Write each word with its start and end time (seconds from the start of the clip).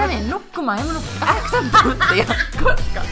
Mä 0.00 0.06
menen 0.06 0.30
nukkumaan 0.30 0.78
ja 0.78 0.84
mun 0.84 0.96
on 0.96 1.02
X 1.02 1.50
tuntia, 1.82 2.24
koska, 2.64 3.02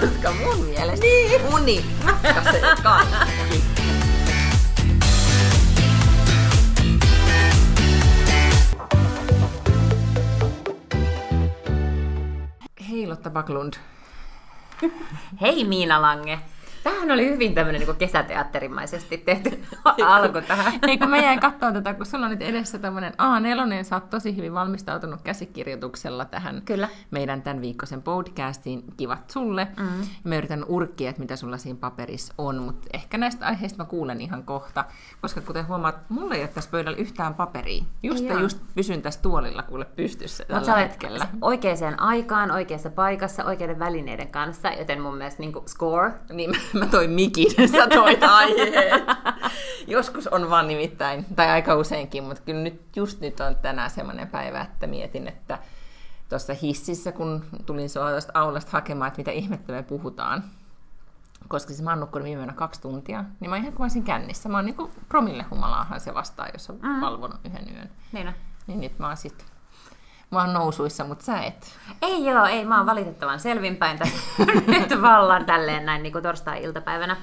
koska 0.00 0.32
mun 0.32 0.64
mielestä 0.66 1.06
niin. 1.06 1.54
uni 1.54 1.84
ratkaisee 2.06 2.76
kaikki. 2.82 3.64
Hei 12.90 13.06
Lotta 13.06 13.30
Baklund. 13.30 13.74
Hei 15.40 15.64
Miina 15.64 16.02
Lange. 16.02 16.40
Tämähän 16.84 17.10
oli 17.10 17.30
hyvin 17.30 17.54
tämmöinen 17.54 17.80
niin 17.80 17.96
kesäteatterimaisesti 17.96 19.18
tehty 19.18 19.62
alku 20.06 20.40
tähän. 20.48 20.72
Ei 20.82 20.98
kun 20.98 21.10
mä 21.10 21.18
jäin 21.18 21.40
katsoa 21.40 21.72
tätä, 21.72 21.94
kun 21.94 22.06
sulla 22.06 22.24
on 22.24 22.30
nyt 22.30 22.42
edessä 22.42 22.78
tämmöinen 22.78 23.12
A4, 23.12 23.84
sä 23.84 23.96
oot 23.96 24.10
tosi 24.10 24.36
hyvin 24.36 24.54
valmistautunut 24.54 25.22
käsikirjoituksella 25.22 26.24
tähän 26.24 26.62
Kyllä. 26.64 26.88
meidän 27.10 27.42
tämän 27.42 27.60
viikkoisen 27.60 28.02
podcastiin. 28.02 28.84
Kivat 28.96 29.30
sulle. 29.30 29.68
Mm. 29.76 30.06
Mä 30.24 30.36
yritän 30.36 30.64
urkkia, 30.68 31.10
että 31.10 31.22
mitä 31.22 31.36
sulla 31.36 31.58
siinä 31.58 31.78
paperissa 31.80 32.34
on, 32.38 32.56
mutta 32.62 32.88
ehkä 32.92 33.18
näistä 33.18 33.46
aiheista 33.46 33.82
mä 33.82 33.88
kuulen 33.88 34.20
ihan 34.20 34.42
kohta, 34.42 34.84
koska 35.20 35.40
kuten 35.40 35.68
huomaat, 35.68 35.96
mulla 36.08 36.34
ei 36.34 36.40
ole 36.40 36.48
tässä 36.48 36.70
pöydällä 36.70 36.98
yhtään 36.98 37.34
paperia. 37.34 37.84
Just, 38.02 38.24
ja 38.24 38.40
just 38.40 38.58
pysyn 38.74 39.02
tässä 39.02 39.22
tuolilla 39.22 39.62
kuule 39.62 39.84
pystyssä 39.84 40.44
tällä 40.44 40.60
Mut 40.60 40.66
sä 40.66 40.74
olet 40.74 40.90
hetkellä. 40.90 41.26
oikeaan 41.40 42.00
aikaan, 42.00 42.50
oikeassa 42.50 42.90
paikassa, 42.90 43.44
oikeiden 43.44 43.78
välineiden 43.78 44.28
kanssa, 44.28 44.68
joten 44.68 45.02
mun 45.02 45.16
mielestä 45.16 45.40
niin 45.42 45.52
score. 45.66 46.12
Niin 46.32 46.52
mä, 46.74 46.86
toin 46.86 47.10
mikin, 47.10 47.70
sä 47.70 47.86
toit 47.86 48.22
aiheet. 48.40 49.04
Joskus 49.86 50.26
on 50.26 50.50
vaan 50.50 50.66
nimittäin, 50.66 51.24
tai 51.36 51.48
aika 51.48 51.74
useinkin, 51.74 52.24
mutta 52.24 52.42
kyllä 52.42 52.60
nyt, 52.60 52.96
just 52.96 53.20
nyt 53.20 53.40
on 53.40 53.56
tänään 53.56 53.90
semmoinen 53.90 54.28
päivä, 54.28 54.60
että 54.60 54.86
mietin, 54.86 55.28
että 55.28 55.58
tuossa 56.28 56.54
hississä, 56.54 57.12
kun 57.12 57.44
tulin 57.66 57.90
sua 57.90 58.10
tuosta 58.10 58.32
aulasta 58.34 58.72
hakemaan, 58.72 59.08
että 59.08 59.18
mitä 59.18 59.30
ihmettä 59.30 59.72
me 59.72 59.82
puhutaan, 59.82 60.44
koska 61.48 61.68
siis 61.68 61.82
mä 61.82 61.90
oon 61.90 62.00
nukkunut 62.00 62.26
viime 62.26 62.40
yönä 62.40 62.52
kaksi 62.52 62.80
tuntia, 62.80 63.24
niin 63.40 63.50
mä 63.50 63.56
ihan 63.56 63.72
kuin 63.72 64.04
kännissä. 64.04 64.48
Mä 64.48 64.58
oon 64.58 64.64
niinku 64.64 64.90
promillehumalaahan 65.08 66.00
se 66.00 66.14
vastaa, 66.14 66.48
jos 66.52 66.70
on 66.70 66.78
mm. 66.82 67.00
valvonut 67.00 67.40
yhden 67.44 67.76
yön. 67.76 67.90
Niin. 68.12 68.34
Niin 68.66 68.80
nyt 68.80 68.98
mä 68.98 69.06
oon 69.06 69.16
sit, 69.16 69.44
mä 70.34 70.40
oon 70.40 70.52
nousuissa, 70.52 71.04
mutta 71.04 71.24
sä 71.24 71.42
et. 71.42 71.78
Ei 72.02 72.26
joo, 72.26 72.44
ei, 72.44 72.64
mä 72.64 72.76
oon 72.76 72.86
valitettavan 72.86 73.40
selvinpäin 73.40 73.98
tässä 73.98 74.18
nyt 74.66 75.02
vallan 75.02 75.44
tälleen 75.44 75.86
näin 75.86 76.02
niin 76.02 76.12
kuin 76.12 76.22
torstai-iltapäivänä. 76.22 77.16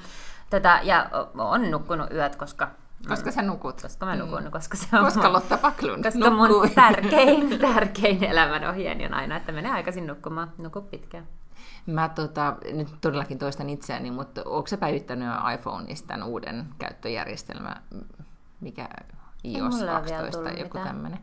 Tätä, 0.50 0.80
ja 0.82 1.10
on 1.38 1.70
nukkunut 1.70 2.12
yöt, 2.12 2.36
koska 2.36 2.68
Koska 3.08 3.30
sä 3.30 3.42
nukut. 3.42 3.82
koska 3.82 4.06
mä 4.06 4.16
nukun, 4.16 4.44
mm. 4.44 4.50
koska 4.50 4.76
se 4.76 4.98
on 4.98 5.04
Koska 5.04 5.22
mun, 5.22 5.32
Lotta 5.32 5.56
Paklund 5.58 6.04
koska 6.04 6.30
mun 6.30 6.70
tärkein, 6.74 7.58
tärkein 7.58 8.24
elämänohjeeni 8.24 9.06
on 9.06 9.14
aina, 9.14 9.36
että 9.36 9.52
menee 9.52 9.72
aikaisin 9.72 10.06
nukkumaan, 10.06 10.52
nuku 10.58 10.80
pitkään. 10.80 11.26
Mä 11.86 12.08
tota, 12.08 12.56
nyt 12.72 12.88
todellakin 13.00 13.38
toistan 13.38 13.70
itseäni, 13.70 14.10
mutta 14.10 14.42
onko 14.44 14.66
sä 14.66 14.76
päivittänyt 14.76 15.28
jo 15.28 15.50
iPhoneista 15.54 16.08
tämän 16.08 16.28
uuden 16.28 16.66
käyttöjärjestelmä, 16.78 17.76
mikä 18.60 18.88
iOS 19.44 19.74
mulle 19.74 19.90
ole 19.92 20.04
vielä 20.04 20.16
12 20.16 20.42
tai 20.42 20.52
tullut 20.52 20.74
joku 20.74 20.78
tämmöinen? 20.88 21.18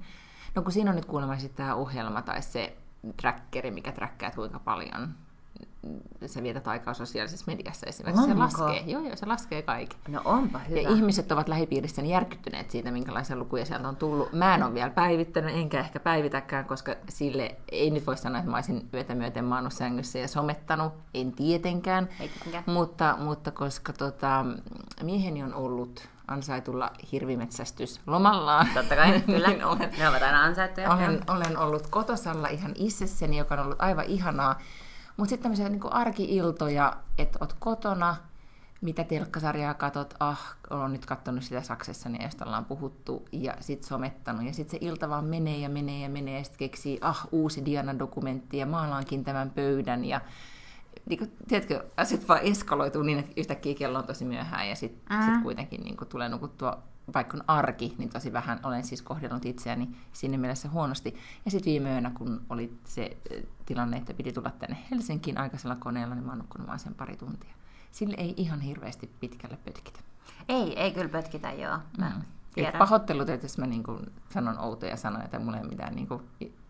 No 0.56 0.62
kun 0.62 0.72
siinä 0.72 0.90
on 0.90 0.96
nyt 0.96 1.06
kuulemma 1.06 1.38
sitten 1.38 1.66
tämä 1.66 1.76
ohjelma 1.76 2.22
tai 2.22 2.42
se 2.42 2.78
trackeri, 3.22 3.72
mikä 3.72 3.92
trackkaa, 3.92 4.32
kuinka 4.32 4.60
paljon 4.60 5.16
sä 6.26 6.44
vietät 6.44 6.68
aikaa 6.68 6.94
sosiaalisessa 6.94 7.46
mediassa 7.48 7.86
esimerkiksi. 7.88 8.26
Se 8.26 8.32
Onko? 8.32 8.44
laskee, 8.44 8.84
joo 8.86 9.02
joo, 9.02 9.16
se 9.16 9.26
laskee 9.26 9.62
kaiken. 9.62 10.00
No 10.08 10.22
onpa 10.26 10.60
hyvä. 10.60 10.80
Ja 10.80 10.90
ihmiset 10.90 11.32
ovat 11.32 11.50
lähipiirissäni 11.50 12.12
järkyttyneet 12.12 12.72
siitä, 12.72 12.92
minkälaisia 12.92 13.36
lukuja 13.36 13.66
sieltä 13.66 13.88
on 13.88 13.96
tullut. 13.96 14.34
Mä 14.34 14.56
en 14.56 14.64
ole 14.64 14.74
vielä 14.74 14.90
päivittänyt, 14.90 15.56
enkä 15.56 15.80
ehkä 15.80 16.00
päivitäkään, 16.00 16.66
koska 16.66 16.96
sille 17.10 17.56
ei 17.72 17.90
nyt 17.90 18.08
voi 18.08 18.18
sanoa, 18.18 18.40
että 18.40 18.52
mä 18.52 18.58
olisin 18.58 18.90
yötä 18.94 19.16
myöten 19.16 19.46
maannut 19.46 19.74
sängyssä 19.74 20.20
ja 20.20 20.28
somettanut. 20.28 20.94
En 21.14 21.32
tietenkään. 21.32 22.10
Ei 22.20 22.30
tietenkään. 22.30 22.64
Mutta, 22.68 23.18
mutta 23.20 23.52
koska 23.52 23.94
tota, 23.94 24.46
mieheni 25.04 25.44
on 25.44 25.54
ollut 25.54 26.10
ansaitulla 26.30 26.92
hirvimetsästys 27.12 28.02
lomallaan. 28.08 28.68
Totta 28.74 28.96
kai, 28.96 29.22
kyllä. 29.22 29.48
niin 29.48 29.66
olen, 29.66 29.92
Ne 29.98 30.10
ovat 30.10 30.22
aina 30.22 30.44
ansaittuja. 30.44 30.94
olen, 30.94 31.22
olen 31.28 31.58
ollut 31.58 31.88
kotosalla 31.88 32.48
ihan 32.48 32.72
itsessäni, 32.76 33.38
joka 33.38 33.56
on 33.56 33.62
ollut 33.62 33.82
aivan 33.82 34.06
ihanaa. 34.06 34.60
Mutta 35.18 35.30
sitten 35.30 35.44
tämmöisiä 35.44 35.70
niin 35.70 35.94
arki-iltoja, 35.94 36.98
että 37.18 37.38
oot 37.42 37.56
kotona, 37.60 38.16
mitä 38.82 39.04
telkkasarjaa 39.04 39.74
katot, 39.74 40.14
ah, 40.20 40.56
olen 40.70 40.92
nyt 40.92 41.06
katsonut 41.06 41.44
sitä 41.44 41.62
Saksessa, 41.62 42.10
josta 42.24 42.46
ollaan 42.46 42.66
puhuttu, 42.66 43.26
ja 43.32 43.54
sitten 43.60 43.88
somettanut, 43.88 44.46
ja 44.46 44.54
sitten 44.54 44.80
se 44.80 44.86
ilta 44.86 45.10
vaan 45.10 45.26
menee 45.26 45.58
ja 45.58 45.70
menee 45.70 46.00
ja 46.02 46.10
menee, 46.10 46.38
ja 46.38 46.44
sitten 46.44 46.60
keksii, 46.60 46.98
ah, 47.02 47.28
uusi 47.32 47.66
Diana-dokumentti, 47.66 48.58
ja 48.58 48.66
maalaankin 48.66 49.24
tämän 49.24 49.50
pöydän, 49.50 50.06
ja 50.06 50.22
niin 51.10 51.20
kuin, 51.20 51.32
tiedätkö, 51.48 51.86
asiat 51.98 52.28
vaan 52.28 52.42
eskaloituu 52.44 53.04
niin, 53.04 53.20
että 53.20 53.32
yhtäkkiä 53.38 53.76
kello 53.76 54.00
on 54.00 54.08
tosi 54.08 54.26
myöhään, 54.26 54.70
ja 54.70 54.76
sitten 54.76 55.18
mm. 55.18 55.26
sit 55.26 55.44
kuitenkin 55.44 55.82
niin 55.84 55.98
kuin, 55.98 56.08
tulee 56.08 56.30
nukuttua 56.30 56.84
vaikka 57.14 57.38
on 57.38 57.44
arki, 57.48 57.96
niin 57.98 58.10
tosi 58.10 58.34
vähän 58.34 58.60
olen 58.64 58.84
siis 58.84 59.02
kohdellut 59.02 59.46
itseäni 59.46 59.90
sinne 60.14 60.38
mielessä 60.38 60.70
huonosti. 60.70 61.16
Ja 61.46 61.52
sitten 61.52 61.72
viime 61.72 61.92
yönä, 61.92 62.12
kun 62.18 62.42
oli 62.50 62.74
se 62.84 63.18
tilanne, 63.66 63.98
että 63.98 64.14
piti 64.14 64.34
tulla 64.34 64.52
tänne 64.52 64.78
Helsinkiin 64.92 65.38
aikaisella 65.38 65.76
koneella, 65.76 66.16
niin 66.16 66.26
mä 66.26 66.32
oon 66.32 66.40
nukkunut 66.40 66.68
vaan 66.68 66.80
sen 66.80 66.94
pari 66.94 67.18
tuntia. 67.18 67.54
Sille 67.92 68.16
ei 68.18 68.34
ihan 68.38 68.62
hirveästi 68.62 69.10
pitkälle 69.20 69.58
pötkitä. 69.66 70.00
Ei, 70.50 70.80
ei 70.80 70.92
kyllä 70.92 71.10
pötkitä, 71.10 71.54
joo. 71.54 71.78
Mä 71.98 72.10
Mm. 72.10 72.22
tiedän. 72.54 72.74
Et 72.74 72.80
pahoittelut, 72.80 73.30
että 73.30 73.46
jos 73.46 73.58
mä 73.58 73.66
niin 73.66 73.84
kuin 73.84 74.00
sanon 74.34 74.60
outoja 74.60 74.98
sanoja 74.98 75.28
tai 75.28 75.40
mulla 75.40 75.58
ei 75.58 75.64
ole 75.64 75.70
mitään 75.70 75.96
niin 75.96 76.08
kuin 76.08 76.22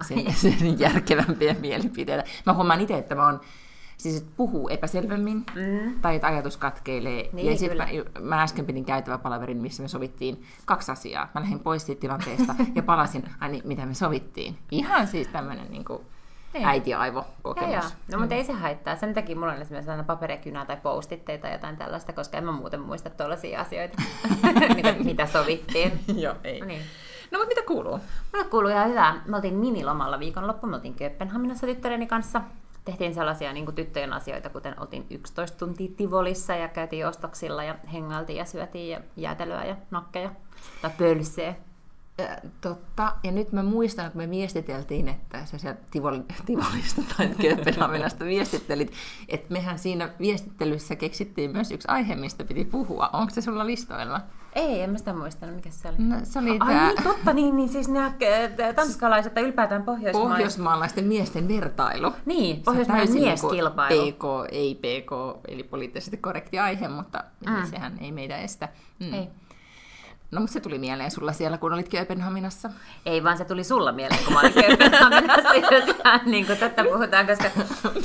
sen, 0.08 0.34
sen 0.34 0.80
järkevämpiä 0.80 1.56
mielipiteitä. 1.60 2.24
Mä 2.46 2.54
huomaan 2.54 2.82
itse, 2.82 2.98
että 2.98 3.16
mä 3.16 3.26
oon 3.26 3.42
siis 4.00 4.16
että 4.18 4.32
puhuu 4.38 4.70
epäselvemmin 4.70 5.46
Mm. 5.56 6.00
tai 6.02 6.16
että 6.16 6.28
ajatus 6.28 6.58
katkeilee. 6.58 7.30
Niin, 7.34 7.52
ja 7.52 7.58
sitten 7.58 7.78
mä, 7.78 7.88
mä 8.20 8.42
äsken 8.42 8.66
pidin 8.66 8.86
käytävä 8.86 9.18
palaverin, 9.18 9.58
missä 9.58 9.82
me 9.84 9.88
sovittiin 9.88 10.44
kaksi 10.66 10.92
asiaa. 10.92 11.30
Mä 11.36 11.42
lähdin 11.42 11.60
pois 11.60 11.86
siitä 11.86 12.02
tilanteesta 12.02 12.56
ja 12.76 12.84
palasin, 12.84 13.24
ai 13.40 13.50
niin, 13.50 13.68
mitä 13.68 13.86
me 13.86 13.94
sovittiin. 13.94 14.58
Ihan 14.72 15.08
siis 15.08 15.28
tämmöinen 15.28 15.72
niin 15.72 15.86
kuin 15.86 16.02
Niin. 16.54 16.66
äiti-aivokokemus. 16.66 17.72
Joo, 17.74 17.82
joo. 17.82 17.90
No 18.12 18.20
mutta 18.20 18.36
ei 18.36 18.44
se 18.46 18.54
haittaa. 18.54 18.96
Sen 18.96 19.14
takia 19.14 19.36
mulla 19.36 19.54
on 19.54 19.62
esimerkiksi 19.62 19.92
aina 19.92 20.04
paperikynää 20.04 20.66
tai 20.66 20.78
postitteita 20.84 21.42
tai 21.42 21.52
jotain 21.52 21.78
tällaista, 21.78 22.14
koska 22.14 22.38
en 22.38 22.44
mä 22.46 22.52
muuten 22.52 22.80
muista 22.82 23.10
tuollaisia 23.10 23.62
asioita, 23.62 24.02
mitä, 24.76 24.96
mitä 25.04 25.26
sovittiin. 25.26 25.92
joo, 26.24 26.36
ei. 26.44 26.62
Niin. 26.66 26.82
No 27.32 27.40
mutta 27.40 27.48
mitä 27.56 27.62
kuuluu? 27.68 28.00
Mulle 28.34 28.46
kuuluu 28.50 28.70
ihan 28.70 28.90
hyvää. 28.90 29.22
Me 29.26 29.36
oltiin 29.36 29.54
minilomalla 29.56 30.20
viikonloppu, 30.20 30.68
me 30.68 30.76
oltiin 30.76 30.94
Kööpenhaminassa 30.94 31.68
tyttäreni 31.68 32.08
kanssa. 32.08 32.42
Tehtiin 32.90 33.14
sellaisia 33.14 33.54
niin 33.54 33.76
tyttöjen 33.76 34.14
asioita, 34.14 34.50
kuten 34.50 34.80
oltiin 34.80 35.06
11 35.10 35.58
tuntia 35.58 35.92
Tivolissa 35.98 36.56
ja 36.56 36.68
käytiin 36.68 37.08
ostoksilla 37.08 37.64
ja 37.64 37.76
hengailtiin 37.94 38.38
ja 38.38 38.46
syötiin 38.46 38.90
ja 38.90 39.02
jäätelöä 39.16 39.66
ja 39.66 39.76
nakkeja 39.92 40.32
tai 40.82 40.92
pölseä. 40.98 41.56
Äh, 42.20 42.38
Totta. 42.62 43.16
Ja 43.24 43.32
nyt 43.32 43.52
mä 43.52 43.64
muistan, 43.64 44.12
kun 44.12 44.22
me 44.22 44.30
viestiteltiin, 44.30 45.08
että 45.08 45.46
sä 45.46 45.58
sieltä 45.58 45.82
Tivoli, 45.92 46.22
Tivolista 46.46 47.02
tai 47.18 47.30
Kööpenhaminasta 47.42 48.26
viestittelit, 48.26 48.94
että 49.28 49.54
mehän 49.54 49.80
siinä 49.80 50.10
viestittelyssä 50.20 50.96
keksittiin 50.96 51.52
myös 51.52 51.72
yksi 51.72 51.88
aihe, 51.88 52.16
mistä 52.16 52.44
piti 52.44 52.66
puhua. 52.66 53.10
Onko 53.14 53.34
se 53.34 53.42
sulla 53.42 53.66
listoilla? 53.66 54.22
Ei, 54.54 54.82
en 54.82 54.90
mä 54.90 54.98
sitä 54.98 55.14
muistanut, 55.14 55.56
mikä 55.56 55.70
se 55.70 55.88
oli. 55.88 55.98
No, 55.98 56.16
se 56.24 56.40
oli 56.40 56.50
Ai 56.50 56.58
tää 56.58 56.88
niin, 56.88 57.04
totta, 57.04 57.34
niin, 57.34 57.56
niin 57.56 57.70
siis 57.70 57.88
nämä 57.88 58.14
tanskalaiset 58.76 59.34
tai 59.34 59.44
ylipäätään 59.44 59.84
pohjoismaiset. 59.84 60.32
pohjoismaalaisten 60.32 61.06
miesten 61.06 61.48
vertailu. 61.48 62.14
Niin, 62.26 62.64
pohjoismainen 62.64 63.08
täysin 63.08 63.24
mieskilpailu. 63.24 64.02
Niinku 64.02 64.28
PK, 64.44 64.54
ei 64.54 64.76
PK, 64.76 65.12
eli 65.48 65.64
poliittisesti 65.64 66.18
korrekti 66.18 66.60
aihe, 66.60 66.88
mutta 66.88 67.24
mm. 67.50 67.66
sehän 67.70 67.98
ei 68.02 68.12
meidän 68.12 68.40
estä. 68.40 68.70
Mm. 69.00 69.14
Ei. 69.14 69.28
No, 70.32 70.40
mutta 70.42 70.54
se 70.54 70.60
tuli 70.60 70.80
mieleen 70.80 71.12
sulla 71.12 71.34
siellä, 71.34 71.58
kun 71.58 71.74
olit 71.74 71.90
Kööpenhaminassa. 71.90 72.70
Ei, 73.06 73.24
vaan 73.24 73.38
se 73.38 73.46
tuli 73.46 73.64
sulla 73.64 73.92
mieleen, 73.92 74.24
kun 74.24 74.34
mä 74.34 74.40
olin 74.40 74.54
Kööpenhaminassa, 74.54 75.54
jos 75.76 75.96
ihan 76.06 76.22
niin 76.26 76.46
kuin 76.46 76.58
tästä 76.58 76.84
puhutaan, 76.84 77.28
koska 77.28 77.50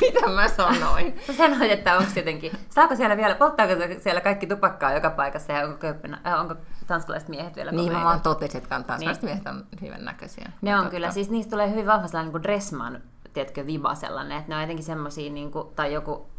Mitä 0.00 0.28
mä 0.28 0.48
sanoin? 0.48 1.14
sä 1.26 1.32
sanoit, 1.32 1.70
että 1.70 1.98
onko 1.98 2.10
jotenkin, 2.16 2.52
saako 2.68 2.96
siellä 2.96 3.16
vielä, 3.16 3.34
polttaako 3.34 3.72
siellä 4.00 4.20
kaikki 4.20 4.46
tupakkaa 4.46 4.92
joka 4.92 5.10
paikassa 5.10 5.52
ja 5.52 5.64
onko, 5.64 5.78
Kööpenha, 5.78 6.18
äh, 6.26 6.40
onko 6.40 6.54
tanskalaiset 6.86 7.28
miehet 7.28 7.56
vielä 7.56 7.70
Niin, 7.72 7.92
mä 7.92 8.04
vaan 8.04 8.20
totesin, 8.20 8.58
että 8.58 8.68
kantaa 8.68 8.98
Niin. 8.98 9.16
miehet 9.22 9.46
on 9.46 9.66
hyvän 9.82 10.04
näköisiä. 10.04 10.50
Ne 10.62 10.74
on 10.74 10.78
Totta. 10.80 10.90
kyllä, 10.90 11.10
siis 11.10 11.30
niistä 11.30 11.50
tulee 11.50 11.70
hyvin 11.70 11.86
vahva 11.86 12.06
sellainen 12.06 12.32
niin 12.34 12.42
dressman, 12.42 13.02
tiedätkö, 13.32 13.66
viba 13.66 13.94
sellainen, 13.94 14.38
että 14.38 14.48
ne 14.48 14.54
on 14.54 14.60
jotenkin 14.60 14.84
semmosia, 14.84 15.32
niin 15.32 15.50
kuin, 15.50 15.74
tai 15.76 15.92
joku 15.92 16.30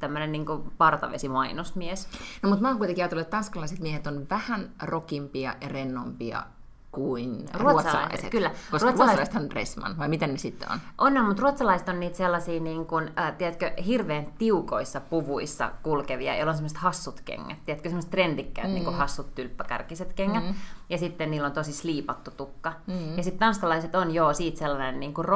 tämmöinen 0.00 0.32
niin 0.32 0.46
partavesi-mainosmies. 0.78 2.08
No, 2.42 2.48
mutta 2.48 2.62
mä 2.62 2.68
oon 2.68 2.78
kuitenkin 2.78 3.04
ajatellut, 3.04 3.22
että 3.22 3.36
tanskalaiset 3.36 3.80
miehet 3.80 4.06
on 4.06 4.26
vähän 4.30 4.70
rokimpia 4.82 5.54
ja 5.60 5.68
rennompia 5.68 6.42
kuin 6.90 7.30
Ruotsalaiset, 7.30 7.60
ruotsalaiset. 7.60 8.30
kyllä. 8.30 8.50
Koska 8.50 8.88
Ruotsalaiset- 8.88 8.98
ruotsalaiset 8.98 9.34
on 9.34 9.50
dressman, 9.50 9.98
vai 9.98 10.08
miten 10.08 10.30
ne 10.30 10.38
sitten 10.38 10.72
on? 10.72 10.78
On, 10.98 11.18
on, 11.18 11.26
mutta 11.26 11.42
ruotsalaiset 11.42 11.88
on 11.88 12.00
niitä 12.00 12.16
sellaisia, 12.16 12.60
niin 12.60 12.86
kuin, 12.86 13.10
äh, 13.18 13.32
tiedätkö, 13.36 13.72
hirveän 13.86 14.26
tiukoissa 14.38 15.00
puvuissa 15.00 15.70
kulkevia, 15.82 16.36
joilla 16.36 16.50
on 16.50 16.56
semmoiset 16.56 16.78
hassut 16.78 17.20
kengät. 17.24 17.58
Tiedätkö, 17.66 17.88
semmoiset 17.88 18.10
trendikkäät, 18.10 18.68
mm. 18.68 18.74
niin 18.74 18.84
kuin 18.84 18.96
hassut 18.96 19.34
tylppäkärkiset 19.34 20.12
kengät. 20.12 20.44
Mm. 20.44 20.54
Ja 20.90 20.98
sitten 20.98 21.30
niillä 21.30 21.46
on 21.46 21.52
tosi 21.52 21.72
sliipattu 21.72 22.30
tukka. 22.30 22.72
Mm. 22.86 23.16
Ja 23.16 23.22
sitten 23.22 23.40
tanskalaiset 23.40 23.94
on 23.94 24.14
joo 24.14 24.34
siitä 24.34 24.58
sellainen 24.58 25.00
niin 25.00 25.14
kuin 25.14 25.26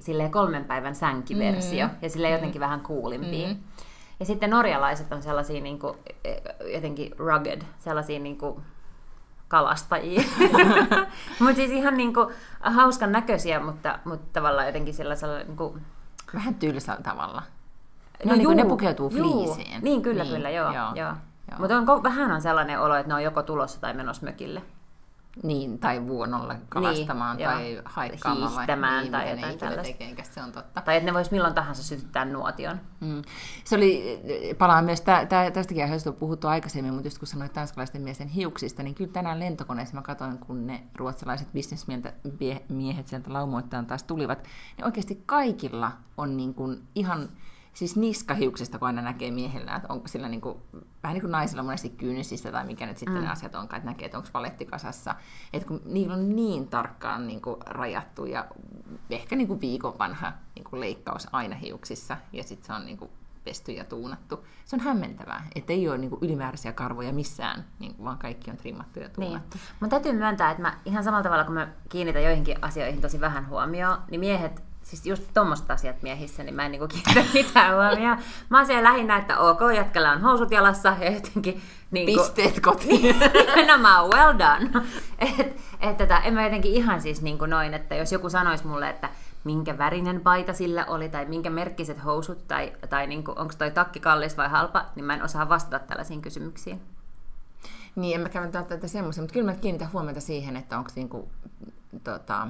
silleen 0.00 0.30
kolmen 0.30 0.64
päivän 0.64 0.94
sänkiversio. 0.94 1.86
Mm. 1.86 1.94
Ja 2.02 2.10
silleen 2.10 2.32
jotenkin 2.32 2.60
vähän 2.60 2.80
kuulimpi. 2.80 3.46
Mm. 3.46 3.56
Ja 4.20 4.26
sitten 4.26 4.50
norjalaiset 4.50 5.12
on 5.12 5.22
sellaisia 5.22 5.60
niin 5.60 5.78
kuin, 5.78 5.98
eh, 6.24 6.42
jotenkin 6.74 7.12
rugged, 7.18 7.62
sellaisia 7.78 8.18
niin 8.18 8.38
kuin, 8.38 8.62
kalastajia. 9.48 10.22
mutta 11.40 11.54
siis 11.54 11.70
ihan 11.70 11.96
niinku 11.96 12.32
hauskan 12.60 13.12
näköisiä, 13.12 13.60
mutta, 13.60 13.98
mutta 14.04 14.26
tavallaan 14.32 14.66
jotenkin 14.66 14.94
sellaisella... 14.94 15.38
Niinku... 15.38 15.78
Vähän 16.34 16.54
tylsällä 16.54 17.02
tavalla. 17.02 17.42
No, 18.24 18.30
no 18.30 18.36
niin 18.36 18.46
kuin 18.46 18.56
ne 18.56 18.64
pukeutuu 18.64 19.10
fliisiin. 19.10 19.82
Niin, 19.82 20.02
kyllä, 20.02 20.22
niin, 20.22 20.34
kyllä, 20.34 20.50
joo. 20.50 20.72
joo, 20.72 20.94
joo. 20.94 21.12
joo. 21.50 21.58
Mutta 21.58 21.76
on, 21.76 22.02
vähän 22.02 22.32
on 22.32 22.42
sellainen 22.42 22.80
olo, 22.80 22.94
että 22.94 23.08
ne 23.08 23.14
on 23.14 23.22
joko 23.22 23.42
tulossa 23.42 23.80
tai 23.80 23.94
menossa 23.94 24.26
mökille. 24.26 24.62
Niin, 25.42 25.78
tai 25.78 26.06
vuonolla 26.06 26.56
kalastamaan 26.68 27.36
Niin, 27.36 27.48
tai 27.48 27.74
joo. 27.74 27.82
haikkaamaan. 27.84 28.52
Hiihtämään 28.52 29.02
vai, 29.04 29.10
tai 29.10 29.24
niin, 29.24 29.34
ne 29.34 29.40
jotain 29.40 29.58
tällaista. 29.58 29.92
tekeekään, 29.92 30.28
se 30.32 30.42
on 30.42 30.52
totta. 30.52 30.80
Tai 30.80 30.96
että 30.96 31.10
ne 31.10 31.14
vois 31.14 31.30
milloin 31.30 31.54
tahansa 31.54 31.82
sytyttää 31.82 32.24
nuotion. 32.24 32.80
Mm. 33.00 33.22
Se 33.64 33.76
oli, 33.76 34.20
palaan 34.58 34.84
myös, 34.84 35.00
tä, 35.00 35.26
tä, 35.26 35.50
tästäkin 35.50 35.82
aiheesta 35.82 36.10
on 36.10 36.16
puhuttu 36.16 36.48
aikaisemmin, 36.48 36.94
mutta 36.94 37.06
just 37.06 37.18
kun 37.18 37.28
sanoit 37.28 37.52
tanskalaisten 37.52 38.02
miesten 38.02 38.28
hiuksista, 38.28 38.82
niin 38.82 38.94
kyllä 38.94 39.12
tänään 39.12 39.40
lentokoneessa 39.40 39.94
mä 39.94 40.02
katsoin, 40.02 40.38
kun 40.38 40.66
ne 40.66 40.82
ruotsalaiset 40.96 41.52
bisnesmiehet 41.52 43.08
sieltä 43.08 43.32
laumoittain 43.32 43.86
taas 43.86 44.02
tulivat, 44.02 44.42
niin 44.76 44.84
oikeasti 44.84 45.22
kaikilla 45.26 45.92
on 46.16 46.36
niin 46.36 46.54
kuin 46.54 46.82
ihan, 46.94 47.28
siis 47.74 47.96
niskahiuksista, 47.96 48.78
kun 48.78 48.86
aina 48.86 49.02
näkee 49.02 49.30
miehellä, 49.30 49.76
että 49.76 49.92
onko 49.92 50.08
sillä 50.08 50.28
niin 50.28 50.40
kuin, 50.40 50.58
vähän 51.02 51.14
niin 51.14 51.20
kuin 51.20 51.32
naisilla 51.32 51.62
monesti 51.62 51.88
kynsistä 51.88 52.52
tai 52.52 52.64
mikä 52.66 52.86
nyt 52.86 52.98
sitten 52.98 53.16
mm. 53.16 53.22
ne 53.22 53.30
asiat 53.30 53.54
onkaan, 53.54 53.78
että 53.78 53.90
näkee, 53.90 54.06
että 54.06 54.18
onko 54.18 54.30
paletti 54.32 54.66
kasassa. 54.66 55.14
Että 55.52 55.68
kun 55.68 55.80
niillä 55.84 56.14
on 56.14 56.36
niin 56.36 56.68
tarkkaan 56.68 57.26
niin 57.26 57.42
kuin 57.42 57.56
rajattu 57.66 58.24
ja 58.26 58.46
ehkä 59.10 59.36
niin 59.36 59.48
kuin 59.48 59.60
viikon 59.60 59.98
vanha 59.98 60.32
niin 60.54 60.64
kuin 60.64 60.80
leikkaus 60.80 61.28
aina 61.32 61.56
hiuksissa 61.56 62.16
ja 62.32 62.42
sitten 62.42 62.66
se 62.66 62.72
on 62.72 62.86
niin 62.86 62.98
kuin 62.98 63.10
pesty 63.44 63.72
ja 63.72 63.84
tuunattu. 63.84 64.46
Se 64.64 64.76
on 64.76 64.80
hämmentävää, 64.80 65.46
että 65.54 65.72
ei 65.72 65.88
ole 65.88 65.98
niin 65.98 66.10
kuin 66.10 66.18
ylimääräisiä 66.22 66.72
karvoja 66.72 67.12
missään, 67.12 67.64
niin 67.78 67.94
kuin, 67.94 68.04
vaan 68.04 68.18
kaikki 68.18 68.50
on 68.50 68.56
trimmattu 68.56 69.00
ja 69.00 69.06
Niin. 69.06 69.14
tuunattu. 69.14 69.58
Mun 69.80 69.90
täytyy 69.90 70.12
myöntää, 70.12 70.50
että 70.50 70.62
mä 70.62 70.78
ihan 70.84 71.04
samalla 71.04 71.22
tavalla, 71.22 71.44
kun 71.44 71.54
mä 71.54 71.68
kiinnitän 71.88 72.22
joihinkin 72.22 72.64
asioihin 72.64 73.00
tosi 73.00 73.20
vähän 73.20 73.48
huomioon, 73.48 73.98
niin 74.10 74.20
miehet, 74.20 74.62
siis 74.84 75.06
just 75.06 75.22
tommoset 75.34 75.70
asiat 75.70 76.02
miehissä, 76.02 76.42
niin 76.42 76.54
mä 76.54 76.64
en 76.64 76.72
niinku 76.72 76.88
kiinnitä 76.88 77.24
mitään 77.34 77.74
huomioon. 77.74 78.18
Mä 78.48 78.58
oon 78.58 78.66
siellä 78.66 78.88
lähinnä, 78.90 79.16
että 79.16 79.38
ok, 79.38 79.60
jätkällä 79.76 80.12
on 80.12 80.20
housut 80.20 80.50
jalassa 80.50 80.96
ja 81.00 81.12
jotenkin... 81.12 81.62
Niinku, 81.90 82.22
Pisteet 82.22 82.60
kotiin. 82.60 83.16
Nimenomaan, 83.56 84.10
well 84.10 84.38
done. 84.38 84.84
Et, 85.18 85.56
et, 85.80 85.96
tätä, 85.96 86.18
en 86.18 86.34
mä 86.34 86.44
jotenkin 86.44 86.72
ihan 86.72 87.00
siis 87.00 87.22
niin 87.22 87.38
kuin 87.38 87.50
noin, 87.50 87.74
että 87.74 87.94
jos 87.94 88.12
joku 88.12 88.30
sanoisi 88.30 88.66
mulle, 88.66 88.90
että 88.90 89.08
minkä 89.44 89.78
värinen 89.78 90.20
paita 90.20 90.52
sillä 90.52 90.86
oli, 90.86 91.08
tai 91.08 91.24
minkä 91.24 91.50
merkkiset 91.50 92.04
housut, 92.04 92.48
tai, 92.48 92.72
tai 92.88 93.06
niin 93.06 93.24
onko 93.26 93.54
toi 93.58 93.70
takki 93.70 94.00
kallis 94.00 94.36
vai 94.36 94.48
halpa, 94.48 94.86
niin 94.94 95.04
mä 95.04 95.14
en 95.14 95.22
osaa 95.22 95.48
vastata 95.48 95.86
tällaisiin 95.86 96.22
kysymyksiin. 96.22 96.80
Niin, 97.96 98.14
en 98.14 98.20
mä 98.20 98.28
käyn 98.28 98.52
välttämättä 98.52 98.88
semmoisen, 98.88 99.24
mutta 99.24 99.32
kyllä 99.32 99.50
mä 99.50 99.56
kiinnitän 99.56 99.92
huomiota 99.92 100.20
siihen, 100.20 100.56
että 100.56 100.78
onko 100.78 100.90
niinku, 100.96 101.28
tota, 102.04 102.48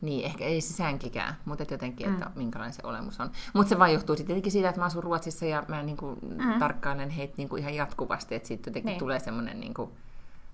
niin, 0.00 0.24
ehkä 0.24 0.44
ei 0.44 0.60
se 0.60 0.74
sänkikään, 0.74 1.36
mutta 1.44 1.62
et 1.62 1.70
jotenkin, 1.70 2.12
että 2.12 2.30
minkälainen 2.34 2.74
se 2.74 2.82
olemus 2.84 3.20
on. 3.20 3.30
Mutta 3.52 3.68
se 3.68 3.78
vaan 3.78 3.92
johtuu 3.92 4.16
sitten 4.16 4.26
tietenkin 4.26 4.52
siitä, 4.52 4.68
että 4.68 4.80
mä 4.80 4.84
asun 4.84 5.02
Ruotsissa 5.02 5.44
ja 5.46 5.64
mä 5.68 5.82
niinku 5.82 6.18
mm. 6.36 6.58
tarkkailen 6.58 7.10
heitä 7.10 7.34
niinku 7.36 7.56
ihan 7.56 7.74
jatkuvasti, 7.74 8.34
että 8.34 8.48
siitä 8.48 8.68
jotenkin 8.70 8.90
Niin. 8.90 8.98
tulee 8.98 9.18
semmoinen, 9.18 9.60
niinku, 9.60 9.92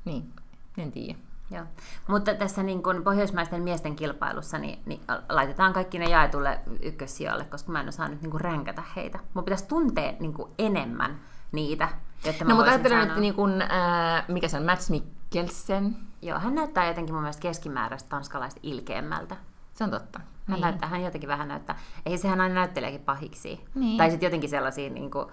niin, 0.05 0.33
en 0.79 0.93
tiedä. 0.93 1.19
Joo. 1.50 1.65
Mutta 2.09 2.35
tässä 2.35 2.62
niin 2.62 2.83
kuin 2.83 3.05
pohjoismaisten 3.05 3.62
miesten 3.62 3.97
kilpailussa 3.97 4.59
niin, 4.59 4.79
niin 4.87 5.00
laitetaan 5.29 5.73
kaikki 5.73 5.99
ne 5.99 6.05
jaetulle 6.05 6.61
ykkössijalle, 6.83 7.45
koska 7.45 7.73
mä 7.73 7.81
en 7.81 7.88
osaa 7.88 8.09
nyt 8.09 8.23
niin 8.23 8.31
kuin 8.31 8.41
ränkätä 8.41 8.83
heitä. 8.97 9.19
Mun 9.35 9.45
pitäisi 9.45 9.69
tuntea 9.69 10.12
niin 10.21 10.35
kuin 10.35 10.53
enemmän 10.59 11.21
niitä, 11.53 11.88
jotta 12.25 12.45
mä 12.45 12.49
No, 12.49 12.56
mutta 12.56 12.71
ajattelen, 12.71 13.00
että 13.09 13.21
niin 13.21 13.35
kun, 13.35 13.62
ää, 13.62 14.25
mikä 14.29 14.49
se 14.49 14.56
on, 14.56 14.65
Mats 14.65 14.91
Mikkelsen, 14.91 15.97
Joo, 16.23 16.39
hän 16.39 16.55
näyttää 16.55 16.89
jotenkin 16.89 17.15
mun 17.15 17.23
mielestä 17.23 17.43
keskimääräistä 17.43 18.09
tanskalaista 18.09 18.61
ilkeämmältä. 18.63 19.37
se 19.75 19.85
on 19.85 19.91
totta. 19.91 20.19
Hän, 20.19 20.29
niin. 20.49 20.61
näyttää, 20.61 20.89
hän 20.89 21.03
jotenkin 21.03 21.29
vähän 21.29 21.49
näyttää. 21.49 21.79
Ei 22.07 22.19
sehän 22.19 22.41
aina 22.41 22.55
näytteleekin 22.55 23.01
pahiksi. 23.01 23.61
Niin. 23.75 23.99
Tai 23.99 24.11
sitten 24.11 24.27
jotenkin 24.27 24.51
sellaisia 24.51 24.91
niin 24.91 25.11
kuin, 25.11 25.27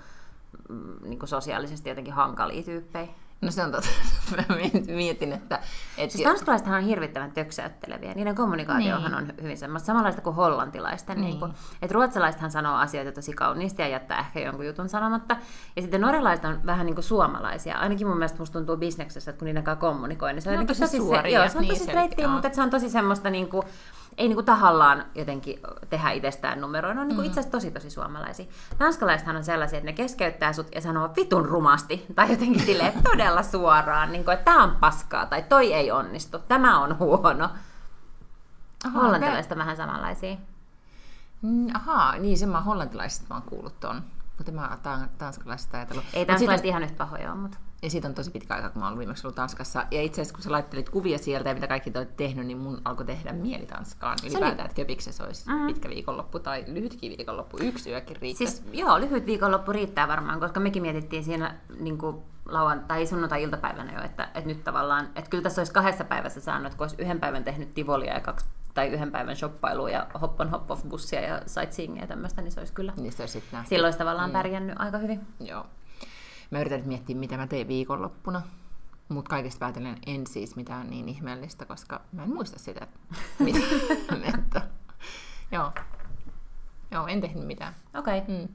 mm, 0.69 0.95
niin 1.03 1.19
kuin 1.19 1.29
sosiaalisesti 1.29 1.89
jotenkin 1.89 2.13
hankalia 2.13 2.63
tyyppejä. 2.63 3.07
No 3.41 3.51
se 3.51 3.63
on 3.63 3.71
totta. 3.71 3.89
Mä 4.49 4.55
mietin, 4.95 5.33
että... 5.33 5.59
että 5.97 6.13
Siis 6.17 6.27
tanskalaisethan 6.27 6.77
on 6.77 6.83
hirvittävän 6.83 7.31
töksäytteleviä. 7.31 8.13
Niiden 8.13 8.35
kommunikaatiohan 8.35 9.11
Niin. 9.11 9.15
on 9.15 9.33
hyvin 9.41 9.57
semmoista 9.57 9.87
samanlaista 9.87 10.21
kuin 10.21 10.35
hollantilaisten. 10.35 11.17
Niin. 11.17 11.25
Niin. 11.25 11.39
Kuin, 11.39 11.53
että 11.81 11.93
ruotsalaisethan 11.93 12.51
sanoo 12.51 12.75
asioita 12.75 13.11
tosi 13.11 13.33
kauniisti 13.33 13.81
ja 13.81 13.87
jättää 13.87 14.19
ehkä 14.19 14.39
jonkun 14.39 14.65
jutun 14.65 14.89
sanomatta. 14.89 15.37
Ja 15.75 15.81
sitten 15.81 16.01
norjalaiset 16.01 16.45
on 16.45 16.65
vähän 16.65 16.85
niin 16.85 16.95
kuin 16.95 17.05
suomalaisia. 17.05 17.77
Ainakin 17.77 18.07
mun 18.07 18.17
mielestä 18.17 18.39
musta 18.39 18.59
tuntuu 18.59 18.77
bisneksessä, 18.77 19.31
että 19.31 19.39
kun 19.39 19.45
niiden 19.45 19.63
kanssa 19.63 19.79
kommunikoi, 19.81 20.33
niin 20.33 20.41
se 20.41 20.49
on, 20.49 20.53
jotenkin 20.53 20.77
tosi 20.77 20.97
tosi 20.97 20.97
suoria, 20.97 21.39
joo, 21.39 21.49
se 21.49 21.57
on 21.57 21.63
niin 21.63 21.79
tosi 21.79 22.21
joo. 22.21 22.31
mutta 22.31 22.49
se 22.53 22.61
on 22.61 22.69
tosi 22.69 22.89
semmoista 22.89 23.29
niin 23.29 23.49
kuin, 23.49 23.63
ei 24.19 24.27
niin 24.27 24.35
kuin 24.35 24.45
tahallaan 24.45 25.05
jotenkin 25.15 25.59
tehdä 25.89 26.11
itsestään 26.11 26.61
numeroa. 26.61 26.93
Ne 26.93 27.01
on 27.01 27.07
niin 27.07 27.15
kuin 27.15 27.27
itse 27.27 27.39
asiassa 27.39 27.57
tosi 27.57 27.71
tosi 27.71 27.89
suomalaisia. 27.89 28.45
Tanskalaisethan 28.77 29.35
on 29.35 29.43
sellaisia, 29.43 29.77
että 29.77 29.85
ne 29.85 29.93
keskeyttää 29.93 30.53
sut 30.53 30.67
ja 30.75 30.81
sanoo 30.81 31.09
vitun 31.15 31.45
rumasti. 31.45 32.05
Tai 32.15 32.31
jotenkin 32.31 32.65
silleen 32.65 32.93
todella 33.03 33.43
suoraan, 33.43 34.11
niin 34.11 34.25
kuin, 34.25 34.33
että 34.33 34.51
tämä 34.51 34.63
on 34.63 34.75
paskaa 34.79 35.25
tai 35.25 35.43
toi 35.43 35.73
ei 35.73 35.91
onnistu, 35.91 36.39
tämä 36.39 36.79
on 36.79 36.99
huono. 36.99 37.49
Aha, 38.85 38.99
Hollantilaiset 39.01 39.51
on 39.51 39.57
vähän 39.57 39.77
samanlaisia. 39.77 40.37
Mm, 41.41 41.67
Ahaa, 41.73 42.17
niin 42.17 42.37
sen 42.37 42.49
mä 42.49 42.57
oon 42.57 42.65
hollantilaisista 42.65 43.25
mä 43.29 43.35
oon 43.35 43.49
kuullut 43.49 43.79
ton. 43.79 44.01
Mutta 44.37 44.51
mä 44.51 44.67
oon 44.67 44.77
tan- 44.77 45.09
tanskalaisista 45.17 45.77
ajatellut. 45.77 46.05
Ei 46.13 46.25
tanskalaiset 46.25 46.61
siitä- 46.61 46.69
ihan 46.69 46.83
yhtä 46.83 46.97
pahoja 46.97 47.31
ole, 47.31 47.41
mutta... 47.41 47.57
Ja 47.81 47.89
siitä 47.89 48.07
on 48.07 48.13
tosi 48.13 48.31
pitkä 48.31 48.55
aika, 48.55 48.69
kun 48.69 48.81
mä 48.81 48.87
oon 48.87 48.99
viimeksi 48.99 49.27
ollut 49.27 49.35
Tanskassa. 49.35 49.85
Ja 49.91 50.01
itse 50.01 50.21
asiassa, 50.21 50.33
kun 50.33 50.43
sä 50.43 50.51
laittelit 50.51 50.89
kuvia 50.89 51.17
sieltä 51.17 51.49
ja 51.49 51.55
mitä 51.55 51.67
kaikki 51.67 51.91
te 51.91 51.99
olet 51.99 52.17
tehnyt, 52.17 52.47
niin 52.47 52.57
mun 52.57 52.81
alkoi 52.85 53.05
tehdä 53.05 53.33
mieli 53.33 53.65
Tanskaan. 53.65 54.17
Ylipäätään, 54.23 54.65
että 54.65 54.75
Köpiksessä 54.75 55.23
olisi 55.23 55.49
mm. 55.49 55.67
pitkä 55.67 55.89
viikonloppu 55.89 56.39
tai 56.39 56.63
lyhytkin 56.67 57.17
viikonloppu. 57.17 57.57
Yksi 57.61 57.89
yökin 57.89 58.15
riittäisi. 58.21 58.53
Siis 58.55 58.67
joo, 58.73 58.99
lyhyt 58.99 59.25
viikonloppu 59.25 59.71
riittää 59.71 60.07
varmaan, 60.07 60.39
koska 60.39 60.59
mekin 60.59 60.81
mietittiin 60.81 61.23
siinä 61.23 61.55
niin 61.79 61.97
kuin 61.97 62.17
lauan, 62.45 62.83
tai 62.87 63.07
sunnuntai-iltapäivänä 63.07 63.93
jo, 63.93 64.03
että, 64.03 64.23
että 64.23 64.47
nyt 64.47 64.63
tavallaan, 64.63 65.05
että 65.15 65.29
kyllä 65.29 65.43
tässä 65.43 65.61
olisi 65.61 65.73
kahdessa 65.73 66.03
päivässä 66.03 66.41
saanut, 66.41 66.65
että 66.65 66.77
kun 66.77 66.83
olisi 66.83 66.95
yhden 66.99 67.19
päivän 67.19 67.43
tehnyt 67.43 67.73
tivolia 67.73 68.13
ja 68.13 68.19
kaksi, 68.19 68.45
tai 68.73 68.87
yhden 68.87 69.11
päivän 69.11 69.35
shoppailua 69.35 69.89
ja 69.89 70.07
hop 70.21 70.41
on 70.41 70.49
hop 70.49 70.71
off 70.71 70.83
bussia 70.83 71.21
ja 71.21 71.41
sightseeingia 71.45 72.03
ja 72.03 72.07
tämmöistä, 72.07 72.41
niin 72.41 72.51
se 72.51 72.59
olisi 72.59 72.73
kyllä, 72.73 72.93
Niistä 72.97 73.23
olisi 73.23 73.33
sitten 73.33 73.57
nähty. 73.57 73.69
silloin 73.69 73.87
olisi 73.87 73.97
tavallaan 73.99 74.31
pärjännyt 74.31 74.75
aika 74.79 74.97
hyvin. 74.97 75.19
Joo. 75.39 75.65
Mä 76.51 76.59
yritän 76.59 76.79
nyt 76.79 76.87
miettiä, 76.87 77.15
mitä 77.15 77.37
mä 77.37 77.47
teen 77.47 77.67
viikonloppuna. 77.67 78.41
Mutta 79.09 79.29
kaikesta 79.29 79.59
päätellen 79.59 79.97
en 80.07 80.27
siis 80.27 80.55
mitään 80.55 80.89
niin 80.89 81.09
ihmeellistä, 81.09 81.65
koska 81.65 82.01
mä 82.11 82.23
en 82.23 82.33
muista 82.33 82.59
sitä, 82.59 82.79
että 82.83 82.99
mitä. 83.43 83.59
että, 84.37 84.61
joo. 85.51 85.71
Joo, 86.91 87.07
en 87.07 87.21
tehnyt 87.21 87.47
mitään. 87.47 87.73
Okei. 87.93 88.17
Okay. 88.17 88.35
Mm. 88.35 88.47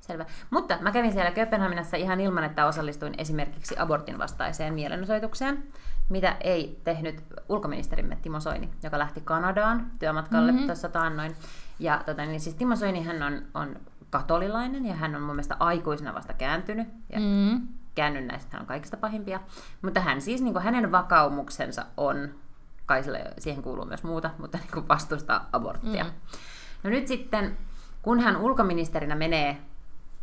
Selvä. 0.00 0.26
Mutta 0.50 0.78
mä 0.80 0.92
kävin 0.92 1.12
siellä 1.12 1.30
Kööpenhaminassa 1.30 1.96
ihan 1.96 2.20
ilman, 2.20 2.44
että 2.44 2.66
osallistuin 2.66 3.14
esimerkiksi 3.18 3.74
abortin 3.78 4.18
vastaiseen 4.18 4.74
mielenosoitukseen, 4.74 5.64
mitä 6.08 6.36
ei 6.40 6.80
tehnyt 6.84 7.22
ulkoministerimme 7.48 8.18
Timo 8.22 8.40
Soini, 8.40 8.70
joka 8.82 8.98
lähti 8.98 9.20
Kanadaan 9.20 9.90
työmatkalle 9.98 10.52
mm-hmm. 10.52 10.66
tuossa 10.66 10.88
taannoin. 10.88 11.36
Ja 11.78 12.02
tota, 12.06 12.24
niin 12.24 12.40
siis 12.40 12.56
Timo 12.56 12.76
Soini 12.76 13.02
hän 13.02 13.22
on, 13.22 13.42
on 13.54 13.76
katolilainen 14.10 14.86
ja 14.86 14.94
hän 14.94 15.14
on 15.16 15.22
mun 15.22 15.34
mielestä 15.34 15.56
aikuisena 15.60 16.14
vasta 16.14 16.32
kääntynyt. 16.32 16.88
Ja 17.12 17.20
Mm. 17.20 17.68
käännynnäistä 17.94 18.48
hän 18.52 18.60
on 18.60 18.66
kaikista 18.66 18.96
pahimpia. 18.96 19.40
Mutta 19.82 20.00
hän 20.00 20.20
siis, 20.20 20.40
niin 20.42 20.52
kuin 20.52 20.64
hänen 20.64 20.92
vakaumuksensa 20.92 21.84
on, 21.96 22.28
kai 22.86 23.02
sille, 23.02 23.24
siihen 23.38 23.62
kuuluu 23.62 23.84
myös 23.84 24.02
muuta, 24.02 24.30
mutta 24.38 24.58
niin 24.58 24.70
kuin 24.72 24.88
vastustaa 24.88 25.48
aborttia. 25.52 26.04
Mm. 26.04 26.10
No 26.82 26.90
nyt 26.90 27.06
sitten, 27.08 27.56
kun 28.02 28.20
hän 28.20 28.36
ulkoministerinä 28.36 29.14
menee 29.14 29.56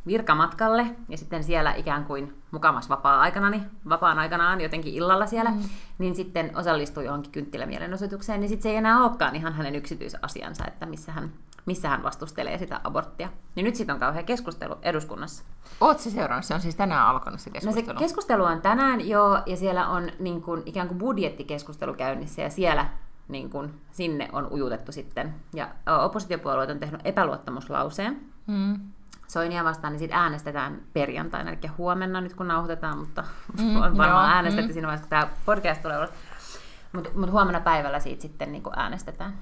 virkamatkalle 0.08 0.96
ja 1.10 1.18
sitten 1.18 1.44
siellä 1.44 1.74
ikään 1.74 2.06
kuin 2.06 2.42
mukamas 2.52 2.90
vapaa-aikanani, 2.90 3.64
vapaan 3.90 4.20
aikanaan 4.20 4.62
jotenkin 4.62 4.94
illalla 4.94 5.26
siellä, 5.26 5.52
mm. 5.52 5.60
niin 5.98 6.16
sitten 6.16 6.52
osallistuu 6.58 7.04
johonkin 7.04 7.32
kynttilämielenosoitukseen, 7.32 8.40
niin 8.40 8.50
sitten 8.50 8.64
se 8.64 8.70
ei 8.70 8.76
enää 8.76 9.04
olekaan 9.04 9.36
ihan 9.36 9.54
hänen 9.54 9.76
yksityisasiansa, 9.76 10.66
että 10.68 10.86
missä 10.86 11.12
hän 11.12 11.32
missä 11.66 11.90
hän 11.90 12.04
vastustelee 12.04 12.58
sitä 12.58 12.82
aborttia. 12.84 13.30
Niin 13.56 13.64
nyt 13.64 13.76
siitä 13.76 13.94
on 13.94 14.00
kauhean 14.00 14.26
keskustelu 14.26 14.76
eduskunnassa. 14.82 15.44
Oot 15.82 16.00
se 16.00 16.10
seurannut? 16.10 16.46
Se 16.46 16.54
on 16.54 16.62
siis 16.62 16.76
tänään 16.76 17.08
alkanut 17.08 17.40
se 17.40 17.50
No 17.50 17.54
keskustelu. 17.54 18.00
se 18.00 18.04
keskustelu 18.04 18.44
on 18.44 18.62
tänään 18.62 19.08
jo, 19.08 19.44
ja 19.46 19.58
siellä 19.58 19.88
on 19.88 20.10
niin 20.20 20.42
kuin, 20.42 20.64
ikään 20.66 20.88
kuin 20.88 20.98
budjettikeskustelu 20.98 21.94
käynnissä, 21.94 22.42
ja 22.42 22.50
siellä 22.50 22.86
niin 23.28 23.50
kuin, 23.50 23.74
sinne 23.92 24.30
on 24.32 24.48
ujutettu 24.54 24.92
sitten. 24.92 25.36
Ja 25.54 25.68
oppositiopuolueet 26.04 26.70
on 26.70 26.80
tehnyt 26.80 27.02
epäluottamuslauseen 27.04 28.22
Mm. 28.48 28.80
Soinia 29.28 29.64
vastaan, 29.64 29.94
niin 29.94 30.00
siitä 30.00 30.16
äänestetään 30.18 30.82
perjantaina, 30.94 31.50
eli 31.52 31.60
huomenna 31.78 32.22
nyt 32.22 32.34
kun 32.34 32.48
nauhoitetaan, 32.48 32.98
mutta 32.98 33.24
Mm, 33.60 33.64
mm, 33.66 33.76
on 33.82 33.98
varmaan 33.98 34.10
joo, 34.10 34.36
äänestetty 34.36 34.72
mm. 34.72 34.74
siinä 34.74 34.88
vaiheessa, 34.88 35.04
kun 35.04 35.10
tämä 35.10 35.28
podcast 35.46 35.82
tulee 35.82 35.98
ulos. 35.98 36.10
Mutta 36.94 37.10
mut 37.16 37.32
huomenna 37.32 37.60
päivällä 37.60 38.00
siitä 38.00 38.22
sitten 38.22 38.52
niin 38.52 38.64
äänestetään. 38.76 39.34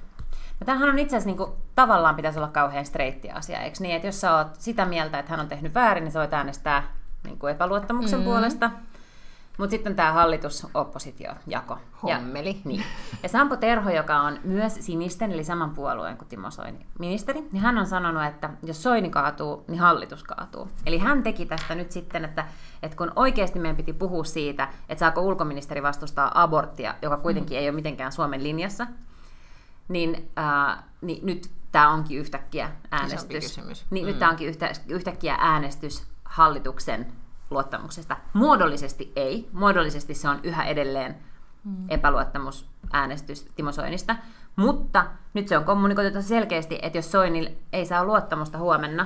No 0.59 0.65
tämähän 0.65 0.89
on 0.89 0.99
itse 0.99 1.15
asiassa 1.15 1.27
niin 1.29 1.37
kuin, 1.37 1.51
tavallaan 1.75 2.15
pitäisi 2.15 2.39
olla 2.39 2.47
kauhean 2.47 2.85
streitti 2.85 3.31
asia, 3.31 3.59
eikö 3.61 3.77
niin? 3.79 3.95
Että 3.95 4.07
jos 4.07 4.21
sä 4.21 4.35
oot 4.37 4.47
sitä 4.59 4.85
mieltä, 4.85 5.19
että 5.19 5.31
hän 5.31 5.39
on 5.39 5.47
tehnyt 5.49 5.73
väärin, 5.73 6.03
niin 6.03 6.11
sä 6.11 6.19
voit 6.19 6.33
äänestää 6.33 6.83
niin 7.23 7.39
kuin 7.39 7.51
epäluottamuksen 7.51 8.19
Mm. 8.19 8.25
puolesta. 8.25 8.71
Mutta 9.57 9.71
sitten 9.71 9.95
tämä 9.95 10.11
hallitus-oppositio-jako. 10.13 11.77
Hommeli. 12.03 12.49
Ja, 12.49 12.55
niin. 12.65 12.83
ja 13.23 13.29
Sampo 13.29 13.55
Terho, 13.55 13.89
joka 13.89 14.19
on 14.19 14.39
myös 14.43 14.75
sinisten, 14.79 15.31
eli 15.31 15.43
saman 15.43 15.69
puolueen 15.69 16.17
kuin 16.17 16.27
Timo 16.27 16.51
Soini 16.51 16.85
ministeri, 16.99 17.41
niin 17.51 17.61
hän 17.63 17.77
on 17.77 17.85
sanonut, 17.85 18.23
että 18.25 18.49
jos 18.63 18.83
Soini 18.83 19.09
kaatuu, 19.09 19.65
niin 19.67 19.79
hallitus 19.79 20.23
kaatuu. 20.23 20.69
Eli 20.85 20.97
hän 20.97 21.23
teki 21.23 21.45
tästä 21.45 21.75
nyt 21.75 21.91
sitten, 21.91 22.25
että, 22.25 22.45
että 22.83 22.97
kun 22.97 23.11
oikeasti 23.15 23.59
meidän 23.59 23.75
piti 23.77 23.93
puhua 23.93 24.23
siitä, 24.23 24.67
että 24.89 24.99
saako 24.99 25.21
ulkoministeri 25.21 25.83
vastustaa 25.83 26.43
aborttia, 26.43 26.95
joka 27.01 27.17
kuitenkin 27.17 27.57
ei 27.57 27.65
ole 27.69 27.75
mitenkään 27.75 28.11
Suomen 28.11 28.43
linjassa, 28.43 28.87
niin, 29.87 30.31
äh, 30.37 30.83
niin 31.01 31.25
nyt 31.25 31.49
tämä 31.71 31.89
onkin 31.91 32.17
yhtäkkiä 32.19 32.71
äänestys. 32.91 33.57
Niin, 33.89 34.05
Mm. 34.05 34.07
Nyt 34.07 34.19
tämä 34.19 34.31
onkin 34.31 34.47
yhtä, 34.47 34.69
yhtäkkiä 34.87 35.35
äänestys 35.39 36.03
hallituksen 36.25 37.13
luottamuksesta. 37.49 38.17
Muodollisesti 38.33 39.11
ei. 39.15 39.49
Muodollisesti 39.53 40.13
se 40.13 40.29
on 40.29 40.39
yhä 40.43 40.63
edelleen 40.63 41.15
Mm. 41.63 41.85
epäluottamusäänestys 41.89 43.43
Timo 43.55 43.71
Soinista. 43.71 44.15
Mutta 44.55 45.05
nyt 45.33 45.47
se 45.47 45.57
on 45.57 45.63
kommunikoitu 45.65 46.21
selkeästi, 46.21 46.79
että 46.81 46.97
jos 46.97 47.11
Soini 47.11 47.57
ei 47.73 47.85
saa 47.85 48.05
luottamusta 48.05 48.57
huomenna, 48.57 49.05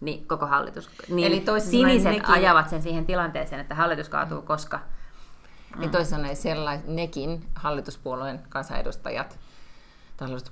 niin 0.00 0.26
koko 0.26 0.46
hallitus. 0.46 0.90
Niin 1.08 1.26
Eli 1.32 1.40
toisin 1.40 1.70
siniset 1.70 2.12
nekin- 2.12 2.30
ajavat 2.30 2.68
sen 2.68 2.82
siihen 2.82 3.06
tilanteeseen, 3.06 3.60
että 3.60 3.74
hallitus 3.74 4.08
kaatuu 4.08 4.42
koska. 4.42 4.80
Niin 5.76 5.90
toisin 5.90 6.10
sanoen 6.10 6.36
sellais, 6.36 6.80
nekin 6.86 7.44
hallituspuolueen 7.54 8.40
kansanedustajat, 8.48 9.38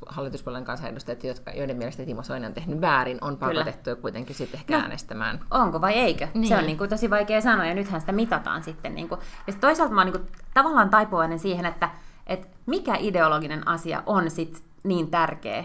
hallituspuolueen 0.07 0.65
kansanedustajat, 0.65 1.25
jotka, 1.25 1.51
joiden 1.51 1.77
mielestä 1.77 2.05
Timo 2.05 2.23
Soini 2.23 2.47
on 2.47 2.55
tehnyt 2.55 2.81
väärin, 2.81 3.19
on 3.21 3.37
Kyllä. 3.39 3.53
pakotettu 3.53 3.97
kuitenkin 4.03 4.37
sitten 4.37 4.61
ehkä 4.61 4.77
No. 4.77 4.83
äänestämään. 4.83 5.41
Onko 5.51 5.81
vai 5.81 5.93
eikö? 5.93 6.29
Niin. 6.35 6.49
Se 6.49 6.57
on 6.57 6.67
niin 6.67 6.79
kuin 6.79 6.91
tosi 6.91 7.11
vaikea 7.11 7.41
sanoa 7.41 7.67
ja 7.67 7.75
nythän 7.75 8.01
sitä 8.01 8.13
mitataan 8.13 8.63
sitten. 8.63 8.95
Niin 8.95 9.09
kuin. 9.09 9.21
Ja 9.47 9.53
sit 9.53 9.61
toisaalta 9.61 9.95
mä 9.95 10.01
oon 10.01 10.13
niin 10.13 10.21
kuin 10.21 10.31
tavallaan 10.55 10.91
taipuvainen 10.91 11.39
siihen, 11.39 11.67
että, 11.67 11.91
että 12.27 12.47
mikä 12.67 12.97
ideologinen 12.99 13.69
asia 13.69 14.03
on 14.07 14.31
sit 14.31 14.65
niin 14.83 15.11
tärkeä, 15.11 15.65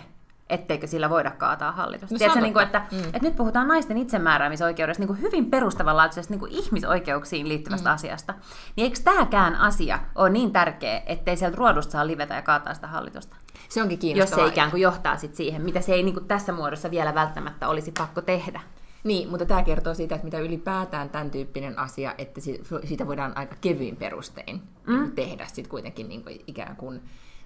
etteikö 0.50 0.88
sillä 0.88 1.10
voida 1.10 1.32
kaataa 1.32 1.72
hallitusta. 1.72 2.16
No 2.16 2.18
Tiedätkö, 2.18 2.42
niin 2.42 2.54
kuin, 2.54 2.64
että, 2.66 2.82
Mm. 2.92 3.00
että 3.00 3.20
nyt 3.22 3.36
puhutaan 3.36 3.68
naisten 3.68 3.98
itsemääräämisoikeudesta 3.98 5.02
niin 5.02 5.08
kuin 5.08 5.22
hyvin 5.22 5.46
perustavanlaatuisesta 5.46 6.34
niin 6.34 6.40
kuin 6.40 6.52
ihmisoikeuksiin 6.52 7.50
liittyvästä 7.50 7.90
mm. 7.90 7.94
asiasta. 7.94 8.34
Niin 8.76 8.84
eikö 8.86 9.00
tämäkään 9.04 9.56
asia 9.56 10.00
ole 10.16 10.30
niin 10.30 10.52
tärkeä, 10.52 11.02
ettei 11.06 11.38
sieltä 11.38 11.58
ruodusta 11.58 11.92
saa 11.92 12.08
livetä 12.08 12.36
ja 12.36 12.42
kaataa 12.42 12.74
sitä 12.74 12.88
hallitusta? 12.88 13.36
Se 13.70 13.82
onkin 13.82 13.96
Jos 13.96 14.02
kiinnostavaa. 14.02 14.46
se 14.46 14.52
ikään 14.52 14.72
kuin 14.72 14.82
johtaa 14.82 15.18
sit 15.18 15.36
siihen, 15.36 15.62
mitä 15.62 15.82
se 15.82 15.94
ei 15.94 16.04
niin 16.04 16.14
kuin 16.14 16.28
tässä 16.28 16.52
muodossa 16.54 16.92
vielä 16.92 17.14
välttämättä 17.16 17.68
olisi 17.68 17.92
pakko 17.98 18.22
tehdä. 18.22 18.62
Niin, 19.04 19.30
mutta 19.30 19.46
tämä 19.46 19.64
kertoo 19.64 19.94
siitä, 19.94 20.16
että 20.16 20.26
mitä 20.26 20.40
ylipäätään 20.40 21.10
tämän 21.10 21.32
tyyppinen 21.32 21.80
asia, 21.80 22.16
että 22.18 22.42
si- 22.42 22.64
siitä 22.84 23.08
voidaan 23.08 23.38
aika 23.38 23.56
kevyin 23.62 23.96
perustein 23.96 24.62
mm. 24.88 25.12
tehdä 25.12 25.46
sitten 25.46 25.70
kuitenkin 25.70 26.10
niin 26.10 26.24
kuin 26.24 26.44
ikään 26.48 26.76
kuin, 26.76 27.02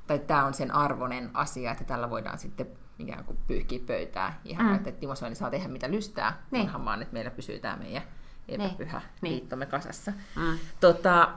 tai 0.07 0.19
tämä 0.19 0.45
on 0.45 0.53
sen 0.53 0.71
arvoinen 0.71 1.29
asia, 1.33 1.71
että 1.71 1.83
tällä 1.83 2.09
voidaan 2.09 2.39
sitten 2.39 2.67
ikään 2.99 3.23
kuin 3.23 3.37
pyyhkiä 3.47 3.79
pöytää 3.87 4.39
ihan, 4.45 4.65
mm. 4.65 4.75
että 4.75 4.91
Timo 4.91 5.15
Soini 5.15 5.35
saa 5.35 5.49
tehdä 5.49 5.67
mitä 5.67 5.91
lystää, 5.91 6.41
Niin. 6.51 6.61
kunhan 6.61 6.85
vaan, 6.85 7.01
että 7.01 7.13
meillä 7.13 7.31
pysyy 7.31 7.59
tämä 7.59 7.77
meidän 7.77 8.03
epäpyhä 8.47 9.01
Niin. 9.21 9.33
liittomme 9.33 9.65
kasassa. 9.65 10.13
Mm. 10.35 10.59
Tota, 10.79 11.29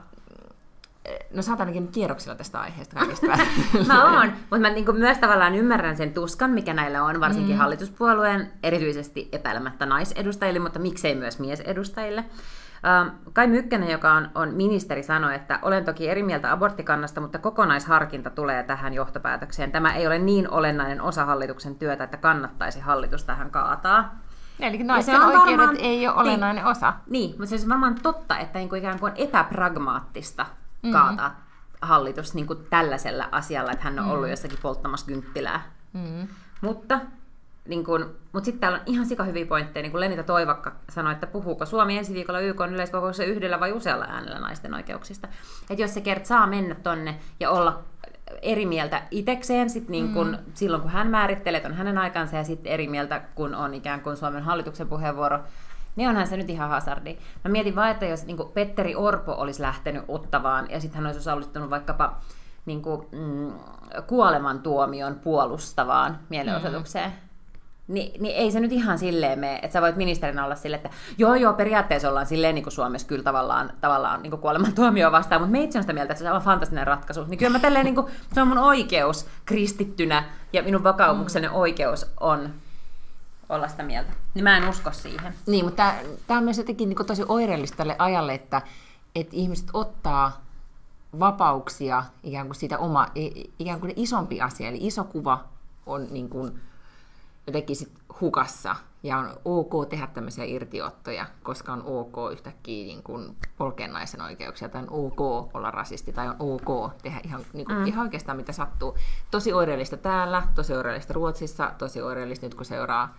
no 1.33 1.41
sä 1.41 1.51
oot 1.51 1.59
ainakin 1.59 1.87
kierroksilla 1.87 2.35
tästä 2.35 2.59
aiheesta 2.59 2.95
kaikista 2.95 3.27
Mä 3.87 4.19
oon, 4.19 4.31
mutta 4.31 4.59
mä 4.59 4.69
niinku 4.69 4.93
myös 4.93 5.17
tavallaan 5.17 5.55
ymmärrän 5.55 5.97
sen 5.97 6.13
tuskan, 6.13 6.51
mikä 6.51 6.73
näillä 6.73 7.03
on, 7.03 7.19
varsinkin 7.19 7.55
mm. 7.55 7.59
hallituspuolueen, 7.59 8.51
erityisesti 8.63 9.29
epäilemättä 9.31 9.85
naisedustajille, 9.85 10.59
mutta 10.59 10.79
miksei 10.79 11.15
myös 11.15 11.39
miesedustajille. 11.39 12.25
Ähm, 12.85 13.07
Kai 13.33 13.47
Mykkänen, 13.47 13.89
joka 13.89 14.13
on, 14.13 14.29
on 14.35 14.53
ministeri, 14.53 15.03
sanoi, 15.03 15.35
että 15.35 15.59
olen 15.61 15.85
toki 15.85 16.09
eri 16.09 16.23
mieltä 16.23 16.51
aborttikannasta, 16.51 17.21
mutta 17.21 17.39
kokonaisharkinta 17.39 18.29
tulee 18.29 18.63
tähän 18.63 18.93
johtopäätökseen. 18.93 19.71
Tämä 19.71 19.93
ei 19.93 20.07
ole 20.07 20.19
niin 20.19 20.49
olennainen 20.49 21.01
osa 21.01 21.25
hallituksen 21.25 21.75
työtä, 21.75 22.03
että 22.03 22.17
kannattaisi 22.17 22.79
hallitus 22.79 23.23
tähän 23.23 23.51
kaataa. 23.51 24.15
Eli 24.59 24.83
naisten 24.83 25.15
on 25.21 25.25
oikeudet 25.25 25.57
varmaan- 25.57 25.77
ei 25.79 26.07
ole 26.07 26.15
olennainen 26.15 26.65
osa. 26.65 26.93
Niin, 27.07 27.29
mutta 27.29 27.45
se 27.45 27.53
olisi 27.55 27.69
varmaan 27.69 27.95
totta, 28.03 28.37
että 28.37 28.59
niin 28.59 28.69
kuin 28.69 28.79
ikään 28.79 28.99
kuin 28.99 29.11
on 29.11 29.17
epäpragmaattista 29.17 30.45
kaataa 30.91 31.35
hallitus 31.81 32.33
niin 32.33 32.47
kuin 32.47 32.59
tällaisella 32.69 33.29
asialla, 33.31 33.71
että 33.71 33.83
hän 33.83 33.99
on 33.99 34.05
ollut 34.05 34.29
jossakin 34.29 34.59
polttamassa 34.61 35.05
kynttilää. 35.05 35.61
Mm. 35.93 36.27
Mutta 36.61 36.99
niin 37.67 37.83
kun, 37.83 38.15
mutta 38.31 38.45
sitten 38.45 38.59
täällä 38.59 38.77
on 38.77 38.83
ihan 38.85 39.05
sika 39.05 39.23
hyviä 39.23 39.45
pointteja, 39.45 39.81
niin 39.81 39.91
kuin 39.91 40.01
Lenita 40.01 40.23
Toivakka 40.23 40.75
sanoi, 40.89 41.13
että 41.13 41.27
puhuuko 41.27 41.65
Suomi 41.65 41.97
ensi 41.97 42.13
viikolla 42.13 42.39
YK 42.39 42.61
yleiskokouksessa 42.71 43.31
yhdellä 43.31 43.59
vai 43.59 43.71
usealla 43.71 44.05
äänellä 44.05 44.39
naisten 44.39 44.73
oikeuksista. 44.73 45.27
Että 45.69 45.83
jos 45.83 45.93
se 45.93 46.01
kert 46.01 46.25
saa 46.25 46.47
mennä 46.47 46.75
tonne 46.75 47.19
ja 47.39 47.51
olla 47.51 47.83
eri 48.41 48.65
mieltä 48.65 49.01
itekseen 49.11 49.69
sit 49.69 49.89
niin 49.89 50.13
kun, 50.13 50.27
mm. 50.27 50.51
silloin, 50.53 50.81
kun 50.81 50.91
hän 50.91 51.07
määrittelee, 51.07 51.57
että 51.57 51.69
on 51.69 51.75
hänen 51.75 51.97
aikansa, 51.97 52.37
ja 52.37 52.43
sitten 52.43 52.71
eri 52.71 52.87
mieltä, 52.87 53.21
kun 53.35 53.55
on 53.55 53.73
ikään 53.73 54.01
kuin 54.01 54.17
Suomen 54.17 54.43
hallituksen 54.43 54.87
puheenvuoro, 54.87 55.39
niin 55.95 56.09
onhan 56.09 56.27
se 56.27 56.37
nyt 56.37 56.49
ihan 56.49 56.69
hazardi. 56.69 57.17
Mä 57.43 57.51
mietin 57.51 57.75
vaan, 57.75 57.91
että 57.91 58.05
jos 58.05 58.25
niin 58.25 58.37
Petteri 58.53 58.95
Orpo 58.95 59.31
olisi 59.31 59.61
lähtenyt 59.61 60.03
ottavaan, 60.07 60.69
ja 60.69 60.79
sitten 60.79 60.97
hän 60.97 61.05
olisi 61.05 61.19
osallistunut 61.19 61.69
vaikkapa 61.69 62.17
niin 62.65 62.81
kuin, 62.81 63.07
mm, 63.11 63.53
kuolemantuomion 64.07 65.15
puolustavaan 65.15 66.19
mielenosoitukseen, 66.29 67.09
mm. 67.09 67.32
Ni, 67.87 68.13
niin 68.19 68.35
ei 68.35 68.51
se 68.51 68.59
nyt 68.59 68.71
ihan 68.71 68.99
silleen 68.99 69.39
mene, 69.39 69.55
että 69.55 69.73
sä 69.73 69.81
voit 69.81 69.95
ministerinä 69.95 70.45
olla 70.45 70.55
silleen, 70.55 70.85
että 70.85 70.97
joo 71.17 71.35
joo, 71.35 71.53
periaatteessa 71.53 72.09
ollaan 72.09 72.25
silleen 72.25 72.55
niin 72.55 72.63
kuin 72.63 72.73
Suomessa 72.73 73.07
kyllä 73.07 73.23
tavallaan, 73.23 73.73
tavallaan 73.81 74.21
niin 74.21 74.31
kuin 74.31 74.41
kuolemantuomio 74.41 75.11
vastaan, 75.11 75.41
mutta 75.41 75.51
me 75.51 75.63
itse 75.63 75.79
on 75.79 75.83
sitä 75.83 75.93
mieltä, 75.93 76.13
että 76.13 76.19
se 76.19 76.25
on 76.25 76.33
aivan 76.33 76.45
fantastinen 76.45 76.87
ratkaisu. 76.87 77.23
Niin 77.23 77.37
kyllä 77.37 77.51
mä 77.51 77.59
tälleen, 77.59 77.85
niin 77.85 77.95
kuin, 77.95 78.07
se 78.33 78.41
on 78.41 78.47
mun 78.47 78.57
oikeus 78.57 79.27
kristittynä 79.45 80.23
ja 80.53 80.63
minun 80.63 80.83
vakaumukseni 80.83 81.47
mm. 81.47 81.53
oikeus 81.53 82.05
on 82.19 82.49
olla 83.49 83.67
sitä 83.67 83.83
mieltä. 83.83 84.11
Niin 84.33 84.43
mä 84.43 84.57
en 84.57 84.69
usko 84.69 84.91
siihen. 84.91 85.33
Niin, 85.47 85.65
mutta 85.65 85.93
tämä 86.27 86.37
on 86.37 86.43
myös 86.43 86.57
jotenkin 86.57 86.89
niin 86.89 87.05
tosi 87.05 87.23
oireellista 87.27 87.77
tälle 87.77 87.95
ajalle, 87.99 88.33
että, 88.33 88.61
että 89.15 89.35
ihmiset 89.35 89.67
ottaa 89.73 90.43
vapauksia 91.19 92.03
ikään 92.23 92.47
kuin 92.47 92.55
siitä 92.55 92.77
oma, 92.77 93.07
ikään 93.59 93.79
kuin 93.79 93.93
isompi 93.95 94.41
asia, 94.41 94.69
eli 94.69 94.77
iso 94.81 95.03
kuva 95.03 95.43
on 95.85 96.07
niin 96.11 96.29
kuin 96.29 96.61
jotenkin 97.47 97.75
sit 97.75 97.91
hukassa 98.21 98.75
ja 99.03 99.17
on 99.17 99.35
ok 99.45 99.89
tehdä 99.89 100.07
tämmöisiä 100.07 100.45
irtiottoja, 100.45 101.25
koska 101.43 101.73
on 101.73 101.83
ok 101.85 102.31
yhtäkkiä 102.31 102.85
niin 102.85 103.03
kuin 103.03 103.37
polkea 103.57 103.87
naisen 103.87 104.21
oikeuksia, 104.21 104.69
tai 104.69 104.81
on 104.81 104.87
ok 104.89 105.55
olla 105.55 105.71
rasisti, 105.71 106.13
tai 106.13 106.27
on 106.27 106.35
ok 106.39 106.97
tehdä 107.01 107.19
ihan, 107.23 107.41
niin 107.53 107.65
kuin, 107.65 107.77
mm. 107.77 107.85
ihan 107.85 108.05
oikeastaan 108.05 108.37
mitä 108.37 108.51
sattuu. 108.51 108.97
Tosi 109.31 109.53
oireellista 109.53 109.97
täällä, 109.97 110.43
tosi 110.55 110.73
oireellista 110.73 111.13
Ruotsissa, 111.13 111.71
tosi 111.77 112.01
oireellista 112.01 112.45
nyt 112.45 112.55
kun 112.55 112.65
seuraa 112.65 113.17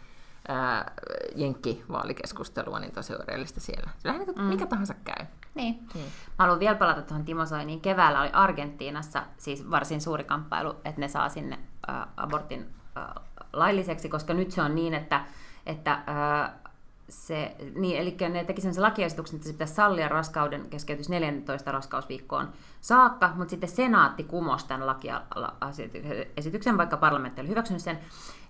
ää, 0.49 0.93
Jenkki-vaalikeskustelua, 1.37 2.81
niin 2.81 2.93
tosi 2.93 3.15
oireellista 3.15 3.61
siellä. 3.61 3.91
On 4.07 4.15
niin 4.15 4.25
kuin, 4.25 4.39
mm. 4.39 4.45
mikä 4.45 4.67
tahansa 4.67 4.95
käy. 5.05 5.27
Niin. 5.55 5.75
Mm. 5.95 6.01
Mä 6.01 6.09
haluan 6.39 6.61
vielä 6.61 6.75
palata 6.75 7.03
tuohon 7.03 7.25
Timo 7.25 7.47
Soiniin. 7.47 7.81
Keväällä 7.81 8.21
oli 8.21 8.31
Argentiinassa 8.33 9.23
siis 9.37 9.71
varsin 9.71 10.01
suuri 10.01 10.25
kamppailu, 10.25 10.71
että 10.85 11.01
ne 11.01 11.09
saa 11.09 11.29
sinne 11.29 11.59
abortin 12.17 12.75
lailliseksi, 13.59 14.09
koska 14.09 14.35
nyt 14.35 14.51
se 14.51 14.63
on 14.63 14.75
niin, 14.75 14.95
että, 14.95 15.25
että 15.67 15.93
äh, 15.93 16.51
se, 17.09 17.57
niin, 17.75 17.99
eli 17.99 18.17
ne 18.29 18.45
teki 18.45 18.61
sen 18.61 18.83
lakiesityksen, 18.83 19.37
että 19.37 19.47
se 19.47 19.53
pitäisi 19.53 19.75
sallia 19.75 20.09
raskauden 20.09 20.71
keskeytys 20.71 21.09
14 21.09 21.73
raskausviikkoon 21.73 22.53
saakka, 22.85 23.33
mutta 23.35 23.51
sitten 23.51 23.69
senaatti 23.69 24.25
kumosi 24.25 24.69
tämän 24.69 24.87
lakiesityksen, 24.87 26.79
vaikka 26.79 26.97
parlamentti 26.97 27.41
oli 27.41 27.49
hyväksynyt 27.49 27.83
sen. 27.83 27.99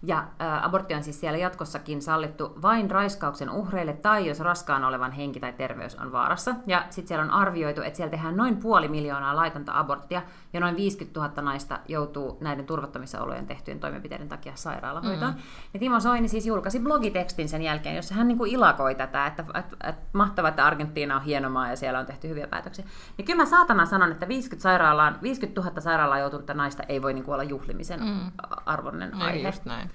Ja 0.07 0.19
ä, 0.19 0.25
abortti 0.65 0.95
on 0.95 1.03
siis 1.03 1.21
siellä 1.21 1.39
jatkossakin 1.39 2.03
sallittu 2.03 2.59
vain 2.63 2.91
raiskauksen 2.91 3.51
uhreille 3.51 3.93
tai 3.93 4.29
jos 4.29 4.41
raskaan 4.41 4.85
olevan 4.85 5.13
henki 5.13 5.41
tai 5.41 5.53
terveys 5.53 5.95
on 5.95 6.13
vaarassa. 6.13 6.55
Ja 6.67 6.85
sitten 6.91 7.09
siellä 7.09 7.25
on 7.25 7.31
arvioitu, 7.31 7.83
että 7.83 7.97
siellä 7.97 8.11
tehdään 8.11 8.37
noin 8.37 8.57
puoli 8.57 8.89
miljoonaa 8.89 9.37
laitonta 9.37 9.79
aborttia 9.79 10.23
ja 10.53 10.61
noin 10.61 10.77
50 10.77 11.21
000 11.21 11.43
naista 11.43 11.79
joutuu 11.89 12.39
näiden 12.41 12.67
turvattomissa 12.67 13.23
olojen 13.23 13.47
tehtyjen 13.47 13.81
toimenpiteiden 13.81 14.29
takia 14.29 14.53
sairaalahoitoon. 14.55 15.33
Mm. 15.33 15.41
Ja 15.75 15.81
Timo 15.81 16.01
Soini 16.01 16.29
siis 16.29 16.47
julkaisi 16.47 16.81
blogitekstin 16.81 17.49
sen 17.49 17.63
jälkeen, 17.63 17.97
jossa 17.97 18.15
hän 18.15 18.29
niinku 18.29 18.45
ilakoi 18.45 18.95
tätä, 18.95 19.27
että, 19.27 19.45
että, 19.55 19.77
että 19.89 20.03
mahtavaa, 20.13 20.49
että 20.49 20.67
Argentiina 20.67 21.17
on 21.17 21.23
hieno 21.23 21.51
maa 21.51 21.71
ja 21.71 21.77
siellä 21.77 21.99
on 21.99 22.07
tehty 22.07 22.29
hyviä 22.29 22.47
päätöksiä. 22.47 22.85
Niin 23.17 23.27
kyllä 23.27 23.43
mä 23.43 23.47
saatana 23.47 23.87
sanon, 23.87 24.13
että 24.13 24.24
50, 24.29 24.63
sairaalaan, 24.63 25.19
50 25.23 25.61
000 25.61 25.81
sairaalaa 25.81 26.19
joutunutta 26.19 26.55
naista 26.55 26.83
ei 26.83 27.03
voi 27.03 27.15
niinku 27.15 27.33
olla 27.33 27.43
juhlimisen 27.43 28.01
mm. 28.01 28.33
arvoinen 28.67 29.15
aihe. 29.15 29.37
Ei 29.37 29.45
just 29.45 29.65
näin. 29.65 29.91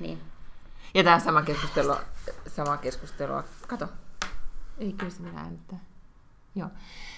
Niin. 0.00 0.22
Ja 0.94 1.04
tämä 1.04 1.18
sama 1.18 1.42
keskustelu, 1.42 1.96
sama 2.46 2.76
keskustelua, 2.76 3.44
kato, 3.66 3.88
ei 4.78 4.92
kyllä 4.92 5.10
se 5.10 5.22
minä 5.22 5.40
äänittää. 5.40 5.78
Joo. 6.54 6.68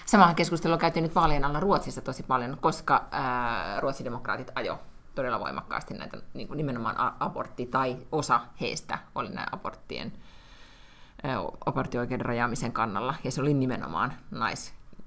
Samaa 0.05 0.33
keskustelua 0.33 0.77
käytiin 0.77 1.03
nyt 1.03 1.15
vaalien 1.15 1.45
alla 1.45 1.59
Ruotsissa 1.59 2.01
tosi 2.01 2.23
paljon, 2.23 2.57
koska 2.61 3.07
ää, 3.11 3.79
ruotsidemokraatit 3.79 4.51
ajo 4.55 4.79
todella 5.15 5.39
voimakkaasti 5.39 5.93
näitä 5.93 6.17
niin 6.33 6.47
kuin 6.47 6.57
nimenomaan 6.57 6.95
abortti, 7.19 7.65
tai 7.65 7.97
osa 8.11 8.39
heistä 8.61 8.99
oli 9.15 9.29
näin 9.29 9.47
aborttien, 9.51 10.13
aborttioikeuden 11.65 12.25
rajaamisen 12.25 12.71
kannalla, 12.71 13.15
ja 13.23 13.31
se 13.31 13.41
oli 13.41 13.53
nimenomaan 13.53 14.13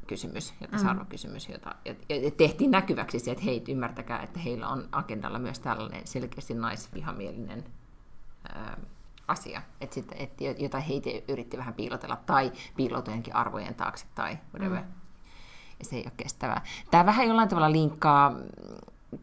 naiskysymys 0.04 0.54
ja 0.61 0.68
tasa-arvokysymys, 0.68 1.49
jota 1.49 1.75
ja, 1.84 1.94
tehtiin 2.37 2.70
näkyväksi 2.70 3.18
se, 3.18 3.30
että 3.30 3.44
hei, 3.44 3.64
ymmärtäkää, 3.68 4.23
että 4.23 4.40
heillä 4.40 4.68
on 4.68 4.88
agendalla 4.92 5.38
myös 5.38 5.58
tällainen 5.58 6.06
selkeästi 6.06 6.54
naisvihamielinen 6.54 7.64
ää, 8.54 8.78
asia, 9.28 9.62
että 9.80 9.94
sit, 9.94 10.12
et, 10.16 10.40
jota 10.58 10.80
heitä 10.80 11.11
yritti 11.28 11.58
vähän 11.58 11.75
piilotella 11.75 12.16
tai 12.16 12.52
piiloutujenkin 12.76 13.37
arvojen 13.37 13.75
taakse 13.75 14.06
tai 14.14 14.38
whatever. 14.54 14.82
Mm. 14.82 14.92
Ja 15.78 15.84
se 15.84 15.96
ei 15.96 16.02
ole 16.02 16.12
kestävää. 16.16 16.62
Tämä 16.90 17.06
vähän 17.06 17.28
jollain 17.28 17.49
tavalla 17.49 17.73
linkkaa 17.73 18.32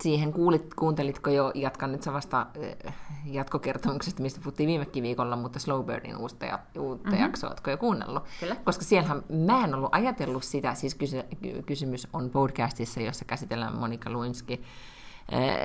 siihen, 0.01 0.33
kuulit, 0.33 0.73
kuuntelitko 0.73 1.29
jo, 1.29 1.51
jatkan 1.55 1.91
nyt 1.91 2.05
vasta 2.05 2.47
äh, 2.85 2.93
jatkokertomuksesta, 3.25 4.21
mistä 4.21 4.39
puhuttiin 4.43 4.67
viimekin 4.67 5.03
viikolla, 5.03 5.35
mutta 5.35 5.59
Slowbirdin 5.59 6.17
uutta, 6.17 6.45
ja, 6.45 6.59
uutta 6.79 7.09
mm-hmm. 7.09 7.23
jaksoa, 7.23 7.49
oletko 7.49 7.71
jo 7.71 7.77
kuunnellut? 7.77 8.23
Kyllä. 8.39 8.55
Koska 8.55 8.83
siellähän 8.83 9.23
mä 9.29 9.63
en 9.63 9.75
ollut 9.75 9.89
ajatellut 9.91 10.43
sitä, 10.43 10.73
siis 10.73 10.95
kysy, 10.95 11.23
kysymys 11.65 12.07
on 12.13 12.29
podcastissa, 12.29 13.01
jossa 13.01 13.25
käsitellään 13.25 13.75
Monika 13.75 14.11
Lewinsky 14.11 14.53
äh, 14.53 14.59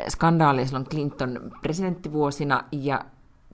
skandaalia 0.08 0.66
silloin 0.66 0.86
Clinton 0.86 1.52
presidenttivuosina, 1.62 2.64
ja 2.72 3.04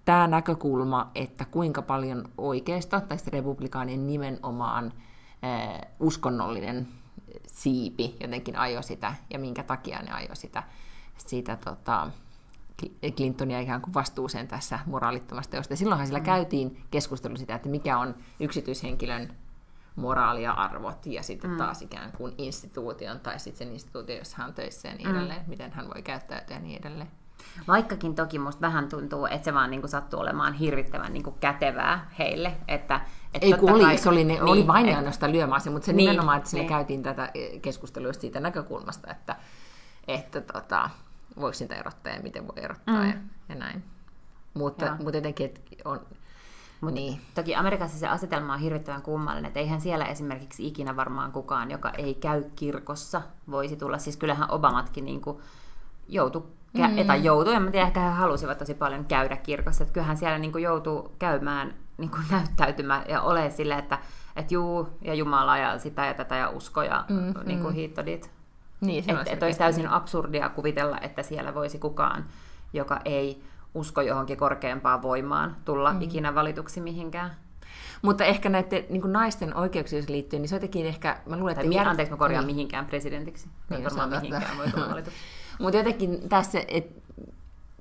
tämä 0.05 0.27
näkökulma, 0.27 1.11
että 1.15 1.45
kuinka 1.45 1.83
paljon 1.83 2.25
oikeisto, 2.39 3.01
tai 3.01 3.19
sitten 3.19 3.33
republikaanien 3.33 4.07
nimenomaan 4.07 4.93
äh, 5.45 5.81
uskonnollinen 6.01 6.89
siipi 7.53 8.17
jotenkin 8.21 8.59
ajo 8.59 8.83
sitä, 8.83 9.15
ja 9.31 9.39
minkä 9.39 9.63
takia 9.63 10.03
ne 10.03 10.13
ajo 10.13 10.35
sitä, 10.35 10.63
sitä 11.17 11.57
tota, 11.57 12.11
Clintonia 13.17 13.61
ikään 13.61 13.83
kuin 13.83 13.95
vastuuseen 13.95 14.49
tässä 14.49 14.79
moraalittomasta 14.87 15.51
teosta. 15.51 15.77
Silloinhan 15.77 16.07
sillä 16.07 16.19
mm. 16.19 16.25
käytiin 16.25 16.83
keskustelu 16.91 17.37
sitä, 17.37 17.55
että 17.55 17.69
mikä 17.69 17.99
on 17.99 18.15
yksityishenkilön 18.41 19.35
moraali 19.97 20.43
ja 20.43 20.53
arvot, 20.53 21.07
ja 21.07 21.23
sitten 21.23 21.51
mm. 21.51 21.57
taas 21.57 21.83
ikään 21.83 22.13
kuin 22.13 22.35
instituution, 22.39 23.21
tai 23.21 23.39
sitten 23.39 23.67
sen 23.67 23.75
instituutio, 23.75 24.17
jossa 24.17 24.37
hän 24.39 24.49
on 24.49 24.55
töissä 24.55 24.89
ja 24.89 24.95
niin 24.95 25.09
mm. 25.09 25.17
edelleen, 25.17 25.45
miten 25.47 25.73
hän 25.73 25.89
voi 25.95 26.03
käyttäytyä 26.03 26.57
ja 26.57 26.63
niin 26.63 26.81
edelleen. 26.81 27.11
Vaikkakin 27.69 28.15
toki 28.15 28.39
musta 28.39 28.61
vähän 28.61 28.89
tuntuu, 28.89 29.27
että 29.27 29.45
se 29.45 29.55
vaan 29.55 29.71
niin 29.71 29.81
kuin 29.81 29.91
sattuu 29.91 30.21
olemaan 30.21 30.53
hirvittävän 30.53 31.13
niin 31.13 31.23
kuin 31.23 31.37
kätevää 31.41 32.11
heille. 32.19 32.57
Että, 32.69 33.01
että 33.35 33.47
ei 33.47 33.53
kun 33.53 33.71
oli, 33.71 33.83
kai, 33.83 33.99
se 33.99 34.09
oli, 34.09 34.25
ne, 34.25 34.33
niin, 34.33 34.43
oli 34.43 34.67
vain 34.67 34.89
ja 34.89 34.97
ainoastaan 34.97 35.33
lyömäasi, 35.33 35.71
mutta 35.71 35.87
se 35.87 35.93
niin, 35.93 36.09
nimenomaan, 36.09 36.39
että 36.39 36.51
siinä 36.51 36.63
niin. 36.63 36.69
käytiin 36.69 37.03
tätä 37.03 37.31
keskustelua 37.63 38.13
siitä 38.13 38.41
näkökulmasta, 38.41 39.11
että, 39.11 39.37
että 40.09 40.41
tota, 40.41 40.91
voiko 41.41 41.53
sitä 41.53 41.75
erottaa 41.75 42.13
ja 42.13 42.23
miten 42.23 42.47
voi 42.47 42.65
erottaa 42.65 43.03
mm. 43.03 43.09
ja, 43.09 43.15
ja 43.49 43.55
näin. 43.55 43.85
Mutta, 44.55 44.97
mutta 45.01 45.17
jotenkin, 45.17 45.47
että 45.47 45.61
on, 45.85 46.01
Mut 46.83 46.95
niin. 46.95 47.21
Toki 47.35 47.55
Amerikassa 47.55 47.99
se 47.99 48.09
asetelma 48.09 48.55
on 48.55 48.61
hirvittävän 48.61 49.03
kummallinen, 49.03 49.49
että 49.49 49.61
eihän 49.61 49.81
siellä 49.81 50.05
esimerkiksi 50.05 50.67
ikinä 50.67 50.97
varmaan 50.97 51.33
kukaan, 51.33 51.71
joka 51.71 51.91
ei 51.91 52.15
käy 52.15 52.45
kirkossa, 52.57 53.23
voisi 53.51 53.77
tulla. 53.77 53.99
Siis 53.99 54.17
kyllähän 54.17 54.51
Obamatkin 54.51 55.05
niin 55.05 55.21
kuin 55.21 55.39
joutui 56.09 56.43
mm. 56.75 56.99
etäjoutui. 56.99 57.55
En 57.55 57.73
tiedä, 57.73 57.87
ehkä 57.87 58.01
he 58.01 58.11
halusivat 58.11 58.59
tosi 58.59 58.75
paljon 58.75 59.05
käydä 59.05 59.37
kirkossa. 59.37 59.83
Että 59.83 59.95
kyllähän 59.95 60.17
siellä 60.17 60.39
niin 60.39 60.53
kuin 60.53 60.65
joutuu 60.65 61.15
käymään, 61.19 61.75
niin 61.99 62.11
kuin 62.11 62.23
näyttäytymään 62.31 63.05
ja 63.09 63.21
ole 63.21 63.51
sille, 63.51 63.75
että 63.75 63.99
et 64.37 64.53
juu 64.53 64.89
ja 65.03 65.15
Jumala 65.15 65.59
ja 65.59 65.79
sitä 65.79 66.07
ja 66.07 66.15
tätä 66.15 66.37
ja 66.37 66.51
usko 66.51 66.83
ja 66.83 67.05
mm, 67.09 67.35
niin 67.45 67.61
kuin 67.61 67.73
mm. 67.73 67.77
hiittodit. 67.77 68.31
Niin, 68.81 69.05
että 69.11 69.33
et 69.33 69.43
olisi 69.43 69.59
täysin 69.59 69.89
absurdia 69.89 70.49
kuvitella, 70.49 70.99
että 71.01 71.23
siellä 71.23 71.55
voisi 71.55 71.79
kukaan, 71.79 72.25
joka 72.73 73.01
ei 73.05 73.43
usko 73.75 74.01
johonkin 74.01 74.37
korkeampaan 74.37 75.03
voimaan, 75.03 75.57
tulla 75.65 75.93
mm. 75.93 76.03
ikinä 76.03 76.35
valituksi 76.35 76.81
mihinkään. 76.81 77.31
Mutta 78.03 78.25
ehkä 78.25 78.49
näiden 78.49 78.85
niin 78.89 79.13
naisten 79.13 79.57
oikeuksiin 79.57 80.05
liittyen, 80.09 80.43
niin 80.43 80.49
se 80.49 80.57
jotenkin 80.57 80.87
ehkä, 80.87 81.21
mä 81.27 81.37
luulen, 81.37 81.61
että... 81.61 81.75
Jär... 81.75 81.89
Anteeksi, 81.89 82.11
mä 82.11 82.17
korjaan 82.17 82.47
niin. 82.47 82.57
mihinkään 82.57 82.87
presidentiksi. 82.87 83.49
Niin, 83.71 83.85
varmaan 83.85 84.11
mihinkään 84.11 84.59
voi 84.59 84.71
tulla 84.71 84.91
valituksi. 84.91 85.19
Mutta 85.59 85.77
jotenkin 85.77 86.29
tässä, 86.29 86.63
että 86.69 87.01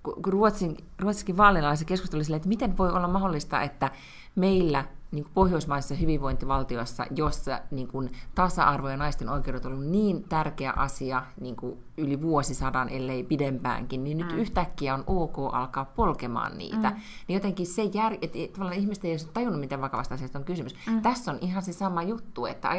kun 0.04 0.16
Ruotsin, 0.26 0.78
Ruotsissakin 1.00 1.38
vaalilaisessa 1.38 1.86
keskustelu 1.86 2.24
sille, 2.24 2.36
että 2.38 2.50
miten 2.50 2.78
voi 2.78 2.90
olla 2.90 3.08
mahdollista, 3.08 3.62
että 3.62 3.92
meillä 4.36 4.86
niin 5.12 5.24
kuin 5.24 5.34
pohjoismaisessa 5.34 5.96
hyvinvointivaltiossa, 5.96 7.06
jossa 7.16 7.60
niin 7.72 7.88
kuin 7.88 8.12
tasa-arvo 8.36 8.90
ja 8.90 8.98
naisten 8.98 9.30
oikeudet 9.30 9.66
on 9.66 9.74
ollut 9.74 9.88
niin 9.88 10.24
tärkeä 10.24 10.74
asia 10.76 11.24
niin 11.40 11.56
kuin 11.56 11.84
yli 11.98 12.22
vuosisadan, 12.22 12.90
ellei 12.90 13.24
pidempäänkin, 13.24 14.04
niin 14.04 14.18
mm. 14.18 14.24
nyt 14.24 14.38
yhtäkkiä 14.38 14.94
on 14.94 15.04
ok 15.08 15.38
alkaa 15.52 15.86
polkemaan 15.86 16.58
niitä. 16.58 16.90
Mm. 16.90 16.96
Niin 17.28 17.34
jotenkin 17.34 17.68
se 17.68 17.84
jär... 17.84 18.14
tavallaan 18.54 18.80
ihmiset 18.80 19.06
ei 19.06 19.12
ole 19.12 19.20
tajunnut, 19.34 19.60
miten 19.60 19.82
vakavasta 19.82 20.16
asiasta 20.16 20.40
on 20.40 20.46
kysymys. 20.46 20.76
Mm. 20.88 21.02
Tässä 21.02 21.32
on 21.32 21.38
ihan 21.42 21.64
se 21.64 21.74
sama 21.74 22.04
juttu, 22.04 22.46
että, 22.46 22.70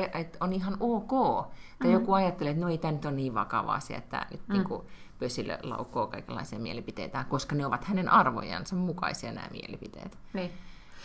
on 0.41 0.53
ihan 0.53 0.77
ok. 0.81 1.11
Tai 1.79 1.89
mm. 1.89 1.93
joku 1.93 2.13
ajattelee, 2.13 2.51
että 2.51 2.65
no 2.65 2.71
ei 2.71 2.79
tämä 2.79 2.93
nyt 2.93 3.05
ole 3.05 3.15
niin 3.15 3.35
vakava 3.35 3.75
asia, 3.75 3.97
että 3.97 4.27
nyt 4.31 4.49
mm. 4.49 4.53
niin 4.53 4.65
kuin, 4.65 4.83
pösille 5.19 5.59
laukoo 5.63 6.07
kaikenlaisia 6.07 6.59
mielipiteitä, 6.59 7.25
koska 7.29 7.55
ne 7.55 7.67
ovat 7.67 7.85
hänen 7.85 8.09
arvojansa 8.09 8.77
mukaisia 8.77 9.33
nämä 9.33 9.49
mielipiteet. 9.53 10.19
Niin. 10.33 10.51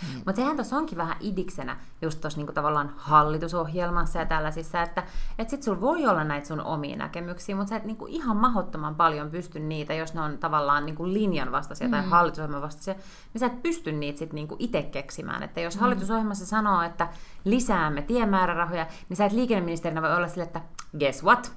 Mm. 0.02 0.16
Mutta 0.16 0.36
sehän 0.36 0.56
tuossa 0.56 0.78
onkin 0.78 0.98
vähän 0.98 1.16
idiksenä 1.20 1.78
just 2.02 2.22
tuossa 2.22 2.40
niinku 2.40 2.54
tavallaan 2.54 2.94
hallitusohjelmassa 2.98 4.20
ja 4.20 4.26
tällaisissa, 4.26 4.82
että 4.82 5.04
et 5.40 5.50
sit 5.50 5.64
sulla 5.64 5.82
voi 5.82 6.08
olla 6.08 6.24
näitä 6.24 6.48
sun 6.48 6.62
omia 6.62 6.96
näkemyksiä, 6.96 7.56
mutta 7.56 7.70
sä 7.70 7.76
et 7.76 7.86
niinku 7.86 8.06
ihan 8.10 8.38
mahottoman 8.38 8.96
paljon 8.96 9.32
pysty 9.32 9.60
niitä, 9.60 9.94
jos 9.94 10.14
ne 10.14 10.22
on 10.22 10.38
tavallaan 10.38 10.86
niinku 10.86 11.08
linjan 11.08 11.52
vastaisia 11.52 11.88
mm. 11.88 11.92
tai 11.92 12.04
hallitusohjelman 12.04 12.62
vastaisia, 12.62 12.94
niin 13.34 13.40
sä 13.40 13.46
et 13.46 13.64
pysty 13.64 13.92
niitä 13.92 14.20
sit 14.20 14.34
niinku 14.34 14.56
itse 14.60 14.84
keksimään. 14.84 15.44
Että 15.44 15.62
jos 15.62 15.76
mm. 15.76 15.80
hallitusohjelmassa 15.80 16.46
sanoo, 16.46 16.82
että 16.82 17.08
lisäämme 17.44 18.02
tiemäärärahoja, 18.02 18.88
niin 19.10 19.18
sä 19.18 19.26
et 19.26 19.32
liikenneministerinä 19.32 20.02
voi 20.02 20.16
olla 20.16 20.28
sille, 20.28 20.44
että 20.44 20.62
guess 21.00 21.24
what? 21.24 21.52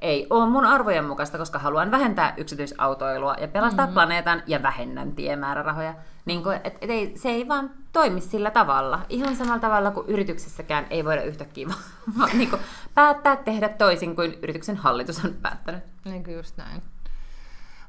ei 0.00 0.26
ole 0.30 0.48
mun 0.48 0.64
arvojen 0.64 1.04
mukaista, 1.04 1.38
koska 1.38 1.58
haluan 1.58 1.90
vähentää 1.90 2.34
yksityisautoilua 2.36 3.34
ja 3.40 3.48
pelastaa 3.48 3.86
mm-hmm. 3.86 3.94
planeetan 3.94 4.42
ja 4.46 4.62
vähennän 4.62 5.12
tiemäärärahoja. 5.12 5.94
Niin 6.30 6.42
kuin, 6.42 6.60
et, 6.64 6.78
et 6.80 6.90
ei, 6.90 7.12
se 7.16 7.28
ei 7.28 7.48
vaan 7.48 7.70
toimi 7.92 8.20
sillä 8.20 8.50
tavalla. 8.50 9.00
Ihan 9.08 9.36
samalla 9.36 9.58
tavalla 9.58 9.90
kuin 9.90 10.06
yrityksessäkään 10.06 10.86
ei 10.90 11.04
voida 11.04 11.22
yhtäkkiä 11.22 11.68
vaan, 12.18 12.38
niin 12.38 12.50
kuin, 12.50 12.62
päättää 12.94 13.36
tehdä 13.36 13.68
toisin 13.68 14.16
kuin 14.16 14.38
yrityksen 14.42 14.76
hallitus 14.76 15.24
on 15.24 15.34
päättänyt. 15.42 15.82
Niin 16.04 16.24
kuin 16.24 16.36
just 16.36 16.56
näin. 16.56 16.82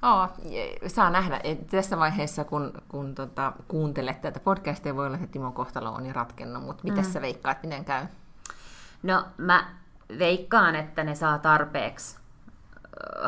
Oh, 0.01 0.29
saa 0.87 1.09
nähdä. 1.09 1.39
Et 1.43 1.67
tässä 1.67 1.97
vaiheessa, 1.97 2.43
kun, 2.43 2.73
kun 2.87 3.15
tota, 3.15 3.53
kuuntelet 3.67 4.21
tätä 4.21 4.39
podcastia, 4.39 4.95
voi 4.95 5.05
olla, 5.05 5.17
että 5.17 5.27
Timo 5.27 5.51
kohtalo 5.51 5.89
on 5.89 6.05
jo 6.05 6.13
ratkennut, 6.13 6.63
mutta 6.63 6.83
miten 6.83 7.05
mm. 7.05 7.11
sä 7.11 7.21
veikkaat, 7.21 7.63
miten 7.63 7.85
käy? 7.85 8.05
No 9.03 9.25
mä 9.37 9.67
veikkaan, 10.19 10.75
että 10.75 11.03
ne 11.03 11.15
saa 11.15 11.37
tarpeeksi, 11.37 12.19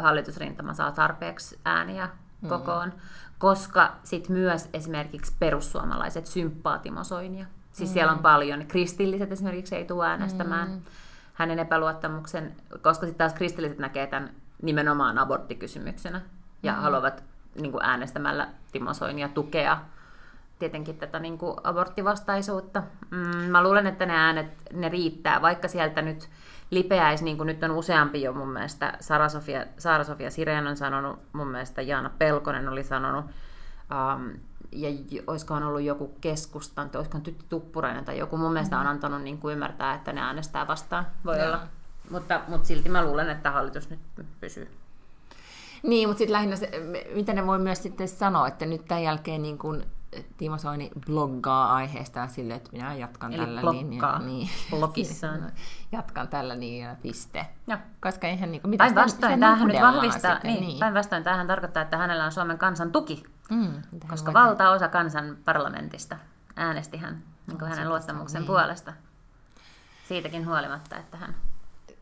hallitusrintama 0.01 0.73
saa 0.73 0.91
tarpeeksi 0.91 1.59
ääniä. 1.65 2.09
Kokoon, 2.49 2.89
mm. 2.89 2.99
koska 3.37 3.91
sit 4.03 4.29
myös 4.29 4.69
esimerkiksi 4.73 5.33
perussuomalaiset 5.39 6.25
symppaa 6.25 6.77
Timo 6.77 7.03
Soinia. 7.03 7.45
Siis 7.71 7.89
mm. 7.89 7.93
siellä 7.93 8.11
on 8.11 8.19
paljon, 8.19 8.65
kristilliset 8.67 9.31
esimerkiksi 9.31 9.75
ei 9.75 9.85
tule 9.85 10.07
äänestämään 10.07 10.69
mm. 10.69 10.81
hänen 11.33 11.59
epäluottamuksen, 11.59 12.55
koska 12.81 13.05
sitten 13.05 13.17
taas 13.17 13.33
kristilliset 13.33 13.79
näkee 13.79 14.07
tämän 14.07 14.29
nimenomaan 14.61 15.17
aborttikysymyksenä 15.17 16.21
ja 16.63 16.73
mm. 16.73 16.79
haluavat 16.79 17.23
niin 17.55 17.71
kuin 17.71 17.85
äänestämällä 17.85 18.47
Timo 18.71 18.93
Soinia 18.93 19.29
tukea 19.29 19.77
tietenkin 20.59 20.97
tätä 20.97 21.19
niin 21.19 21.37
kuin 21.37 21.57
aborttivastaisuutta. 21.63 22.83
Mm, 23.11 23.51
mä 23.51 23.63
luulen, 23.63 23.87
että 23.87 24.05
ne 24.05 24.13
äänet, 24.13 24.47
ne 24.73 24.89
riittää, 24.89 25.41
vaikka 25.41 25.67
sieltä 25.67 26.01
nyt 26.01 26.29
lipeäisi, 26.73 27.23
niin 27.23 27.37
kuin 27.37 27.47
nyt 27.47 27.63
on 27.63 27.71
useampi 27.71 28.21
jo 28.21 28.33
mun 28.33 28.49
mielestä, 28.49 28.93
Sara-Sofia, 28.99 29.65
Saara-Sofia 29.77 30.31
Sireen 30.31 30.67
on 30.67 30.77
sanonut, 30.77 31.19
mun 31.33 31.47
mielestä 31.47 31.81
Jaana 31.81 32.11
Pelkonen 32.17 32.69
oli 32.69 32.83
sanonut, 32.83 33.25
um, 33.25 34.31
ja 34.71 34.89
olisikohan 35.27 35.63
ollut 35.63 35.81
joku 35.81 36.15
keskustan, 36.21 36.89
tai 36.89 36.99
olisikohan 36.99 37.23
Tytti 37.23 37.45
Tuppurainen 37.49 38.05
tai 38.05 38.17
joku, 38.17 38.37
mun 38.37 38.53
mielestä 38.53 38.79
on 38.79 38.87
antanut 38.87 39.21
niin 39.21 39.37
kuin 39.37 39.53
ymmärtää, 39.53 39.93
että 39.93 40.13
ne 40.13 40.21
äänestää 40.21 40.67
vastaan, 40.67 41.07
voi 41.25 41.39
ja. 41.39 41.45
olla. 41.45 41.59
Mutta, 42.09 42.41
mutta 42.47 42.67
silti 42.67 42.89
mä 42.89 43.05
luulen, 43.05 43.29
että 43.29 43.51
hallitus 43.51 43.89
nyt 43.89 43.99
pysyy. 44.41 44.67
Niin, 45.83 46.09
mutta 46.09 46.17
sitten 46.17 46.33
lähinnä 46.33 46.55
se, 46.55 46.71
mitä 47.15 47.33
ne 47.33 47.47
voi 47.47 47.59
myös 47.59 47.83
sitten 47.83 48.07
sanoa, 48.07 48.47
että 48.47 48.65
nyt 48.65 48.85
tämän 48.85 49.03
jälkeen 49.03 49.41
niin 49.41 49.57
kun 49.57 49.83
Timo 50.37 50.57
Soini 50.57 50.91
bloggaa 51.05 51.73
aiheesta 51.73 52.27
silleen, 52.27 52.57
että 52.57 52.69
minä 52.71 52.93
jatkan 52.93 53.33
Eli 53.33 53.45
tällä 53.45 53.61
linjalla. 53.71 54.19
Niin, 54.19 54.49
blogissaan. 54.69 55.51
jatkan 55.91 56.27
tällä 56.27 56.59
linjalla, 56.59 56.97
piste. 57.01 57.45
Joo. 57.67 57.79
Koska 58.01 58.27
eihän 58.27 58.51
niin 58.51 58.61
mitä 58.65 58.83
päinvastoin, 58.83 59.39
tämähän 59.39 59.67
nyt 59.67 59.81
vahvistaa, 59.81 60.39
niin, 60.43 60.61
niin. 60.61 60.79
päinvastoin 60.79 61.23
tämähän 61.23 61.47
tarkoittaa, 61.47 61.83
että 61.83 61.97
hänellä 61.97 62.25
on 62.25 62.31
Suomen 62.31 62.57
kansan 62.57 62.91
tuki, 62.91 63.23
mm, 63.49 63.81
koska 64.07 64.33
valtaosa 64.33 64.87
kansan 64.87 65.37
parlamentista 65.45 66.17
äänesti 66.55 66.97
hän 66.97 67.23
niin 67.47 67.59
kuin 67.59 67.69
hänen 67.69 67.89
luottamuksen 67.89 68.41
niin. 68.41 68.47
puolesta. 68.47 68.93
Siitäkin 70.07 70.47
huolimatta, 70.47 70.97
että 70.97 71.17
hän 71.17 71.35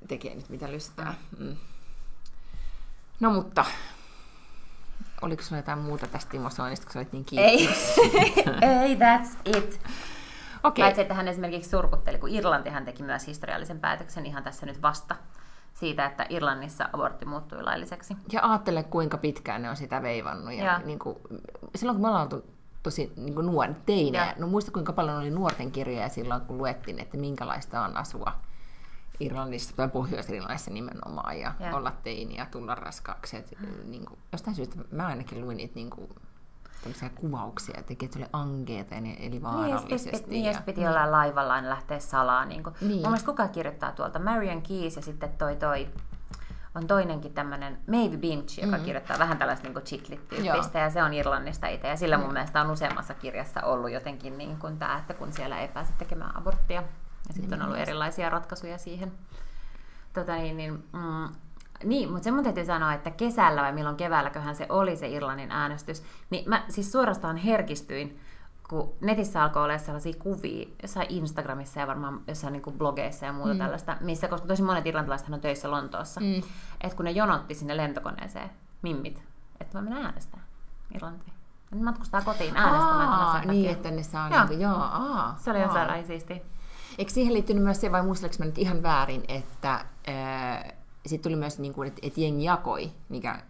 tekee 0.08 0.36
nyt 0.36 0.50
mitä 0.50 0.72
lystää. 0.72 1.14
Mm. 1.40 1.56
No 3.20 3.32
mutta, 3.32 3.66
oliko 5.22 5.44
sinulla 5.44 5.60
jotain 5.60 5.80
muuta 5.80 6.08
tästä 6.08 6.32
Timo 6.32 6.50
Soinista, 6.50 6.86
kun 6.86 6.94
sä 6.94 7.00
olit 7.00 7.14
niin 7.14 7.26
kiinnostunut? 7.26 8.14
Ei, 8.62 8.70
ei 8.82 8.96
that's 8.96 9.58
it. 9.58 9.82
Okay. 10.64 10.84
Paitsi, 10.84 11.02
että 11.02 11.14
hän 11.14 11.28
esimerkiksi 11.28 11.70
surkutteli, 11.70 12.18
kun 12.18 12.30
Irlantihan 12.30 12.86
teki 12.86 13.04
myös 13.04 13.28
historiallisen 13.28 13.80
päätöksen 13.80 14.26
ihan 14.26 14.44
tässä 14.44 14.66
nyt 14.66 14.82
vasta 14.82 15.16
siitä, 15.74 16.06
että 16.06 16.26
Irlannissa 16.30 16.90
abortti 16.94 17.26
muuttui 17.26 17.64
lailliseksi. 17.64 18.18
Ja 18.32 18.40
ajattele, 18.44 18.84
kuinka 18.84 19.18
pitkään 19.18 19.62
ne 19.62 19.70
on 19.70 19.76
sitä 19.76 20.02
veivannut. 20.02 20.54
Ja, 20.54 20.64
ja. 20.64 20.80
Niin 20.86 21.00
kuin, 21.00 21.18
silloin 21.76 21.96
kun 21.96 22.02
me 22.02 22.08
ollaan 22.08 22.24
oltu 22.24 22.46
tosi 22.84 23.14
niin 23.16 23.36
kuin 23.36 23.46
nuori, 23.46 23.74
teinejä, 23.86 24.34
no 24.38 24.48
muista 24.48 24.72
kuinka 24.72 24.94
paljon 24.94 25.18
oli 25.18 25.30
nuorten 25.30 25.72
kirjoja 25.72 26.10
silloin, 26.10 26.42
kun 26.42 26.58
luettiin, 26.58 27.00
että 27.00 27.18
minkälaista 27.18 27.82
on 27.82 27.98
asua 27.98 28.32
Irlannissa 29.26 29.76
tai 29.76 29.90
Pohjois-Irlannissa 29.90 30.72
nimenomaan 30.72 31.40
ja 31.40 31.54
yeah. 31.62 31.76
olla 31.76 31.92
teini 32.04 32.36
ja 32.36 32.46
tulla 32.46 32.76
raskaaksi. 32.76 33.38
Et, 33.38 33.54
mm. 33.60 33.92
niin 33.92 34.06
kuin, 34.06 34.20
jostain 34.32 34.56
syystä 34.56 34.76
mä 34.92 35.08
ainakin 35.08 35.42
luin 35.42 35.58
niitä 35.58 35.76
niin 35.76 35.90
kuin, 35.90 36.10
tämmöisiä 36.82 37.10
kuvauksia, 37.10 37.80
että 37.80 38.06
se 38.12 38.20
oli 38.20 38.28
ankeeta 38.34 38.96
ja 38.96 39.02
ne 39.02 39.18
eli 39.20 39.42
vaarallisesti. 39.42 40.30
Niin, 40.30 40.46
ja, 40.46 40.52
ja 40.52 40.62
piti 40.66 40.88
olla 40.88 41.02
niin. 41.02 41.12
laivalla 41.12 41.58
ja 41.58 41.70
lähteä 41.70 42.00
salaa. 42.00 42.46
Niin 42.46 42.64
kuin. 42.64 42.76
Niin. 42.82 42.92
Mun 42.92 43.02
mielestä 43.02 43.26
kuka 43.26 43.48
kirjoittaa 43.48 43.92
tuolta? 43.92 44.20
Marian 44.20 44.62
Keys 44.62 44.96
ja 44.96 45.02
sitten 45.02 45.30
toi 45.38 45.56
toi 45.56 45.88
on 46.76 46.88
toinenkin 46.88 47.34
tämmöinen 47.34 47.78
Maeve 47.88 48.18
Binch, 48.18 48.60
joka 48.60 48.72
mm-hmm. 48.72 48.86
kirjoittaa 48.86 49.20
vähän 49.20 49.38
tällaista 49.38 49.68
niin 49.68 49.84
chiclit-tyyppistä, 49.84 50.80
ja 50.80 50.90
se 50.90 51.04
on 51.04 51.14
Irlannista 51.14 51.68
itse, 51.68 51.88
ja 51.88 51.98
sillä 51.98 52.18
mun 52.18 52.28
mm. 52.28 52.34
mielestä 52.34 52.62
on 52.62 52.72
useammassa 52.72 53.14
kirjassa 53.14 53.62
ollut 53.62 53.92
jotenkin 53.92 54.38
niin 54.38 54.58
kuin 54.58 54.78
tämä, 54.78 54.98
että 54.98 55.14
kun 55.14 55.34
siellä 55.34 55.60
ei 55.60 55.68
pääse 55.68 55.94
tekemään 55.98 56.38
aborttia, 56.38 56.84
ja 57.32 57.42
sitten 57.42 57.62
on 57.62 57.66
ollut 57.66 57.80
erilaisia 57.80 58.30
ratkaisuja 58.30 58.78
siihen. 58.78 59.12
Tota 60.14 60.36
niin, 60.36 60.58
niin, 60.58 60.84
mm, 60.94 61.36
niin, 61.84 62.10
mutta 62.10 62.24
se 62.24 62.32
mun 62.32 62.44
täytyy 62.44 62.66
sanoa, 62.66 62.94
että 62.94 63.12
kesällä 63.12 63.62
vai 63.62 63.72
milloin 63.72 63.96
keväälläköhän 63.96 64.56
se 64.56 64.66
oli 64.70 64.96
se 64.96 65.08
Irlannin 65.08 65.52
äänestys, 65.52 66.04
niin 66.30 66.50
mä 66.50 66.64
siis 66.70 66.92
suorastaan 66.92 67.38
herkistyin, 67.38 68.20
kun 68.70 68.94
netissä 69.02 69.44
alkoi 69.44 69.64
olla 69.64 69.78
sellaisia 69.78 70.14
kuvia, 70.20 70.68
jossain 70.82 71.08
Instagramissa 71.10 71.80
ja 71.80 71.88
varmaan 71.88 72.22
jossain 72.28 72.54
niin 72.54 72.78
blogeissa 72.78 73.26
ja 73.26 73.34
muuta 73.34 73.54
mm. 73.54 73.60
tällaista, 73.60 73.98
missä, 74.00 74.28
koska 74.28 74.48
tosi 74.48 74.64
monet 74.64 74.86
irlantilaiset 74.86 75.30
on 75.30 75.42
töissä 75.42 75.72
Lontoossa, 75.72 76.22
mm. 76.22 76.44
että 76.82 76.96
kun 76.96 77.06
ne 77.06 77.12
jonotti 77.12 77.56
sinne 77.56 77.78
lentokoneeseen, 77.78 78.50
mimmit, 78.82 79.24
että 79.60 79.78
mä 79.78 79.90
menen 79.90 80.06
äänestämään 80.06 80.48
Irlantiin. 80.96 81.34
Ne 81.72 81.84
matkustaa 81.84 82.22
kotiin 82.22 82.58
äänestämään. 82.58 83.10
Aa, 83.10 83.46
niin, 83.46 83.72
että 83.72 83.92
ne 83.92 84.04
saa... 84.04 84.30
Joo. 84.30 84.40
Niin 84.40 84.48
kuin, 84.48 84.62
joo, 84.62 84.76
aa, 84.76 85.36
se 85.38 85.52
oli 85.52 85.62
jossain 85.62 86.06
siistiä. 86.06 86.38
Eikö 87.02 87.12
siihen 87.12 87.34
liittynyt 87.34 87.64
myös 87.64 87.82
se, 87.82 87.92
vai 87.92 88.04
muisteliko 88.04 88.36
mä 88.40 88.46
nyt 88.46 88.58
ihan 88.58 88.84
väärin, 88.84 89.24
että 89.28 89.86
sitten 91.06 91.24
tuli 91.24 91.36
myös, 91.36 91.60
niin 91.60 91.74
kuin, 91.74 91.88
että, 91.88 92.00
että 92.04 92.22
jengi 92.22 92.44
jakoi, 92.44 92.92
mikä 93.10 93.42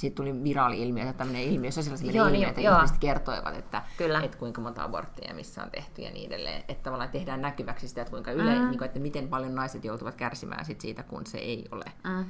sitten 0.00 0.12
tuli 0.14 0.44
viraali-ilmiö, 0.44 1.04
että 1.04 1.18
tämmöinen 1.18 1.42
ilmiö, 1.42 1.70
sosiaalisen 1.70 2.14
joo, 2.14 2.26
ilmiö, 2.26 2.38
niin, 2.38 2.48
että 2.48 2.60
joo. 2.60 2.76
ihmiset 2.76 2.98
kertoivat, 2.98 3.56
että, 3.56 3.82
Kyllä. 3.96 4.20
että 4.20 4.38
kuinka 4.38 4.60
monta 4.60 4.84
aborttia 4.84 5.34
missä 5.34 5.62
on 5.62 5.70
tehty 5.70 6.02
ja 6.02 6.10
niin 6.10 6.26
edelleen. 6.26 6.64
Että 6.68 6.82
tavallaan 6.82 7.10
tehdään 7.10 7.42
näkyväksi 7.42 7.88
sitä, 7.88 8.00
että, 8.00 8.10
kuinka 8.10 8.32
yle, 8.32 8.54
mm. 8.54 8.68
niin 8.68 8.78
kuin, 8.78 8.86
että 8.86 9.00
miten 9.00 9.28
paljon 9.28 9.54
naiset 9.54 9.84
joutuvat 9.84 10.14
kärsimään 10.14 10.64
sit 10.64 10.80
siitä, 10.80 11.02
kun 11.02 11.26
se 11.26 11.38
ei 11.38 11.68
ole, 11.72 11.84
mm. 12.04 12.24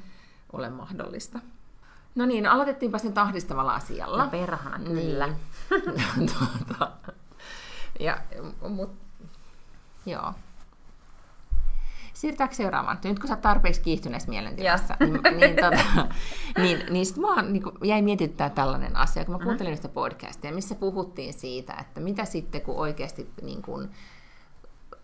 ole 0.52 0.70
mahdollista. 0.70 1.38
No 2.14 2.26
niin, 2.26 2.46
aloitettiinpa 2.46 2.98
sen 2.98 3.12
tahdistavalla 3.12 3.74
asialla. 3.74 4.24
No 4.24 4.30
perhana, 4.30 4.78
kyllä. 4.78 5.26
Niin. 5.26 6.30
tuota, 6.38 6.92
ja, 8.00 8.18
mutta 8.68 9.09
Joo. 10.10 10.34
Siirrytäänkö 12.14 12.54
seuraavaan? 12.54 12.98
Nyt 13.04 13.18
kun 13.18 13.28
sä 13.28 13.34
oot 13.34 13.40
tarpeeksi 13.40 13.80
kiihtyneessä 13.80 14.28
mielentilassa, 14.28 14.96
niin, 15.00 15.38
niin, 15.40 15.56
tota, 15.56 16.06
niin, 16.62 16.86
niin 16.90 17.06
sit 17.06 17.16
mua 17.16 17.42
niin 17.42 17.62
kuin, 17.62 17.74
jäi 17.84 18.02
mietittää 18.02 18.50
tällainen 18.50 18.96
asia, 18.96 19.24
kun 19.24 19.34
mä 19.34 19.44
kuuntelin 19.44 19.74
mm-hmm. 19.74 19.90
podcastia, 19.90 20.52
missä 20.52 20.74
puhuttiin 20.74 21.32
siitä, 21.32 21.74
että 21.80 22.00
mitä 22.00 22.24
sitten 22.24 22.60
kun 22.60 22.76
oikeasti 22.76 23.30
niin 23.42 23.62
kuin, 23.62 23.90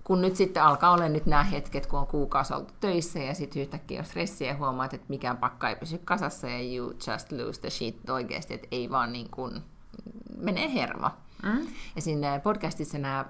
kun 0.05 0.21
nyt 0.21 0.37
sitten 0.37 0.63
alkaa 0.63 0.93
olla 0.93 1.09
nyt 1.09 1.27
nämä 1.27 1.45
hetket, 1.45 1.87
kun 1.87 1.99
on 1.99 2.07
kuukausi 2.07 2.55
oltu 2.55 2.75
töissä 2.81 3.19
ja 3.19 3.35
sitten 3.35 3.63
yhtäkkiä 3.63 4.01
on 4.01 4.07
stressiä 4.07 4.49
ja 4.49 4.57
huomaat, 4.57 4.95
että 4.95 5.07
mikään 5.09 5.37
pakka 5.37 5.69
ei 5.69 5.77
pysy 5.77 5.99
kasassa 5.99 6.49
ja 6.49 6.77
you 6.77 6.91
just 6.91 7.33
lose 7.33 7.61
the 7.61 7.71
shit 7.71 8.11
oikeasti, 8.11 8.55
että 8.55 8.69
ei 8.71 8.91
vaan 8.91 9.13
niin 9.13 9.31
kuin 9.31 9.63
menee 10.39 10.75
hermo. 10.75 11.11
Mm. 11.43 11.67
Ja 11.97 12.03
siinä 12.03 12.41
podcastissa 12.43 12.99
nämä 12.99 13.25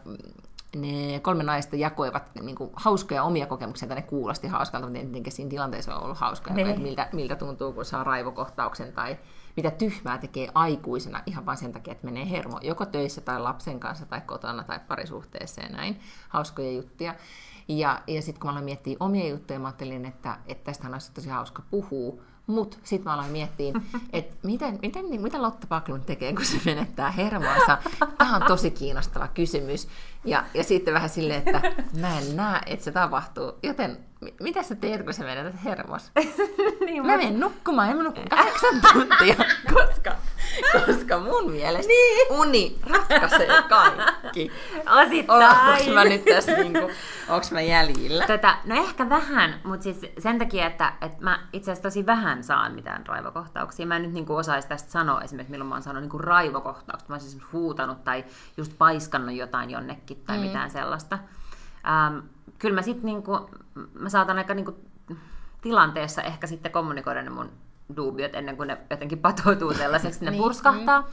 ne 0.77 1.21
kolme 1.21 1.43
naista 1.43 1.77
jakoivat 1.77 2.31
niin 2.43 2.57
kuin, 2.57 2.71
hauskoja 2.77 3.23
omia 3.23 3.47
kokemuksia, 3.47 3.89
ne 3.89 4.03
kuulosti 4.03 4.49
hauskalta, 4.49 4.87
mutta 4.87 5.01
tietenkin 5.01 5.33
siinä 5.33 5.51
tilanteessa 5.51 5.97
on 5.97 6.03
ollut 6.03 6.19
hauskaa, 6.19 6.55
niin. 6.55 6.67
että 6.67 6.83
miltä, 6.83 7.09
miltä 7.13 7.37
tuntuu, 7.37 7.73
kun 7.73 7.85
saa 7.85 8.05
raivokohtauksen 8.05 8.93
tai 8.93 9.19
mitä 9.57 9.71
tyhmää 9.71 10.19
tekee 10.19 10.49
aikuisena 10.55 11.23
ihan 11.27 11.47
vain 11.47 11.59
sen 11.59 11.73
takia, 11.73 11.93
että 11.93 12.05
menee 12.05 12.31
hermo, 12.31 12.59
joko 12.63 12.87
töissä 12.87 13.21
tai 13.21 13.41
lapsen 13.41 13.81
kanssa 13.81 14.07
tai 14.07 14.21
kotona 14.21 14.65
tai 14.65 14.81
parisuhteessa 14.89 15.61
ja 15.61 15.69
näin, 15.69 16.01
hauskoja 16.29 16.73
juttuja. 16.73 17.15
Ja, 17.69 18.03
ja 18.07 18.23
sitten 18.23 18.41
kun 18.41 18.49
mä 18.49 18.53
aloin 18.53 18.65
miettiä 18.65 18.97
omia 19.01 19.29
juttuja, 19.29 19.59
mä 19.59 19.67
ajattelin, 19.67 20.05
että, 20.05 20.39
että 20.47 20.65
tästä 20.65 20.89
on 20.89 20.99
tosi 21.15 21.29
hauska 21.29 21.63
puhua, 21.71 22.23
mutta 22.47 22.77
sitten 22.85 23.11
mä 23.11 23.15
aloin 23.15 23.31
miettiä, 23.31 23.73
että 24.13 24.37
miten, 24.43 24.79
miten, 24.83 25.11
niin, 25.11 25.21
mitä 25.21 25.43
Lotta 25.43 25.67
Paklun 25.67 26.01
tekee, 26.01 26.33
kun 26.33 26.45
se 26.45 26.61
menettää 26.65 27.11
hermoansa. 27.11 27.79
Tämä 28.19 28.37
on 28.37 28.43
tosi 28.43 28.71
kiinnostava 28.71 29.29
kysymys. 29.29 29.89
Ja, 30.25 30.45
ja 30.55 30.65
sitten 30.65 30.95
vähän 30.95 31.09
silleen, 31.09 31.43
että 31.47 31.73
mä 32.01 32.19
en 32.19 32.37
näe, 32.37 32.61
että 32.67 32.85
se 32.85 32.93
tapahtuu. 32.93 33.53
Joten 33.63 33.99
mitä 34.41 34.63
sä 34.63 34.75
teet, 34.75 35.03
kun 35.03 35.15
sä 35.15 35.25
menetät 35.25 35.65
hermos? 35.65 36.11
niin, 36.87 37.07
mä 37.07 37.17
menen 37.17 37.41
nukkumaan 37.41 37.89
ja 37.89 37.95
mä 37.95 38.03
nukun 38.03 38.29
kahdeksan 38.29 38.81
tuntia, 38.93 39.37
koska, 39.75 40.13
koska 40.87 41.19
mun 41.19 41.51
mielestä 41.51 41.89
niin. 41.89 42.27
uni 42.31 42.79
ratkaisee 42.91 43.63
kaikki. 43.69 44.51
Osittain. 45.03 45.81
Onko 45.81 45.95
mä 45.95 46.05
nyt 46.05 46.25
tässä 46.25 46.53
niinku, 46.53 46.91
onks 47.29 47.53
mä 47.53 47.61
jäljillä? 47.61 48.27
Tätä, 48.27 48.59
no 48.65 48.75
ehkä 48.75 49.09
vähän, 49.09 49.61
mutta 49.65 49.85
siis 49.85 50.01
sen 50.19 50.39
takia, 50.39 50.67
että, 50.67 50.93
että 51.01 51.25
mä 51.25 51.41
itse 51.53 51.71
asiassa 51.71 51.89
tosi 51.89 52.07
vähän 52.07 52.45
saan 52.45 52.73
mitään 52.73 53.07
raivokohtauksia. 53.07 53.87
Mä 53.87 53.97
en 53.97 54.03
nyt 54.03 54.13
niinku 54.13 54.37
osaisi 54.37 54.69
tästä 54.69 54.91
sanoa 54.91 55.21
esimerkiksi, 55.21 55.51
milloin 55.51 55.69
mä 55.69 55.75
oon 55.75 55.83
sanonut 55.83 56.03
niinku 56.03 56.19
raivokohtauksia. 56.19 57.09
Mä 57.09 57.15
oon 57.15 57.21
siis 57.21 57.43
huutanut 57.53 58.05
tai 58.05 58.25
just 58.57 58.73
paiskannut 58.79 59.35
jotain 59.35 59.71
jonnekin 59.71 60.23
tai 60.27 60.39
mm. 60.39 60.45
mitään 60.45 60.71
sellaista. 60.71 61.19
Ähm, 61.89 62.19
kyllä 62.59 62.75
mä 62.75 62.83
sitten 62.83 63.05
niinku, 63.05 63.51
mä 63.95 64.09
saatan 64.09 64.39
aika 64.39 64.55
niinku 64.55 64.77
tilanteessa 65.61 66.23
ehkä 66.23 66.47
sitten 66.47 66.73
kommunikoida 66.73 67.23
ne 67.23 67.31
mun 67.31 67.51
duubiot 67.97 68.35
ennen 68.35 68.57
kuin 68.57 68.67
ne 68.67 68.79
jotenkin 68.91 69.19
patoutuu 69.19 69.75
sellaiseksi, 69.75 70.25
ne 70.25 70.31
niin, 70.31 70.43
purskahtaa. 70.43 71.01
Mm. 71.01 71.07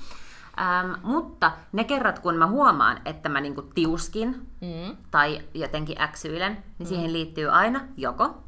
Ähm, 0.59 0.91
mutta 1.03 1.51
ne 1.71 1.83
kerrat, 1.83 2.19
kun 2.19 2.35
mä 2.35 2.47
huomaan, 2.47 3.01
että 3.05 3.29
mä 3.29 3.41
niinku 3.41 3.61
tiuskin 3.61 4.47
mm. 4.61 4.97
tai 5.11 5.41
jotenkin 5.53 6.01
äksyilen, 6.01 6.53
niin 6.53 6.63
mm. 6.79 6.85
siihen 6.85 7.13
liittyy 7.13 7.49
aina 7.49 7.81
joko, 7.97 8.43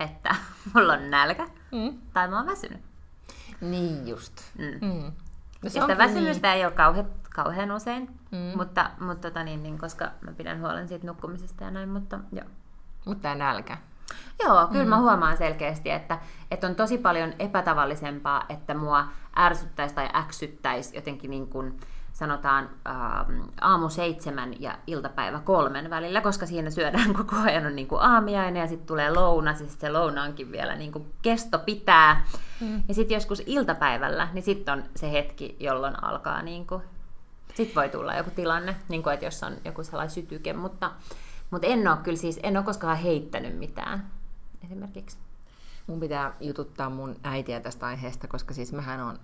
että 0.00 0.34
mulla 0.74 0.92
on 0.92 1.10
nälkä 1.10 1.46
mm. 1.72 1.98
tai 2.12 2.28
mä 2.28 2.36
oon 2.36 2.46
väsynyt. 2.46 2.80
Niin 3.60 4.08
just. 4.08 4.42
Mm. 4.58 4.88
Mm. 4.88 5.02
No 5.02 5.12
ja 5.62 5.70
sitä 5.70 5.98
väsymystä 5.98 6.48
niin. 6.48 6.58
ei 6.58 6.64
ole 6.64 6.72
kauhean, 6.72 7.06
kauhean 7.34 7.72
usein, 7.72 8.10
mm. 8.30 8.38
mutta, 8.56 8.90
mutta 9.00 9.28
tota 9.28 9.44
niin, 9.44 9.62
niin, 9.62 9.78
koska 9.78 10.10
mä 10.20 10.32
pidän 10.32 10.60
huolen 10.60 10.88
siitä 10.88 11.06
nukkumisesta 11.06 11.64
ja 11.64 11.70
näin, 11.70 11.88
mutta 11.88 12.20
joo. 12.32 12.46
Mutta 13.04 13.22
tämä 13.22 13.34
nälkä. 13.34 13.78
Joo, 14.44 14.66
kyllä 14.66 14.84
mm. 14.84 14.90
mä 14.90 15.00
huomaan 15.00 15.36
selkeästi, 15.36 15.90
että, 15.90 16.18
että 16.50 16.66
on 16.66 16.74
tosi 16.74 16.98
paljon 16.98 17.32
epätavallisempaa, 17.38 18.44
että 18.48 18.74
mua 18.74 19.04
ärsyttäisi 19.38 19.94
tai 19.94 20.08
äksyttäisi 20.14 20.96
jotenkin 20.96 21.30
niin 21.30 21.46
kuin, 21.46 21.80
sanotaan 22.12 22.70
ähm, 22.88 23.40
aamu 23.60 23.88
seitsemän 23.88 24.60
ja 24.60 24.78
iltapäivä 24.86 25.40
kolmen 25.40 25.90
välillä, 25.90 26.20
koska 26.20 26.46
siinä 26.46 26.70
syödään 26.70 27.14
koko 27.24 27.36
ajan 27.36 27.66
on 27.66 27.76
niin 27.76 27.88
kuin 27.88 28.02
aamiainen 28.02 28.60
ja 28.60 28.66
sitten 28.66 28.86
tulee 28.86 29.10
lounas 29.10 29.60
ja 29.60 29.66
sitten 29.66 29.88
se 29.88 29.92
lounaankin 29.92 30.52
vielä 30.52 30.74
niin 30.74 30.92
kuin 30.92 31.12
kesto 31.22 31.58
pitää. 31.58 32.24
Mm. 32.60 32.82
Ja 32.88 32.94
sitten 32.94 33.14
joskus 33.14 33.42
iltapäivällä, 33.46 34.28
niin 34.32 34.42
sitten 34.42 34.74
on 34.74 34.84
se 34.96 35.12
hetki, 35.12 35.56
jolloin 35.60 36.04
alkaa 36.04 36.42
niin 36.42 36.66
kuin, 36.66 36.82
sitten 37.54 37.74
voi 37.74 37.88
tulla 37.88 38.14
joku 38.14 38.30
tilanne, 38.30 38.76
niin 38.88 39.02
kuin, 39.02 39.14
että 39.14 39.26
jos 39.26 39.42
on 39.42 39.52
joku 39.64 39.84
sellainen 39.84 40.14
sytyke, 40.14 40.52
mutta, 40.52 40.90
mutta 41.52 41.66
en 41.66 41.88
ole 41.88 41.96
kyllä 41.96 42.18
siis, 42.18 42.40
en 42.42 42.56
ole 42.56 42.64
koskaan 42.64 42.96
heittänyt 42.96 43.58
mitään 43.58 44.10
esimerkiksi. 44.64 45.18
Mun 45.86 46.00
pitää 46.00 46.34
jututtaa 46.40 46.90
mun 46.90 47.16
äitiä 47.22 47.60
tästä 47.60 47.86
aiheesta, 47.86 48.28
koska 48.28 48.54
siis 48.54 48.72
mähän 48.72 49.00
on 49.00 49.18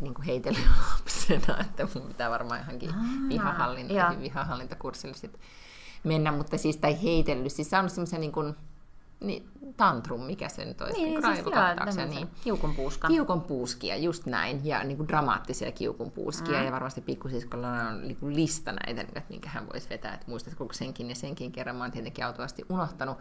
niin 0.00 0.14
kuin 0.14 0.26
heitellyt 0.26 0.66
lapsena, 0.98 1.60
että 1.60 1.88
mun 1.94 2.08
pitää 2.08 2.30
varmaan 2.30 2.60
johonkin 2.60 2.90
vihahallinta, 3.28 4.14
vihahallintakurssille 4.20 5.14
sit 5.14 5.40
mennä, 6.04 6.32
mutta 6.32 6.58
siis 6.58 6.76
tai 6.76 7.02
heitellyt, 7.02 7.52
siis 7.52 7.70
saanut 7.70 7.92
semmoisen 7.92 8.20
niin 8.20 8.32
kuin, 8.32 8.56
niin, 9.20 9.48
tantrum, 9.76 10.20
mikä 10.20 10.48
se 10.48 10.64
nyt 10.64 10.80
olisi, 10.80 11.02
niin, 11.02 11.20
niin, 11.20 11.36
siis 11.36 11.46
joo, 11.96 12.06
niin. 12.06 12.28
kiukun 12.44 12.74
puuska. 12.74 13.08
Kiukun 13.08 13.40
puuskia, 13.40 13.96
just 13.96 14.26
näin, 14.26 14.60
ja 14.64 14.84
niin 14.84 14.96
kuin 14.96 15.08
dramaattisia 15.08 15.72
kiukun 15.72 16.10
puuskia, 16.10 16.58
mm. 16.58 16.64
ja 16.64 16.72
varmasti 16.72 17.00
pikkusiskolla 17.00 17.68
on 17.68 18.02
niin 18.02 18.16
kuin 18.16 18.36
lista 18.36 18.72
näitä, 18.72 19.22
minkä 19.28 19.48
hän 19.48 19.66
voisi 19.72 19.88
vetää, 19.90 20.14
että 20.14 20.26
muistatko 20.28 20.68
senkin 20.72 21.08
ja 21.08 21.14
senkin 21.14 21.52
kerran, 21.52 21.76
mä 21.76 21.84
oon 21.84 21.92
tietenkin 21.92 22.24
autuasti 22.24 22.62
unohtanut. 22.68 23.18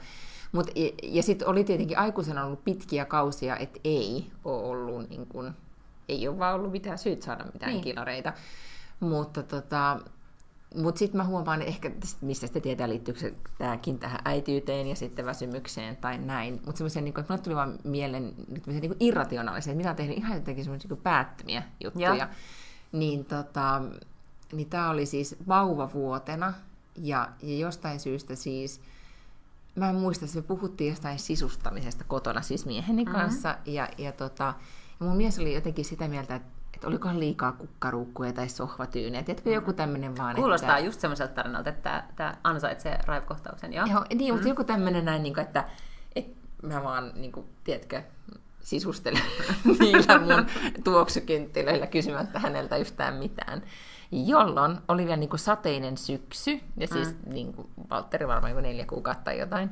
Mut, 0.51 0.67
ja, 0.75 0.91
ja 1.03 1.23
sitten 1.23 1.47
oli 1.47 1.63
tietenkin 1.63 1.99
aikuisena 1.99 2.45
ollut 2.45 2.63
pitkiä 2.63 3.05
kausia, 3.05 3.58
että 3.58 3.79
ei 3.84 4.31
ole 4.45 4.63
ollut 4.63 5.10
niin 5.10 5.25
kuin, 5.25 5.53
ei 6.10 6.27
ole 6.27 6.39
vaan 6.39 6.55
ollut 6.55 6.71
mitään 6.71 6.97
syyt 6.97 7.21
saada 7.21 7.45
mitään 7.53 7.71
niin. 7.71 7.84
kilareita. 7.84 8.34
Mutta 8.99 9.43
tota, 9.43 9.99
mutta 10.75 10.99
sitten 10.99 11.17
mä 11.17 11.23
huomaan 11.23 11.61
ehkä, 11.61 11.91
mistä 12.21 12.47
sitä 12.47 12.59
tietää, 12.59 12.89
liittyykö 12.89 13.31
tämäkin 13.57 13.99
tähän 13.99 14.19
äitiyteen 14.25 14.88
ja 14.88 14.95
sitten 14.95 15.25
väsymykseen 15.25 15.97
tai 15.97 16.17
näin. 16.17 16.53
Mutta 16.53 16.77
semmoisia, 16.77 17.01
niin 17.01 17.19
että 17.19 17.33
mulle 17.33 17.43
tuli 17.43 17.55
vaan 17.55 17.79
mieleen 17.83 18.33
niin 18.65 18.95
irrationaalisia, 18.99 19.71
että 19.71 19.77
mitä 19.77 19.89
on 19.89 19.95
tehnyt 19.95 20.17
ihan 20.17 20.38
jotenkin 20.38 20.63
semmoisia 20.63 20.89
niin 20.89 21.01
päättömiä 21.03 21.63
juttuja. 21.83 22.15
Ja. 22.15 22.29
Niin, 22.91 23.25
tota, 23.25 23.81
niin 24.53 24.69
tämä 24.69 24.89
oli 24.89 25.05
siis 25.05 25.35
vauvavuotena 25.47 26.53
ja, 26.97 27.29
ja 27.41 27.57
jostain 27.57 27.99
syystä 27.99 28.35
siis, 28.35 28.81
mä 29.75 29.89
en 29.89 29.95
muista, 29.95 30.25
että 30.25 30.38
me 30.38 30.41
puhuttiin 30.41 30.89
jostain 30.89 31.19
sisustamisesta 31.19 32.03
kotona 32.07 32.41
siis 32.41 32.65
mieheni 32.65 33.03
mm-hmm. 33.03 33.19
kanssa 33.19 33.57
ja, 33.65 33.89
ja 33.97 34.11
tota, 34.11 34.53
ja 34.99 35.05
mun 35.05 35.17
mies 35.17 35.39
oli 35.39 35.53
jotenkin 35.53 35.85
sitä 35.85 36.07
mieltä, 36.07 36.35
että, 36.35 36.54
että 36.86 36.89
olikohan 36.89 37.19
liikaa 37.19 37.52
kukkaruukkuja 37.52 38.34
tai 38.34 38.50
sohvatyyneä. 38.50 39.24
Tiedätkö, 39.24 39.50
joku 39.50 39.74
tämmöinen 39.74 40.17
vaan, 40.17 40.36
Kuulostaa 40.36 40.78
että... 40.78 40.86
just 40.86 41.00
semmoiselta 41.00 41.34
tarinalta, 41.34 41.69
että 41.69 42.04
tämä 42.15 42.34
ansaitsee 42.43 43.00
raivokohtauksen, 43.06 43.74
joo? 43.74 43.86
joo 43.86 44.06
niin, 44.15 44.34
mutta 44.34 44.45
mm. 44.45 44.50
joku 44.50 44.63
tämmöinen 44.63 45.06
näin, 45.06 45.24
niin 45.24 45.34
kuin, 45.34 45.45
että, 45.45 45.69
että 46.15 46.38
mä 46.62 46.84
vaan, 46.84 47.12
niin 47.15 47.32
kuin, 47.32 47.45
tiedätkö, 47.63 48.02
sisustelen 48.62 49.21
niillä 49.80 50.19
mun 50.19 50.45
tuoksukynttilöillä 50.84 51.88
kysymättä 51.88 52.39
häneltä 52.39 52.78
yhtään 52.78 53.13
mitään. 53.13 53.63
Jolloin 54.12 54.78
oli 54.88 55.06
vielä 55.06 55.17
niin 55.17 55.30
kuin 55.30 55.39
sateinen 55.39 55.98
syksy, 55.98 56.60
ja 56.78 56.88
siis 56.88 57.08
mm. 57.08 57.34
niin 57.34 57.54
kuin 57.54 57.67
Valtteri 57.89 58.28
varmaan 58.28 58.52
joku 58.52 58.62
neljä 58.62 58.86
kuukautta 58.86 59.24
tai 59.24 59.39
jotain, 59.39 59.69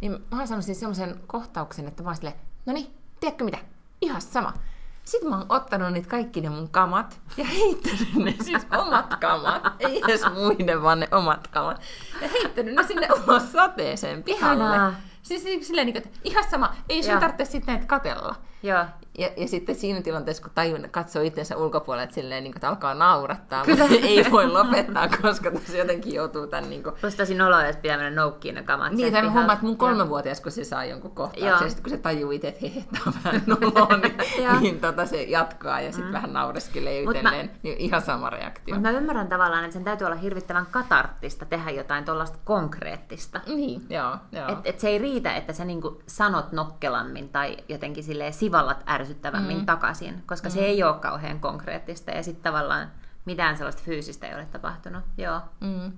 niin 0.00 0.18
mä 0.30 0.46
saanut 0.46 0.64
siis 0.64 0.80
semmoisen 0.80 1.20
kohtauksen, 1.26 1.88
että 1.88 2.02
mä 2.02 2.14
silleen, 2.14 2.36
no 2.66 2.72
niin, 2.72 2.86
tiedätkö 3.20 3.44
mitä, 3.44 3.58
ihan 4.00 4.20
sama. 4.20 4.54
Sitten 5.04 5.30
mä 5.30 5.36
oon 5.36 5.46
ottanut 5.48 5.92
niitä 5.92 6.08
kaikki 6.08 6.40
ne 6.40 6.48
mun 6.48 6.68
kamat 6.70 7.20
ja 7.36 7.44
heittänyt 7.44 8.14
ne, 8.14 8.34
siis 8.44 8.66
omat 8.78 9.14
kamat, 9.20 9.62
ei 9.78 10.02
edes 10.04 10.22
muiden, 10.34 10.82
vaan 10.82 11.00
ne 11.00 11.08
omat 11.10 11.48
kamat. 11.48 11.80
Ja 12.22 12.28
heittänyt 12.28 12.74
ne 12.74 12.82
sinne 12.82 13.08
ulos 13.26 13.52
sateeseen 13.52 14.22
pihalle. 14.22 14.64
Ihanaa. 14.64 14.94
Siis 15.22 15.42
silleen, 15.66 15.86
niin 15.86 15.94
kuin, 15.94 16.06
että 16.06 16.18
ihan 16.24 16.44
sama, 16.50 16.74
ei 16.88 17.02
sun 17.02 17.18
tarvitse 17.18 17.44
sitten 17.44 17.74
näitä 17.74 17.86
katella. 17.86 18.34
Joo. 18.62 18.84
Ja, 19.18 19.30
ja 19.36 19.48
sitten 19.48 19.74
siinä 19.74 20.02
tilanteessa, 20.02 20.42
kun 20.42 20.52
tajun, 20.54 20.88
katsoo 20.90 21.22
itsensä 21.22 21.56
ulkopuolelle, 21.56 22.12
silleen, 22.12 22.44
niin 22.44 22.52
kuin, 22.52 22.58
että 22.58 22.68
alkaa 22.68 22.94
naurattaa, 22.94 23.64
Kyllä. 23.64 23.88
mutta 23.88 24.06
ei 24.06 24.26
voi 24.30 24.48
lopettaa, 24.48 25.08
koska 25.22 25.50
tässä 25.50 25.78
jotenkin 25.78 26.14
joutuu 26.14 26.46
tämän... 26.46 26.70
Niin 26.70 26.82
kuin... 26.82 26.94
Olisi 27.02 27.16
tosi 27.16 27.34
noloa, 27.34 27.66
jos 27.66 27.76
pitää 27.76 27.96
mennä 27.96 28.22
noukkiin 28.22 28.54
ne 28.54 28.62
kamat. 28.62 28.92
Niin, 28.92 29.12
tai 29.12 29.22
huomaat, 29.22 29.52
että 29.52 29.66
mun 29.66 29.76
kolmevuotias, 29.76 30.40
kun 30.40 30.52
se 30.52 30.64
saa 30.64 30.84
jonkun 30.84 31.10
kohtauksen, 31.10 31.48
ja 31.48 31.68
sitten 31.68 31.82
kun 31.82 31.90
se 31.90 31.96
tajuu 31.98 32.30
itse, 32.30 32.48
että 32.48 32.60
hei, 32.62 32.84
tämä 32.92 33.04
on 33.06 33.12
vähän 33.24 33.42
noloa, 33.46 33.96
niin, 34.02 34.60
niin 34.60 34.80
tota, 34.80 35.06
se 35.06 35.22
jatkaa 35.22 35.80
ja 35.80 35.92
sitten 35.92 36.10
mm. 36.10 36.12
vähän 36.12 36.32
naureskelee 36.32 37.02
ytelleen. 37.02 37.46
Mä... 37.46 37.52
Niin 37.62 37.78
ihan 37.78 38.02
sama 38.02 38.30
reaktio. 38.30 38.74
Mutta 38.74 38.92
mä 38.92 38.98
ymmärrän 38.98 39.28
tavallaan, 39.28 39.64
että 39.64 39.72
sen 39.72 39.84
täytyy 39.84 40.04
olla 40.04 40.16
hirvittävän 40.16 40.66
katarttista 40.70 41.44
tehdä 41.44 41.70
jotain 41.70 42.04
tuollaista 42.04 42.38
konkreettista. 42.44 43.40
Niin, 43.46 43.82
joo. 43.90 44.16
joo. 44.32 44.48
Et, 44.48 44.58
et 44.64 44.80
se 44.80 44.88
ei 44.88 44.98
riitä, 44.98 45.34
että 45.34 45.52
sä 45.52 45.64
niinku 45.64 46.02
sanot 46.06 46.52
nokkelammin 46.52 47.28
tai 47.28 47.56
jotenkin 47.68 48.04
sivallat 48.30 48.82
ärsyttävämmin 49.02 49.58
mm. 49.58 49.66
takaisin, 49.66 50.22
koska 50.26 50.48
mm. 50.48 50.52
se 50.52 50.60
ei 50.60 50.82
ole 50.82 51.00
kauhean 51.00 51.40
konkreettista 51.40 52.10
ja 52.10 52.22
sitten 52.22 52.52
tavallaan 52.52 52.90
mitään 53.24 53.56
sellaista 53.56 53.82
fyysistä 53.84 54.28
ei 54.28 54.34
ole 54.34 54.46
tapahtunut. 54.46 55.04
Joo. 55.18 55.40
Mm. 55.60 55.92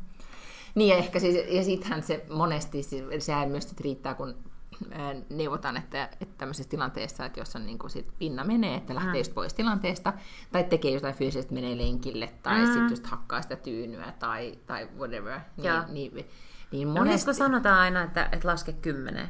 Niin 0.74 0.90
ja 0.90 0.96
ehkä 0.96 1.20
siis, 1.20 1.36
ja 1.48 1.64
sittenhän 1.64 2.02
se 2.02 2.26
monesti, 2.30 2.82
sehän 3.18 3.48
myös 3.48 3.74
riittää, 3.80 4.14
kun 4.14 4.34
neuvotaan, 5.30 5.76
että, 5.76 6.04
että 6.04 6.34
tämmöisessä 6.38 6.70
tilanteessa, 6.70 7.26
että 7.26 7.40
jos 7.40 7.56
on 7.56 7.66
niin 7.66 7.78
kuin 7.78 7.90
sit 7.90 8.08
pinna 8.18 8.44
menee, 8.44 8.74
että 8.76 8.94
lähtee 8.94 9.12
mm. 9.12 9.18
just 9.18 9.34
pois 9.34 9.54
tilanteesta, 9.54 10.12
tai 10.52 10.64
tekee 10.64 10.90
jotain 10.90 11.14
fyysistä, 11.14 11.54
menee 11.54 11.76
lenkille, 11.76 12.32
tai 12.42 12.58
mm. 12.58 12.66
sitten 12.66 12.90
just 12.90 13.06
hakkaa 13.06 13.42
sitä 13.42 13.56
tyynyä, 13.56 14.12
tai, 14.18 14.58
tai 14.66 14.88
whatever, 14.98 15.40
niin, 15.56 15.72
niin, 15.88 16.14
niin, 16.14 16.26
niin 16.72 16.88
monesti... 16.88 17.26
No, 17.26 17.34
sanotaan 17.34 17.78
aina, 17.78 18.02
että, 18.02 18.28
että 18.32 18.48
laske 18.48 18.72
kymmenen? 18.72 19.28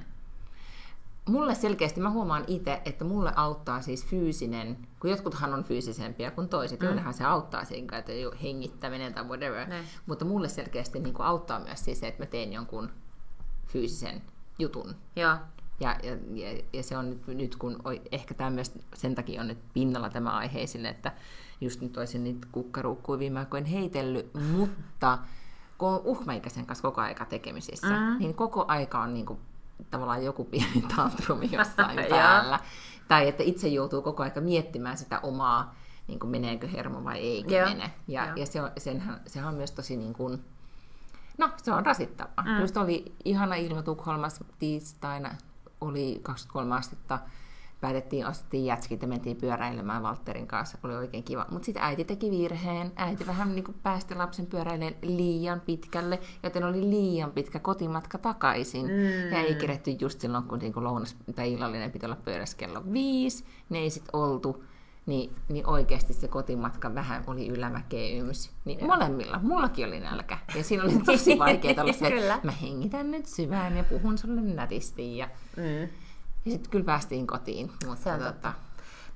Mulle 1.29 1.55
selkeästi, 1.55 2.01
mä 2.01 2.11
huomaan 2.11 2.45
itse, 2.47 2.83
että 2.85 3.05
mulle 3.05 3.33
auttaa 3.37 3.83
siis 3.83 4.07
fyysinen, 4.07 4.79
kun 5.01 5.11
jotkuthan 5.11 5.55
on 5.55 5.65
fyysisempiä 5.65 6.31
kuin 6.31 6.49
toiset, 6.49 6.81
mm. 6.81 6.87
joillehan 6.87 7.15
se 7.15 7.25
auttaa 7.25 7.65
siinä, 7.65 7.99
että 7.99 8.13
hengittäminen 8.43 9.15
tai 9.15 9.25
whatever, 9.25 9.69
ne. 9.69 9.85
mutta 10.07 10.25
mulle 10.25 10.49
selkeästi 10.49 10.99
niin 10.99 11.15
kuin 11.15 11.27
auttaa 11.27 11.61
myös 11.61 11.85
siis 11.85 12.01
se, 12.01 12.09
että 12.09 12.23
mä 12.23 12.27
teen 12.27 12.53
jonkun 12.53 12.91
fyysisen 13.67 14.23
jutun. 14.59 14.95
Ja, 15.17 15.39
ja, 15.81 15.97
ja, 16.03 16.17
ja, 16.35 16.63
ja 16.73 16.83
se 16.83 16.97
on 16.97 17.11
nyt, 17.11 17.27
nyt 17.27 17.57
kun 17.57 17.83
ehkä 18.13 18.35
tämä 18.35 18.51
myös 18.51 18.73
sen 18.95 19.15
takia 19.15 19.41
on 19.41 19.49
nyt 19.49 19.59
pinnalla 19.75 20.11
tämä 20.11 20.31
aihe 20.31 20.63
esille, 20.63 20.89
että 20.89 21.13
just 21.61 21.81
nyt 21.81 21.97
olisin 21.97 22.25
niitä 22.25 22.47
kukkaruukkuja 22.53 23.19
viime 23.19 23.39
aikoina 23.39 23.67
heitellyt, 23.67 24.31
mutta 24.57 25.19
kun 25.79 25.89
on 25.89 26.01
uhmeikäisen 26.05 26.67
kanssa 26.67 26.83
koko 26.83 27.01
aika 27.01 27.25
tekemisissä, 27.25 28.01
mm. 28.01 28.19
niin 28.19 28.35
koko 28.35 28.65
aika 28.69 29.01
on 29.01 29.15
niin 29.15 29.27
kuin 29.27 29.39
tavallaan 29.91 30.25
joku 30.25 30.45
pieni 30.45 30.85
tantrumi 30.97 31.49
jossain 31.53 31.99
päällä. 32.09 32.61
tai 33.09 33.29
että 33.29 33.43
itse 33.43 33.69
joutuu 33.69 34.03
koko 34.03 34.23
aika 34.23 34.41
miettimään 34.41 34.97
sitä 34.97 35.21
omaa, 35.21 35.75
niin 36.09 36.19
kuin 36.19 36.31
meneekö 36.31 36.69
hermo 36.69 37.05
vai 37.05 37.19
eikö 37.19 37.55
Joo. 37.55 37.69
mene. 37.69 37.93
Ja, 38.09 38.33
ja 38.37 38.47
se 38.47 38.63
on, 38.63 38.71
senhän, 38.79 39.21
sehän 39.27 39.49
on 39.49 39.55
myös 39.55 39.71
tosi 39.71 39.97
niin 39.97 40.13
kuin, 40.13 40.45
no 41.39 41.51
se 41.57 41.73
on 41.73 41.87
rasittavaa. 41.87 42.45
Mm. 42.45 42.61
Just 42.61 42.77
oli 42.77 43.15
ihana 43.25 43.55
ilma 43.55 43.83
Tukholmassa 43.83 44.45
tiistaina, 44.59 45.31
oli 45.81 46.21
23 46.23 46.75
astetta 46.75 47.19
päätettiin, 47.81 48.27
ostettiin 48.27 48.65
jätskit 48.65 49.03
ja 49.03 49.09
mentiin 49.09 49.37
pyöräilemään 49.37 50.03
Walterin 50.03 50.47
kanssa, 50.47 50.79
oli 50.83 50.95
oikein 50.95 51.25
kiva. 51.25 51.47
Mutta 51.51 51.67
sitten 51.67 51.83
äiti 51.83 52.05
teki 52.05 52.31
virheen, 52.31 52.93
äiti 52.97 53.27
vähän 53.27 53.55
niin 53.55 53.65
kuin 53.65 53.77
päästi 53.83 54.15
lapsen 54.15 54.47
pyöräilemään 54.47 54.95
liian 55.03 55.61
pitkälle, 55.61 56.21
joten 56.43 56.65
oli 56.65 56.81
liian 56.81 57.33
pitkä 57.33 57.59
kotimatka 57.59 58.19
takaisin. 58.19 58.87
Mm. 58.87 59.33
Ja 59.33 59.39
ei 59.39 59.55
keretty 59.55 59.91
just 60.01 60.21
silloin, 60.21 60.45
kun 60.45 60.59
niin 60.59 60.73
lounas 60.77 61.17
tai 61.35 61.53
illallinen 61.53 61.91
piti 61.91 62.07
olla 62.07 62.17
pyörässä 62.25 62.57
kello 62.57 62.83
viisi, 62.93 63.45
ne 63.71 63.79
ei 63.79 63.91
sitten 63.91 64.17
oltu. 64.17 64.65
Niin, 65.07 65.37
niin 65.49 65.67
oikeasti 65.67 66.15
se 66.15 66.29
kotimatka 66.29 66.95
vähän 66.95 67.25
oli 67.27 67.49
ylämäkeä 67.49 68.09
yms. 68.09 68.51
Niin 68.65 68.79
Joo. 68.79 68.89
molemmilla, 68.89 69.41
mullakin 69.43 69.87
oli 69.87 70.01
nälkä. 70.01 70.39
Ja 70.57 70.65
siinä 70.65 70.85
oli 70.85 70.99
tosi 70.99 71.39
vaikeaa 71.39 71.83
olla 71.83 71.93
se, 72.03 72.07
että 72.07 72.41
mä 72.43 72.53
hengitän 72.53 73.11
nyt 73.11 73.27
syvään 73.27 73.77
ja 73.77 73.85
puhun 73.85 74.19
sulle 74.19 74.41
nätisti. 74.41 75.17
Ja... 75.17 75.29
Mm 75.57 75.89
ja 76.45 76.51
sitten 76.51 76.71
kyllä 76.71 76.85
päästiin 76.85 77.27
kotiin. 77.27 77.71
Mutta 77.87 78.05
se 78.05 78.13
on 78.13 78.19
tota... 78.19 78.33
totta. 78.33 78.53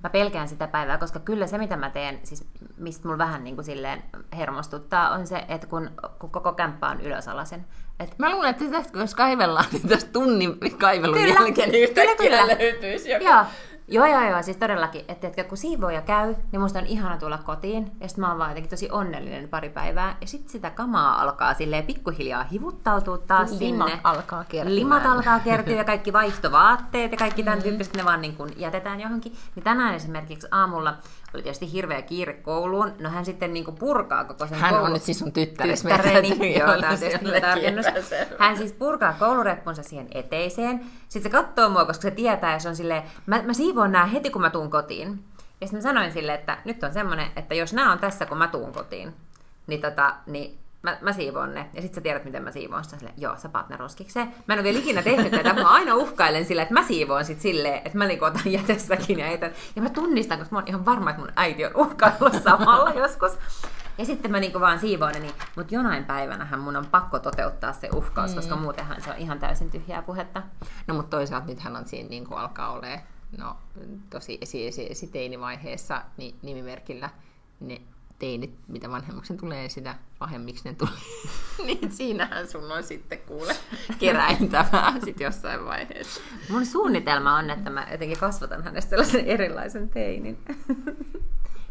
Mä 0.02 0.10
pelkään 0.10 0.48
sitä 0.48 0.68
päivää, 0.68 0.98
koska 0.98 1.20
kyllä 1.20 1.46
se, 1.46 1.58
mitä 1.58 1.76
mä 1.76 1.90
teen, 1.90 2.20
siis 2.22 2.48
mistä 2.76 3.08
mulla 3.08 3.18
vähän 3.18 3.44
niin 3.44 3.54
kuin 3.54 3.64
silleen 3.64 4.02
hermostuttaa, 4.36 5.10
on 5.10 5.26
se, 5.26 5.44
että 5.48 5.66
kun, 5.66 5.90
kun 6.18 6.30
koko 6.30 6.52
kämppä 6.52 6.88
on 6.88 7.00
ylösalasen. 7.00 7.66
Et... 8.00 8.18
Mä 8.18 8.30
luulen, 8.30 8.50
että 8.50 8.64
tästä, 8.64 8.98
jos 8.98 9.14
kaivellaan, 9.14 9.64
niin 9.72 9.88
tästä 9.88 10.12
tunnin 10.12 10.58
kaivelun 10.78 11.16
kyllä, 11.16 11.34
jälkeen 11.34 11.74
yhtäkkiä 11.74 12.16
kyllä, 12.16 12.42
kyllä. 12.42 12.58
löytyisi 12.58 13.10
joku. 13.10 13.24
Joo. 13.24 13.44
Joo, 13.90 14.06
joo, 14.06 14.30
joo, 14.30 14.42
siis 14.42 14.56
todellakin, 14.56 15.04
että, 15.08 15.26
että 15.26 15.44
kun 15.44 15.58
siivoja 15.58 16.02
käy, 16.02 16.34
niin 16.52 16.60
musta 16.60 16.78
on 16.78 16.86
ihana 16.86 17.16
tulla 17.18 17.38
kotiin, 17.38 17.92
ja 18.00 18.08
sitten 18.08 18.24
mä 18.24 18.28
oon 18.28 18.38
vaan 18.38 18.50
jotenkin 18.50 18.70
tosi 18.70 18.90
onnellinen 18.90 19.48
pari 19.48 19.68
päivää, 19.68 20.16
ja 20.20 20.26
sitten 20.26 20.50
sitä 20.50 20.70
kamaa 20.70 21.22
alkaa 21.22 21.54
silleen 21.54 21.86
pikkuhiljaa 21.86 22.44
hivuttautua 22.44 23.18
taas 23.18 23.50
Limat 23.50 23.88
sinne. 23.88 24.00
alkaa 24.04 24.44
kertymään. 24.44 24.76
Limat 24.76 25.06
alkaa 25.06 25.40
kertyä 25.40 25.74
ja 25.74 25.84
kaikki 25.92 26.12
vaihtovaatteet 26.12 27.12
ja 27.12 27.18
kaikki 27.18 27.42
tämän 27.42 27.62
tyyppiset, 27.62 27.96
ne 27.96 28.04
vaan 28.04 28.20
niin 28.20 28.36
kuin 28.36 28.52
jätetään 28.56 29.00
johonkin. 29.00 29.32
Niin 29.54 29.64
tänään 29.64 29.94
esimerkiksi 29.94 30.48
aamulla 30.50 30.94
oli 31.34 31.42
tietysti 31.42 31.72
hirveä 31.72 32.02
kiire 32.02 32.32
kouluun. 32.32 32.92
No 32.98 33.10
hän 33.10 33.24
sitten 33.24 33.52
niin 33.52 33.64
purkaa 33.78 34.24
koko 34.24 34.46
sen 34.46 34.58
Hän 34.58 34.74
koulu- 34.74 34.84
on 34.84 34.92
nyt 34.92 35.02
siis 35.02 35.18
sun 35.18 35.32
tyttäres. 35.32 35.82
tyttäreni. 35.82 36.58
Joo, 36.58 36.68
tämä 36.80 36.92
on 36.92 36.98
tietysti 36.98 37.40
tarkennus. 37.40 37.86
Hän 38.38 38.56
siis 38.56 38.72
purkaa 38.72 39.12
koulureppunsa 39.18 39.82
siihen 39.82 40.08
eteiseen. 40.14 40.80
Sitten 41.08 41.32
se 41.32 41.36
katsoo 41.38 41.68
mua, 41.68 41.84
koska 41.84 42.02
se 42.02 42.10
tietää, 42.10 42.52
ja 42.52 42.58
se 42.58 42.68
on 42.68 42.76
silleen, 42.76 43.02
mä, 43.26 43.42
mä 43.42 43.52
siivoon 43.52 43.92
nämä 43.92 44.06
heti, 44.06 44.30
kun 44.30 44.42
mä 44.42 44.50
tuun 44.50 44.70
kotiin. 44.70 45.24
Ja 45.60 45.66
sitten 45.66 45.78
mä 45.78 45.82
sanoin 45.82 46.12
sille, 46.12 46.34
että 46.34 46.58
nyt 46.64 46.82
on 46.84 46.92
semmoinen, 46.92 47.26
että 47.36 47.54
jos 47.54 47.72
nämä 47.72 47.92
on 47.92 47.98
tässä, 47.98 48.26
kun 48.26 48.38
mä 48.38 48.48
tuun 48.48 48.72
kotiin, 48.72 49.14
niin, 49.66 49.80
tota, 49.80 50.14
niin 50.26 50.58
mä, 50.82 50.98
mä 51.00 51.12
siivoon 51.12 51.54
ne. 51.54 51.70
Ja 51.74 51.82
sitten 51.82 51.94
sä 51.94 52.00
tiedät, 52.00 52.24
miten 52.24 52.42
mä 52.42 52.52
siivoon 52.52 52.84
sitä. 52.84 52.98
Sille, 52.98 53.12
Joo, 53.16 53.36
sä 53.36 53.48
paat 53.48 53.68
ne 53.68 53.76
roskikseen. 53.76 54.34
Mä 54.48 54.54
en 54.54 54.58
ole 54.58 54.64
vielä 54.64 54.78
ikinä 54.78 55.02
tehnyt 55.02 55.30
tätä. 55.30 55.52
Mä 55.52 55.68
aina 55.68 55.94
uhkailen 55.94 56.44
sillä, 56.44 56.62
että 56.62 56.74
mä 56.74 56.82
siivoon 56.82 57.24
sit 57.24 57.40
silleen, 57.40 57.82
että 57.84 57.98
mä 57.98 58.06
niinku 58.06 58.24
otan 58.24 58.52
jätessäkin 58.52 59.18
ja 59.18 59.26
etän. 59.26 59.52
Ja 59.76 59.82
mä 59.82 59.90
tunnistan, 59.90 60.38
koska 60.38 60.54
mä 60.54 60.58
oon 60.58 60.68
ihan 60.68 60.84
varma, 60.84 61.10
että 61.10 61.22
mun 61.22 61.32
äiti 61.36 61.64
on 61.64 61.76
uhkaillut 61.76 62.42
samalla 62.44 62.90
joskus. 63.02 63.32
Ja 63.98 64.04
sitten 64.04 64.30
mä 64.30 64.40
niinku 64.40 64.60
vaan 64.60 64.78
siivoon 64.78 65.12
ne, 65.12 65.20
niin, 65.20 65.34
mutta 65.56 65.74
jonain 65.74 66.04
päivänähän 66.04 66.60
mun 66.60 66.76
on 66.76 66.86
pakko 66.86 67.18
toteuttaa 67.18 67.72
se 67.72 67.88
uhkaus, 67.94 68.34
koska 68.34 68.56
muutenhan 68.56 69.02
se 69.02 69.10
on 69.10 69.16
ihan 69.16 69.38
täysin 69.38 69.70
tyhjää 69.70 70.02
puhetta. 70.02 70.42
No 70.86 70.94
mutta 70.94 71.16
toisaalta 71.16 71.46
nythän 71.46 71.76
on 71.76 71.88
siinä 71.88 72.08
niin 72.08 72.26
kuin 72.26 72.38
alkaa 72.38 72.72
olemaan 72.72 73.00
no, 73.38 73.56
tosi 74.10 74.38
esi, 74.40 74.66
esi, 74.66 74.90
esi 74.90 75.06
teinivaiheessa 75.06 76.02
niin 76.16 76.38
nimimerkillä 76.42 77.10
ne 77.60 77.80
teinit, 78.18 78.54
mitä 78.68 78.90
vanhemmaksi 78.90 79.32
ne 79.32 79.38
tulee, 79.38 79.68
sitä 79.68 79.94
pahemmiksi 80.18 80.68
ne 80.68 80.74
tulee. 80.74 80.92
niin 81.66 81.92
siinähän 81.92 82.48
sun 82.48 82.72
on 82.72 82.82
sitten 82.82 83.18
kuule 83.18 83.56
keräintävää 83.98 84.94
sit 85.04 85.20
jossain 85.20 85.64
vaiheessa. 85.64 86.20
Mun 86.50 86.66
suunnitelma 86.66 87.36
on, 87.36 87.50
että 87.50 87.70
mä 87.70 87.86
jotenkin 87.92 88.18
kasvatan 88.18 88.64
hänestä 88.64 88.90
sellaisen 88.90 89.24
erilaisen 89.24 89.90
teinin. 89.90 90.38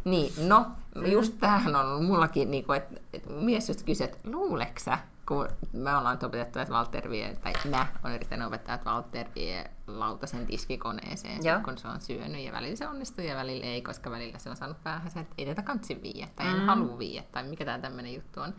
Niin, 0.04 0.34
no, 0.48 0.66
just 1.12 1.34
tämähän 1.40 1.76
on 1.76 1.86
ollut 1.86 2.06
mullakin, 2.06 2.52
niin 2.52 2.66
kuin, 2.66 2.78
että, 2.78 3.02
että 3.14 3.30
mies 3.30 3.68
just 3.68 3.84
kysyi, 3.84 4.06
että 4.06 4.18
luuleksä, 4.24 4.98
kun 5.28 5.48
me 5.74 5.96
ollaan 5.96 6.16
nyt 6.16 6.24
opetettu, 6.24 6.60
että 6.60 6.74
Walter 6.74 7.10
vie, 7.10 7.36
tai 7.42 7.54
mä 7.70 7.88
olen 8.04 8.16
yrittänyt 8.16 8.48
opettaa, 8.48 8.76
että 8.76 8.90
Walter 8.90 9.28
vie 9.36 9.70
lautasen 9.88 10.46
tiskikoneeseen, 10.46 11.46
Joo. 11.46 11.60
kun 11.64 11.78
se 11.78 11.88
on 11.88 12.02
syönyt, 12.02 12.42
ja 12.46 12.52
välillä 12.52 12.76
se 12.76 12.88
onnistuu 12.88 13.26
ja 13.26 13.36
välillä 13.36 13.66
ei, 13.66 13.82
koska 13.82 14.12
välillä 14.12 14.40
se 14.40 14.50
on 14.50 14.56
saanut 14.56 14.84
päähän 14.84 15.08
että 15.08 15.34
ei 15.38 15.46
tätä 15.46 15.62
kantsi 15.62 16.02
viiä, 16.02 16.28
tai 16.36 16.48
en 16.48 16.54
Mm. 16.60 16.66
halua 16.66 16.98
viiä, 17.00 17.24
tai 17.32 17.44
mikä 17.44 17.66
tämä 17.66 17.80
tämmöinen 17.80 18.14
juttu 18.14 18.42
on. 18.42 18.54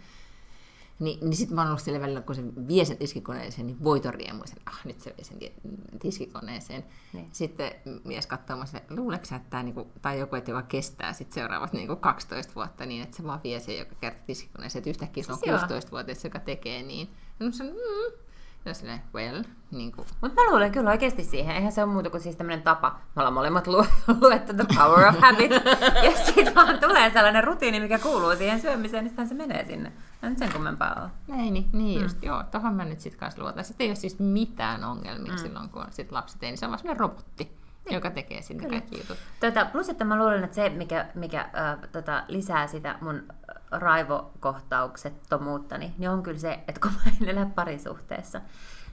Niin, 0.99 1.19
niin 1.21 1.37
sitten 1.37 1.55
mä 1.55 1.61
oon 1.61 1.69
ollut 1.69 1.83
sille 1.83 2.01
välillä, 2.01 2.21
kun 2.21 2.35
se 2.35 2.43
vie 2.69 2.85
sen 2.85 2.97
tiskikoneeseen, 2.97 3.67
niin 3.67 3.85
voiton 3.85 4.15
riemuisen, 4.15 4.59
ah 4.67 4.81
nyt 4.85 5.01
se 5.01 5.15
vie 5.17 5.25
sen 5.25 5.39
ti- 5.39 5.55
tiskikoneeseen. 6.01 6.85
Niin. 7.13 7.29
Sitten 7.33 7.73
mies 8.05 8.27
katsoo 8.27 8.57
mua 8.57 8.67
silleen, 8.67 8.87
luuleeko 8.97 9.25
että 9.37 9.51
tää 9.51 9.63
niinku, 9.63 9.93
tai 10.03 10.19
joku, 10.19 10.37
että 10.37 10.51
joka 10.51 10.63
kestää 10.63 11.13
sit 11.13 11.33
seuraavat 11.33 11.73
niinku 11.73 11.97
12 11.97 12.55
vuotta 12.55 12.87
niin, 12.87 13.03
että 13.03 13.17
se 13.17 13.25
vaan 13.25 13.41
vie 13.45 13.61
sen 13.61 13.79
joka 13.79 13.95
kerta 14.01 14.21
tiskikoneeseen, 14.27 14.81
että 14.81 14.91
yhtäkkiä 14.91 15.25
se 15.25 15.33
on 15.33 15.39
Siis 15.39 15.51
joo. 15.71 15.81
16-vuotias, 15.81 16.25
joka 16.25 16.39
tekee 16.39 16.83
niin. 16.83 17.09
Ja 17.41 17.47
mä 17.47 17.53
sanon, 17.53 17.75
mm. 17.75 18.19
Ja 18.65 18.75
silleen, 18.75 19.01
well, 19.15 19.43
niin 19.71 19.93
kuin, 19.93 20.07
Mutta 20.21 20.43
mä 20.43 20.51
luulen 20.51 20.73
kyllä 20.73 20.91
oikeasti 20.91 21.25
siihen. 21.25 21.57
Eihän 21.57 21.73
se 21.73 21.85
ole 21.85 21.93
muuta 21.93 22.11
kuin 22.11 22.21
siis 22.21 22.37
tämmöinen 22.37 22.63
tapa. 22.63 22.91
Me 22.91 23.21
ollaan 23.21 23.35
molemmat 23.35 23.67
lu- 23.67 23.87
luettu 24.23 24.53
The 24.55 24.65
Power 24.77 25.09
of 25.09 25.17
Habit. 25.21 25.51
ja 26.05 26.25
sitten 26.25 26.55
vaan 26.55 26.79
tulee 26.81 27.11
sellainen 27.11 27.45
rutiini, 27.45 27.81
mikä 27.81 27.99
kuuluu 27.99 28.37
siihen 28.37 28.61
syömiseen, 28.61 29.05
niin 29.05 29.11
sitten 29.11 29.29
se 29.29 29.35
menee 29.35 29.65
sinne. 29.67 29.93
Ei 30.23 30.31
nyt 30.31 30.39
sen 30.39 30.53
kummempaa 30.53 31.03
ole. 31.03 31.37
näin, 31.37 31.55
niin, 31.55 31.69
niin 31.73 32.03
just, 32.03 32.23
joo, 32.23 32.45
tohon 32.51 32.75
mä 32.75 32.85
nyt 32.85 33.01
sit 33.01 33.17
kanssa 33.17 33.43
luotan. 33.43 33.65
Sitten 33.65 33.85
ei 33.85 33.91
ole 33.91 33.97
siis 33.97 34.19
mitään 34.19 34.85
ongelmia 34.85 35.33
mm. 35.33 35.39
silloin, 35.39 35.69
kun 35.69 35.85
sit 35.91 36.13
lapsi 36.13 36.39
tee, 36.39 36.51
niin 36.51 36.59
se 36.59 36.67
on 36.67 36.73
vaan 36.73 36.97
robotti, 36.97 37.59
joka 37.91 38.11
tekee 38.11 38.43
sinne 38.43 38.69
kaikki 38.69 38.99
jutut. 38.99 39.17
Tota, 39.41 39.65
plus, 39.65 39.89
että 39.89 40.05
mä 40.05 40.19
luulen, 40.19 40.45
että 40.45 40.55
se, 40.55 40.69
mikä, 40.69 41.07
mikä 41.15 41.41
äh, 41.41 41.51
tota, 41.93 42.25
lisää 42.29 42.67
sitä 42.67 42.99
mun 43.01 43.23
raivokohtauksettomuuttani, 43.71 45.87
niin, 45.87 45.95
niin 45.99 46.11
on 46.11 46.23
kyllä 46.23 46.39
se, 46.39 46.61
että 46.69 46.81
kun 46.81 46.93
mä 46.93 47.01
en 47.21 47.29
elä 47.29 47.47
parisuhteessa, 47.47 48.41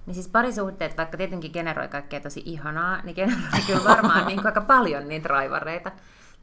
niin 0.06 0.14
siis 0.14 0.28
parisuhteet, 0.28 0.98
vaikka 0.98 1.18
tietenkin 1.18 1.52
generoi 1.54 1.88
kaikkea 1.88 2.20
tosi 2.20 2.44
ihanaa, 2.46 3.02
niin 3.02 3.16
generoi 3.16 3.62
kyllä 3.68 3.84
varmaan 3.84 4.26
niin 4.28 4.46
aika 4.46 4.62
paljon 4.62 5.08
niitä 5.08 5.28
raivareita. 5.28 5.92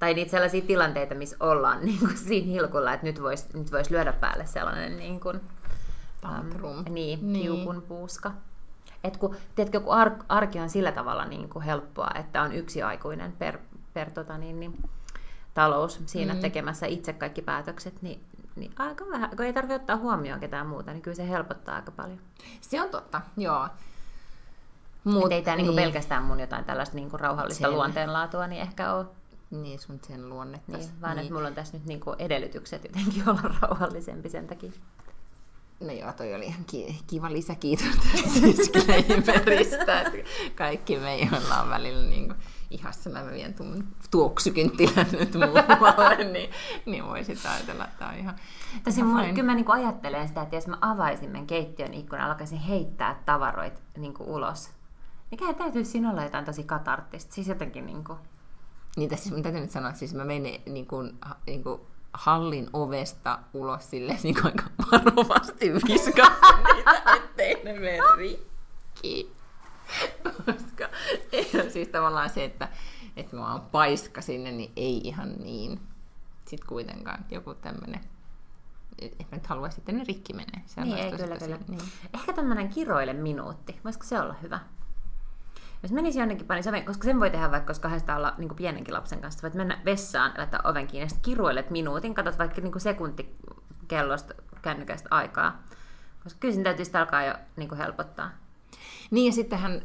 Tai 0.03 0.15
niitä 0.15 0.31
sellaisia 0.31 0.63
tilanteita, 0.63 1.15
missä 1.15 1.37
ollaan 1.41 1.79
niin 1.87 1.99
kuin 1.99 2.17
siinä 2.19 2.47
hilkulla, 2.47 2.93
että 2.93 3.07
nyt 3.07 3.23
voisi 3.23 3.47
nyt 3.59 3.73
vois 3.73 3.91
lyödä 3.91 4.13
päälle 4.13 4.47
sellainen 4.47 4.97
niin 4.99 5.21
kuin, 5.21 5.41
Tantrum. 6.21 6.77
niin, 6.77 6.95
Niin. 6.95 7.33
niin. 7.33 7.43
tiukun 7.43 7.83
puuska. 7.83 8.33
Et 9.05 9.17
kun, 9.17 9.37
tiedätkö, 9.55 9.81
kun 9.81 9.95
ar- 9.95 10.25
arki 10.29 10.61
on 10.61 10.71
sillä 10.71 10.93
tavalla 10.93 11.25
niin 11.25 11.49
kuin 11.49 11.63
helppoa, 11.65 12.11
että 12.15 12.43
on 12.43 12.53
yksi 12.53 12.83
aikuinen 12.83 13.33
per, 13.33 13.59
per 13.95 14.11
tota, 14.11 14.39
niin, 14.39 14.61
niin, 14.61 14.83
talous 15.55 16.01
siinä 16.07 16.35
Mm. 16.35 16.41
tekemässä 16.41 16.87
itse 16.87 17.13
kaikki 17.13 17.43
päätökset, 17.43 18.03
niin, 18.03 18.21
niin 18.57 18.73
aika 18.79 19.05
vähän, 19.11 19.31
kun 19.37 19.45
ei 19.47 19.53
tarvitse 19.53 19.75
ottaa 19.75 19.97
huomioon 19.97 20.41
ketään 20.41 20.67
muuta, 20.67 20.93
niin 20.93 21.03
kyllä 21.03 21.15
se 21.17 21.29
helpottaa 21.29 21.77
aika 21.77 21.91
paljon. 21.91 22.19
Se 22.61 22.83
on 22.83 22.89
totta, 22.91 23.21
joo. 23.37 23.69
Mut, 25.05 25.33
ei 25.33 25.43
tämä 25.43 25.57
niin. 25.57 25.67
niin 25.67 25.77
pelkästään 25.77 26.23
mun 26.25 26.41
jotain 26.41 26.65
tällaista 26.65 26.97
niin 26.97 27.11
kuin 27.11 27.21
rauhallista 27.21 27.61
Sen. 27.69 27.75
luonteenlaatua, 27.75 28.47
niin 28.47 28.63
ehkä 28.63 28.93
ole. 28.95 29.07
Niin, 29.53 29.79
sun 29.79 30.01
sen 30.07 30.29
luonnetta. 30.29 30.77
Niin, 30.77 30.91
vaan 31.01 31.19
että 31.19 31.35
mulla 31.35 31.49
on 31.49 31.55
tässä 31.55 31.77
nyt 31.77 31.87
niin 31.87 32.01
kuin 32.01 32.17
edellytykset 32.19 32.85
jotenkin 32.85 33.23
olla 33.31 33.55
rauhallisempi 33.61 34.29
sen 34.29 34.47
takia. 34.47 34.73
No 35.81 35.93
joo, 35.93 36.13
toi 36.13 36.35
oli 36.35 36.45
ihan 36.47 36.65
ki- 36.65 37.03
kiva 37.07 37.33
lisäkiitos 37.33 37.87
disclaimerista, 38.43 40.01
että 40.01 40.31
kaikki 40.55 40.97
me, 40.97 41.19
joilla 41.19 41.63
on 41.63 41.71
välillä 41.71 42.11
niin 42.11 42.27
kuin, 42.27 42.39
ihassa 42.71 43.11
mä 43.11 43.27
vien 43.33 43.55
tuon 43.55 43.85
tuoksukynttilän 44.11 45.07
nyt 45.13 45.35
muualle, 45.35 46.25
niin, 46.33 46.51
niin 46.87 47.07
voisit 47.07 47.47
ajatella, 47.47 47.85
että 47.85 48.07
on 48.07 48.15
ihan, 48.15 48.37
Tosi 48.85 49.01
fine. 49.03 49.31
kyllä 49.31 49.43
mä 49.47 49.55
niinku 49.55 49.73
ajattelen 49.73 50.29
sitä, 50.29 50.43
että 50.43 50.57
jos 50.57 50.67
mä 50.67 50.79
avaisin 50.81 51.31
meidän 51.31 51.47
keittiön 51.47 51.95
ikkunan 51.95 52.31
alkaisin 52.31 52.59
heittää 52.59 53.23
tavaroita 53.27 53.81
niinku 53.97 54.35
ulos, 54.35 54.71
niin 55.31 55.39
kai 55.39 55.55
täytyy 55.55 55.85
siinä 55.85 56.11
olla 56.11 56.23
jotain 56.23 56.45
tosi 56.45 56.65
katarttista. 56.65 57.35
Siis 57.35 57.49
jotenkin 57.49 57.87
niinku... 57.87 58.17
Niin 58.97 59.09
tässä 59.09 59.29
siis 59.29 59.43
täytyy 59.43 59.61
nyt 59.61 59.71
sanoa, 59.71 59.93
siis 59.93 60.15
mä 60.15 60.25
menen 60.25 60.61
niin 60.67 60.87
kuin, 60.87 61.19
niin 61.47 61.63
kuin 61.63 61.81
hallin 62.13 62.71
ovesta 62.73 63.39
ulos 63.55 63.91
silleen 63.91 64.19
niin 64.23 64.35
kuin 64.35 64.47
aika 64.47 64.65
varovasti 64.93 65.73
viskasta 65.89 66.59
niitä, 66.75 67.03
ettei 67.17 67.65
ne 67.65 67.73
mene 67.73 67.99
rikki. 68.17 69.33
Koska 70.47 70.89
ei 71.33 71.51
ole 71.55 71.71
siis 71.71 71.89
tavallaan 71.89 72.31
se, 72.31 72.45
että, 72.45 72.69
että 73.17 73.37
mä 73.37 73.53
oon 73.53 73.61
paiska 73.61 74.21
sinne, 74.21 74.53
niin 74.53 74.73
ei 74.77 75.01
ihan 75.05 75.33
niin. 75.33 75.81
Sitten 76.47 76.69
kuitenkaan 76.69 77.25
joku 77.31 77.55
tämmönen, 77.55 78.01
että 78.99 79.25
mä 79.31 79.37
nyt 79.37 79.47
haluaisin, 79.47 79.79
että 79.81 79.93
ne 79.93 80.05
rikki 80.09 80.33
menee. 80.33 80.63
Se 80.67 80.85
Niin, 80.85 80.97
ei 80.97 81.11
kyllä, 81.11 81.37
kyllä. 81.37 81.59
Niin. 81.69 81.81
Ehkä 82.15 82.33
tämmöinen 82.33 82.69
kiroile 82.69 83.13
minuutti. 83.13 83.81
Voisiko 83.85 84.05
se 84.05 84.21
olla 84.21 84.35
hyvä? 84.43 84.61
Jos 85.83 85.93
menisi 85.93 86.19
jonnekin 86.19 86.47
panin 86.47 86.65
soven, 86.65 86.85
koska 86.85 87.05
sen 87.05 87.21
voi 87.21 87.31
tehdä 87.31 87.51
vaikka, 87.51 87.71
jos 87.71 87.79
kahdesta 87.79 88.17
olla 88.17 88.35
niin 88.39 88.57
pienenkin 88.57 88.95
lapsen 88.95 89.21
kanssa. 89.21 89.43
Voit 89.43 89.55
mennä 89.55 89.79
vessaan, 89.85 90.33
laittaa 90.39 90.61
oven 90.65 90.87
kiinni 90.87 91.05
ja 91.05 91.09
sitten 91.09 91.23
kiruilet 91.23 91.71
minuutin. 91.71 92.15
Katsot 92.15 92.39
vaikka 92.39 92.61
niin 92.61 92.81
sekuntikellosta 92.81 94.35
kännykästä 94.63 95.09
aikaa. 95.11 95.63
Koska 96.23 96.39
kyllä 96.41 96.55
sen 96.55 96.65
täytyy 96.65 96.85
sitä 96.85 97.01
alkaa 97.01 97.25
jo 97.25 97.35
niin 97.57 97.77
helpottaa. 97.77 98.31
Niin 99.13 99.27
ja 99.27 99.33
sittenhän 99.33 99.83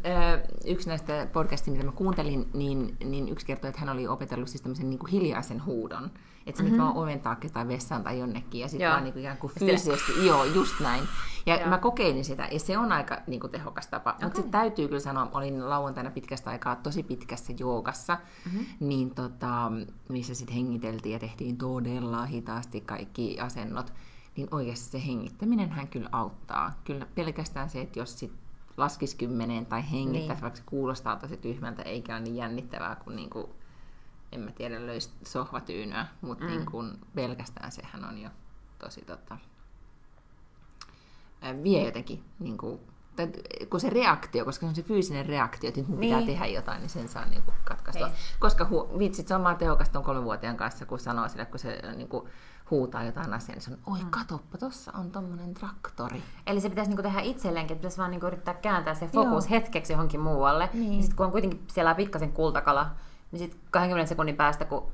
yksi 0.66 0.90
näistä 0.90 1.28
podcastia, 1.34 1.72
mitä 1.74 1.86
mä 1.86 1.92
kuuntelin, 1.92 2.50
niin, 2.54 2.98
niin 3.06 3.30
yksi 3.30 3.46
kertoi, 3.46 3.70
että 3.70 3.80
hän 3.80 3.90
oli 3.90 4.08
opetellut 4.08 4.50
siis 4.50 4.62
tämmöisen 4.62 4.90
niin 4.90 5.00
kuin 5.00 5.12
hiljaisen 5.12 5.66
huudon. 5.66 6.12
Että 6.46 6.58
sä 6.58 6.63
mm-hmm. 6.63 6.78
nyt 6.78 6.86
vaan 6.86 6.98
oven 6.98 7.20
taakse 7.20 7.50
tai 7.50 7.68
vessaan 7.68 8.04
tai 8.04 8.20
jonnekin 8.20 8.62
ja 8.62 8.68
sitten 8.68 8.90
vaan 8.90 9.04
niin 9.04 9.13
kuin 9.13 9.24
ikään 9.24 9.38
kuin 9.38 9.52
Sille- 9.52 9.60
fyysisesti, 9.60 10.26
joo, 10.26 10.46
just 10.46 10.80
näin. 10.80 11.04
Ja 11.46 11.56
Joo. 11.56 11.70
mä 11.70 11.78
kokeilin 11.78 12.26
sitä 12.26 12.48
ja 12.52 12.60
se 12.60 12.78
on 12.78 12.92
aika 12.92 13.18
niin 13.28 13.40
kuin 13.40 13.52
tehokas 13.52 13.88
tapa. 13.88 14.12
Mutta 14.12 14.26
Okei. 14.26 14.36
sitten 14.36 14.52
täytyy 14.52 14.88
kyllä 14.88 15.00
sanoa, 15.00 15.30
olin 15.34 15.70
lauantaina 15.70 16.12
pitkästä 16.12 16.50
aikaa 16.50 16.76
tosi 16.76 17.04
pitkässä 17.04 17.54
joogassa, 17.60 18.18
mm-hmm. 18.46 18.66
niin 18.80 19.16
tota, 19.16 19.72
missä 20.10 20.36
sitten 20.36 20.56
hengiteltiin 20.56 21.13
ja 21.13 21.20
tehtiin 21.20 21.58
todella 21.58 22.26
hitaasti 22.26 22.82
kaikki 22.82 23.40
asennot. 23.40 23.94
Niin 24.36 24.48
oikeasti 24.52 24.86
se 24.86 25.08
hengittäminen 25.08 25.70
hän 25.70 25.88
kyllä 25.88 26.10
auttaa. 26.12 26.80
Kyllä 26.84 27.06
pelkästään 27.16 27.70
se, 27.70 27.82
että 27.82 28.00
jos 28.00 28.20
sit 28.20 28.32
laskisi 28.78 29.18
kymmeneen 29.18 29.66
tai 29.66 29.92
hengittäisi, 29.92 30.34
Niin. 30.34 30.42
vaikka 30.42 30.58
se 30.58 30.63
kuulostaa 30.66 31.16
tosi 31.16 31.38
tyhmältä, 31.38 31.82
eikä 31.82 32.13
ole 32.16 32.22
niin 32.24 32.36
jännittävää 32.36 32.96
kuin, 32.96 33.16
niin 33.16 33.30
kuin 33.30 33.48
en 34.32 34.40
mä 34.40 34.52
tiedä, 34.52 34.86
löisi 34.86 35.10
sohvatyynyä, 35.26 36.08
mutta 36.22 36.44
mm. 36.46 36.50
niin 36.52 36.66
kuin 36.66 37.00
pelkästään 37.16 37.72
sehän 37.72 38.06
on 38.06 38.18
jo 38.18 38.30
tosi 38.80 39.02
tota, 39.02 39.38
vie 41.63 41.86
jotenkin 41.86 42.24
niin 42.40 42.58
kuin 42.58 42.80
tai 43.16 43.28
kun 43.70 43.80
se 43.80 43.90
reaktio, 43.90 44.46
koska 44.46 44.60
se 44.66 44.70
on 44.70 44.76
se 44.76 44.84
fyysinen 44.84 45.26
reaktio, 45.26 45.68
että 45.68 45.80
nyt 45.82 45.90
mun 45.90 46.00
pitää 46.00 46.18
Niin. 46.18 46.28
tehdä 46.28 46.46
jotain, 46.46 46.80
niin 46.80 46.90
sen 46.90 47.08
saa 47.08 47.26
niin 47.26 47.42
kuin 47.42 47.56
katkaistua. 47.66 48.08
Niin. 48.08 48.18
Koska 48.40 48.63
hu- 48.63 49.00
vitsit, 49.00 49.28
se 49.28 49.36
on 49.36 49.44
vaan 49.44 49.58
tehokasta 49.58 49.94
ton 49.94 50.04
kolmenvuotiaan 50.04 50.58
kanssa, 50.58 50.86
kun 50.86 51.00
sanoo 51.00 51.28
sille, 51.30 51.46
kun 51.46 51.60
se 51.60 51.82
niin 51.96 52.08
kuin 52.08 52.30
huutaa 52.72 53.04
jotain 53.04 53.34
asiaa, 53.34 53.58
niin 53.68 53.80
on, 53.86 53.94
oi 53.94 54.00
katoppa, 54.10 54.58
tossa 54.58 54.92
on 54.92 55.12
tommonen 55.12 55.54
traktori. 55.54 56.24
Eli 56.48 56.62
se 56.62 56.70
pitäisi 56.70 56.90
niinku 56.90 57.04
tehdä 57.04 57.22
itselleenkin, 57.22 57.76
että 57.76 57.82
pitäisi 57.82 57.98
vaan 57.98 58.12
niinku 58.12 58.26
yrittää 58.28 58.54
kääntää 58.54 58.94
se 58.94 59.08
fokus 59.08 59.46
Joo. 59.46 59.50
hetkeksi 59.50 59.94
johonkin 59.94 60.20
muualle. 60.20 60.70
Niin. 60.74 60.90
Niin. 60.90 61.02
sitten 61.02 61.18
kun 61.18 61.26
on 61.26 61.32
kuitenkin 61.32 61.64
siellä 61.68 61.96
pikkasen 61.96 62.32
kultakala, 62.32 62.90
niin 63.32 63.40
sitten 63.40 63.60
20 63.72 64.10
sekunnin 64.10 64.36
päästä, 64.36 64.66
kun, 64.66 64.92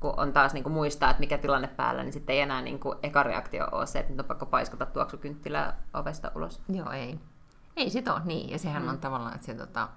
kun 0.00 0.14
on 0.16 0.32
taas 0.32 0.54
niinku 0.54 0.70
muistaa, 0.70 1.10
että 1.10 1.20
mikä 1.20 1.38
tilanne 1.38 1.68
päällä, 1.68 2.02
niin 2.02 2.12
sitten 2.12 2.34
ei 2.34 2.40
enää 2.40 2.62
niinku 2.62 2.94
eka 3.02 3.22
reaktio 3.22 3.68
ole 3.72 3.86
se, 3.86 3.98
että 3.98 4.12
nyt 4.12 4.20
on 4.20 4.26
pakko 4.26 4.46
paiskata 4.46 4.86
tuoksukynttilää 4.86 5.82
ovesta 5.94 6.30
ulos. 6.34 6.60
Joo, 6.68 6.90
ei. 6.90 7.18
Ei 7.76 7.90
sit 7.90 8.08
ole 8.08 8.20
niin, 8.24 8.50
ja 8.50 8.58
sehän 8.58 8.82
mm. 8.82 8.88
on 8.88 8.98
tavallaan, 8.98 9.34
että 9.34 9.46
se, 9.46 9.54
tota, 9.54 9.88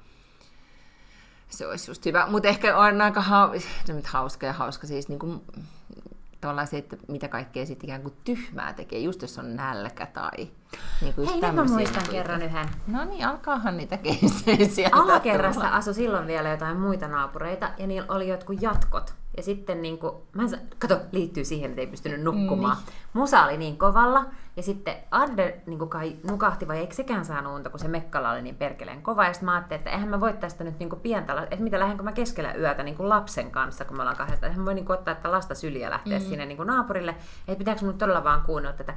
se 1.50 1.68
olisi 1.68 1.92
just 1.92 2.06
hyvä. 2.06 2.28
Mutta 2.30 2.48
ehkä 2.48 2.78
on 2.78 3.02
aika 3.02 3.22
hau... 3.22 3.50
no, 3.88 4.02
hauska 4.06 4.46
ja 4.46 4.54
hauska 4.54 4.88
siis 4.88 5.10
niin 5.10 5.20
kuin, 5.20 5.42
se, 6.66 6.78
että 6.78 6.98
mitä 7.08 7.28
kaikkea 7.28 7.66
sitten 7.66 7.90
ikään 7.90 8.02
kuin 8.02 8.14
tyhmää 8.24 8.74
tekee, 8.74 9.00
just 9.00 9.22
jos 9.22 9.40
on 9.40 9.56
nälkä 9.56 10.06
tai 10.06 10.48
niin 11.02 11.14
kuin 11.14 11.30
Hei, 11.30 11.42
nyt 11.42 11.56
mä 11.56 11.64
muistan 11.64 12.02
juttuja. 12.02 12.04
kerran 12.24 12.42
yhden. 12.42 12.70
No 12.88 13.06
niin, 13.06 13.28
alkaahan 13.28 13.78
niitä 13.78 13.98
keissejä 13.98 14.68
sieltä 14.68 14.98
Alakerrassa 14.98 15.62
tulla. 15.62 15.76
asui 15.76 15.94
silloin 15.94 16.28
vielä 16.28 16.50
jotain 16.50 16.78
muita 16.78 17.08
naapureita, 17.08 17.70
ja 17.78 17.88
niillä 17.88 18.14
oli 18.16 18.28
jotkut 18.28 18.62
jatkot. 18.62 19.14
Ja 19.40 19.44
sitten, 19.44 19.82
niin 19.82 19.98
kuin, 19.98 20.14
mä 20.34 20.42
en, 20.42 20.50
sa- 20.50 20.58
kato, 20.80 21.00
liittyy 21.12 21.46
siihen, 21.46 21.70
että 21.70 21.82
ei 21.82 21.88
pystynyt 21.88 22.22
nukkumaan. 22.22 22.78
Niin. 22.78 22.96
Musa 23.14 23.44
oli 23.44 23.58
niin 23.58 23.78
kovalla, 23.78 24.26
ja 24.56 24.64
sitten 24.64 24.96
Adde 25.12 25.62
niin 25.66 25.80
kuin 25.80 25.90
kai 25.90 26.16
nukahti, 26.30 26.68
vai 26.68 26.78
eikö 26.78 26.94
sekään 26.94 27.26
saanut 27.26 27.56
unta, 27.56 27.70
kun 27.70 27.80
se 27.80 27.88
mekkala 27.88 28.32
oli 28.32 28.42
niin 28.42 28.56
perkeleen 28.56 29.02
kova. 29.02 29.26
Ja 29.26 29.34
sitten 29.34 29.46
mä 29.46 29.54
ajattelin, 29.54 29.80
että 29.80 29.90
eihän 29.90 30.10
mä 30.10 30.20
voi 30.20 30.34
tästä 30.34 30.64
nyt 30.64 30.80
niin 30.80 30.90
kuin 30.90 31.00
pientä, 31.00 31.48
että 31.52 31.64
mitä 31.64 31.80
lähdenkö 31.80 32.04
mä 32.04 32.12
keskellä 32.12 32.54
yötä 32.54 32.84
niin 32.84 32.96
kuin 32.96 33.10
lapsen 33.10 33.52
kanssa, 33.52 33.86
kun 33.86 33.98
me 33.98 34.02
ollaan 34.02 34.18
kahdesta. 34.18 34.46
Eihän 34.46 34.62
mä 34.62 34.66
voi 34.66 34.74
niin 34.74 34.86
kuin 34.86 34.98
ottaa 34.98 35.16
tätä 35.16 35.32
lasta 35.32 35.56
syliä 35.56 35.90
lähteä 35.90 36.20
mm. 36.20 36.26
sinne 36.26 36.46
niin 36.46 36.58
kuin 36.58 36.68
naapurille, 36.68 37.16
että 37.48 37.58
pitääkö 37.58 37.86
mun 37.86 37.98
todella 37.98 38.24
vaan 38.24 38.42
kuunnella 38.42 38.78
tätä. 38.78 38.94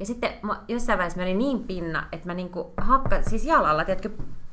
Ja 0.00 0.06
sitten 0.06 0.32
mä, 0.42 0.60
jossain 0.68 0.98
vaiheessa 0.98 1.18
mä 1.18 1.24
olin 1.24 1.38
niin 1.38 1.64
pinna, 1.64 2.08
että 2.12 2.26
mä 2.26 2.34
niinku 2.34 2.72
hakka, 2.76 3.22
siis 3.22 3.44
jalalla, 3.44 3.84
tiedätkö, 3.84 4.10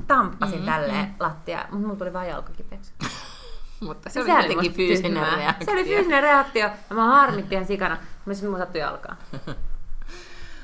tamppasin 0.08 0.60
mm, 0.60 0.66
tälleen 0.66 1.06
mm. 1.06 1.16
lattia, 1.20 1.66
mutta 1.72 1.88
mulla 1.88 1.96
tuli 1.96 2.14
vaan 2.14 2.30
jalka 2.30 2.54
kipeäksi. 2.54 2.94
Mutta 3.80 4.10
se 4.10 4.14
Se 4.14 4.34
oli 4.34 4.56
musta 4.56 4.72
fyysinen 4.74 5.12
tyhmää. 5.12 5.36
reaktio. 5.36 5.66
Se 5.66 5.72
oli 5.72 5.84
fyysinen 5.96 6.24
reaktio, 6.24 6.62
ja 6.90 6.96
mä 6.96 7.06
harmitti 7.06 7.56
ihan 7.56 7.68
sikana, 7.68 7.98
mä 8.26 8.34
sitten 8.34 8.50
mun 8.50 8.60
sattui 8.60 8.82
jalkaan. 8.82 9.18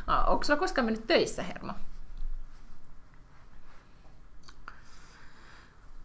Ah, 0.07 0.29
onko 0.29 0.43
sulla 0.43 0.59
koskaan 0.59 0.85
mennyt 0.85 1.07
töissä, 1.07 1.43
Herma? 1.43 1.75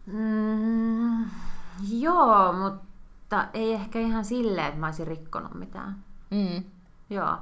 Mm, 0.05 1.25
joo, 1.89 2.53
mutta 2.53 3.47
ei 3.53 3.73
ehkä 3.73 3.99
ihan 3.99 4.25
silleen, 4.25 4.67
että 4.67 4.79
mä 4.79 4.85
olisin 4.85 5.07
rikkonut 5.07 5.53
mitään. 5.53 5.95
Mm. 6.31 6.63
Joo. 7.09 7.37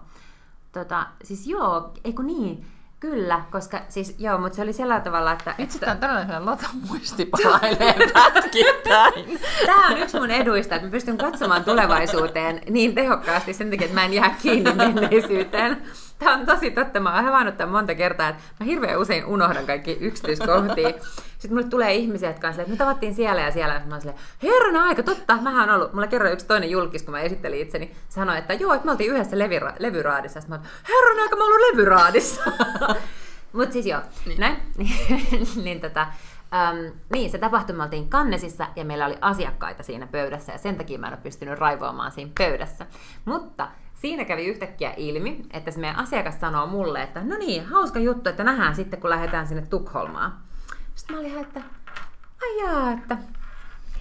Tota, 0.71 1.07
siis 1.23 1.47
joo, 1.47 1.93
eikö 2.03 2.23
niin? 2.23 2.65
Kyllä, 2.99 3.41
koska 3.51 3.81
siis 3.89 4.15
joo, 4.19 4.37
mutta 4.37 4.55
se 4.55 4.61
oli 4.61 4.73
sillä 4.73 4.99
tavalla, 4.99 5.31
että... 5.31 5.55
Vitsi, 5.57 5.77
että 5.77 5.85
tää 5.85 5.93
on 5.93 5.99
todella 5.99 6.19
sellainen 6.21 6.45
Lotan 6.45 6.69
muisti 6.89 7.25
palailee 7.25 7.95
pätkittäin. 8.13 9.39
Tämä 9.65 9.87
on 9.87 9.97
yksi 9.97 10.19
mun 10.19 10.31
eduista, 10.31 10.75
että 10.75 10.87
mä 10.87 10.91
pystyn 10.91 11.17
katsomaan 11.17 11.63
tulevaisuuteen 11.63 12.61
niin 12.69 12.95
tehokkaasti 12.95 13.53
sen 13.53 13.69
takia, 13.69 13.85
että 13.85 13.95
mä 13.95 14.05
en 14.05 14.13
jää 14.13 14.35
kiinni 14.41 14.73
menneisyyteen. 14.73 15.81
Tämä 16.19 16.33
on 16.33 16.45
tosi 16.45 16.71
totta. 16.71 16.99
Mä 16.99 17.15
oon 17.15 17.25
havainnut 17.25 17.57
tämän 17.57 17.73
monta 17.73 17.95
kertaa, 17.95 18.29
että 18.29 18.43
mä 18.59 18.65
hirveän 18.65 18.99
usein 18.99 19.25
unohdan 19.25 19.65
kaikki 19.65 19.97
yksityiskohtia. 20.01 20.89
Sitten 21.37 21.53
mulle 21.53 21.69
tulee 21.69 21.93
ihmisiä, 21.93 22.29
jotka 22.29 22.47
on 22.47 22.53
silleen, 22.53 22.71
että 22.71 22.83
me 22.83 22.87
tavattiin 22.87 23.15
siellä 23.15 23.41
ja 23.41 23.51
siellä. 23.51 23.81
Mä 23.85 23.95
oon 23.95 24.01
silleen, 24.01 24.19
herranen 24.43 24.81
aika, 24.81 25.03
totta, 25.03 25.37
mähän 25.41 25.69
on 25.69 25.75
ollut. 25.75 25.93
Mulla 25.93 26.07
kerran 26.07 26.33
yksi 26.33 26.47
toinen 26.47 26.69
julkis, 26.69 27.03
kun 27.03 27.11
mä 27.11 27.19
esittelin 27.19 27.61
itseni, 27.61 27.95
sanoi, 28.09 28.37
että 28.37 28.53
joo, 28.53 28.73
että 28.73 28.85
me 28.85 28.91
oltiin 28.91 29.11
yhdessä 29.11 29.35
levira- 29.35 29.75
levyraadissa. 29.79 30.41
Sitten 30.41 30.59
mä 30.59 30.63
oon, 30.63 30.71
herranen 30.89 31.23
aika, 31.23 31.35
mä 31.35 31.43
oon 31.43 31.53
ollut 31.53 31.71
levyraadissa. 31.71 32.41
Mutta 33.53 33.73
siis 33.73 33.85
joo, 33.85 34.01
niin. 34.25 34.39
näin. 34.39 34.57
niin, 35.63 35.81
tota, 35.81 36.01
äm, 36.53 36.91
niin, 37.13 37.29
se 37.31 37.37
tapahtuma 37.37 37.83
oltiin 37.83 38.09
Kannesissa 38.09 38.67
ja 38.75 38.85
meillä 38.85 39.05
oli 39.05 39.17
asiakkaita 39.21 39.83
siinä 39.83 40.07
pöydässä 40.07 40.51
ja 40.51 40.57
sen 40.57 40.75
takia 40.75 40.99
mä 40.99 41.07
en 41.07 41.13
ole 41.13 41.19
pystynyt 41.23 41.59
raivoamaan 41.59 42.11
siinä 42.11 42.31
pöydässä. 42.37 42.85
Mutta 43.25 43.67
siinä 44.05 44.25
kävi 44.25 44.45
yhtäkkiä 44.45 44.93
ilmi, 44.97 45.41
että 45.51 45.71
se 45.71 45.79
meidän 45.79 45.99
asiakas 45.99 46.39
sanoo 46.39 46.67
mulle, 46.67 47.01
että 47.01 47.23
no 47.23 47.37
niin, 47.37 47.65
hauska 47.65 47.99
juttu, 47.99 48.29
että 48.29 48.43
nähdään 48.43 48.75
sitten 48.75 49.01
kun 49.01 49.09
lähdetään 49.09 49.47
sinne 49.47 49.65
Tukholmaan. 49.69 50.33
Sitten 50.95 51.15
mä 51.15 51.19
olin 51.19 51.31
ihan, 51.31 51.43
että 51.43 51.61
ai 52.41 52.57
jaa, 52.57 52.91
että 52.91 53.17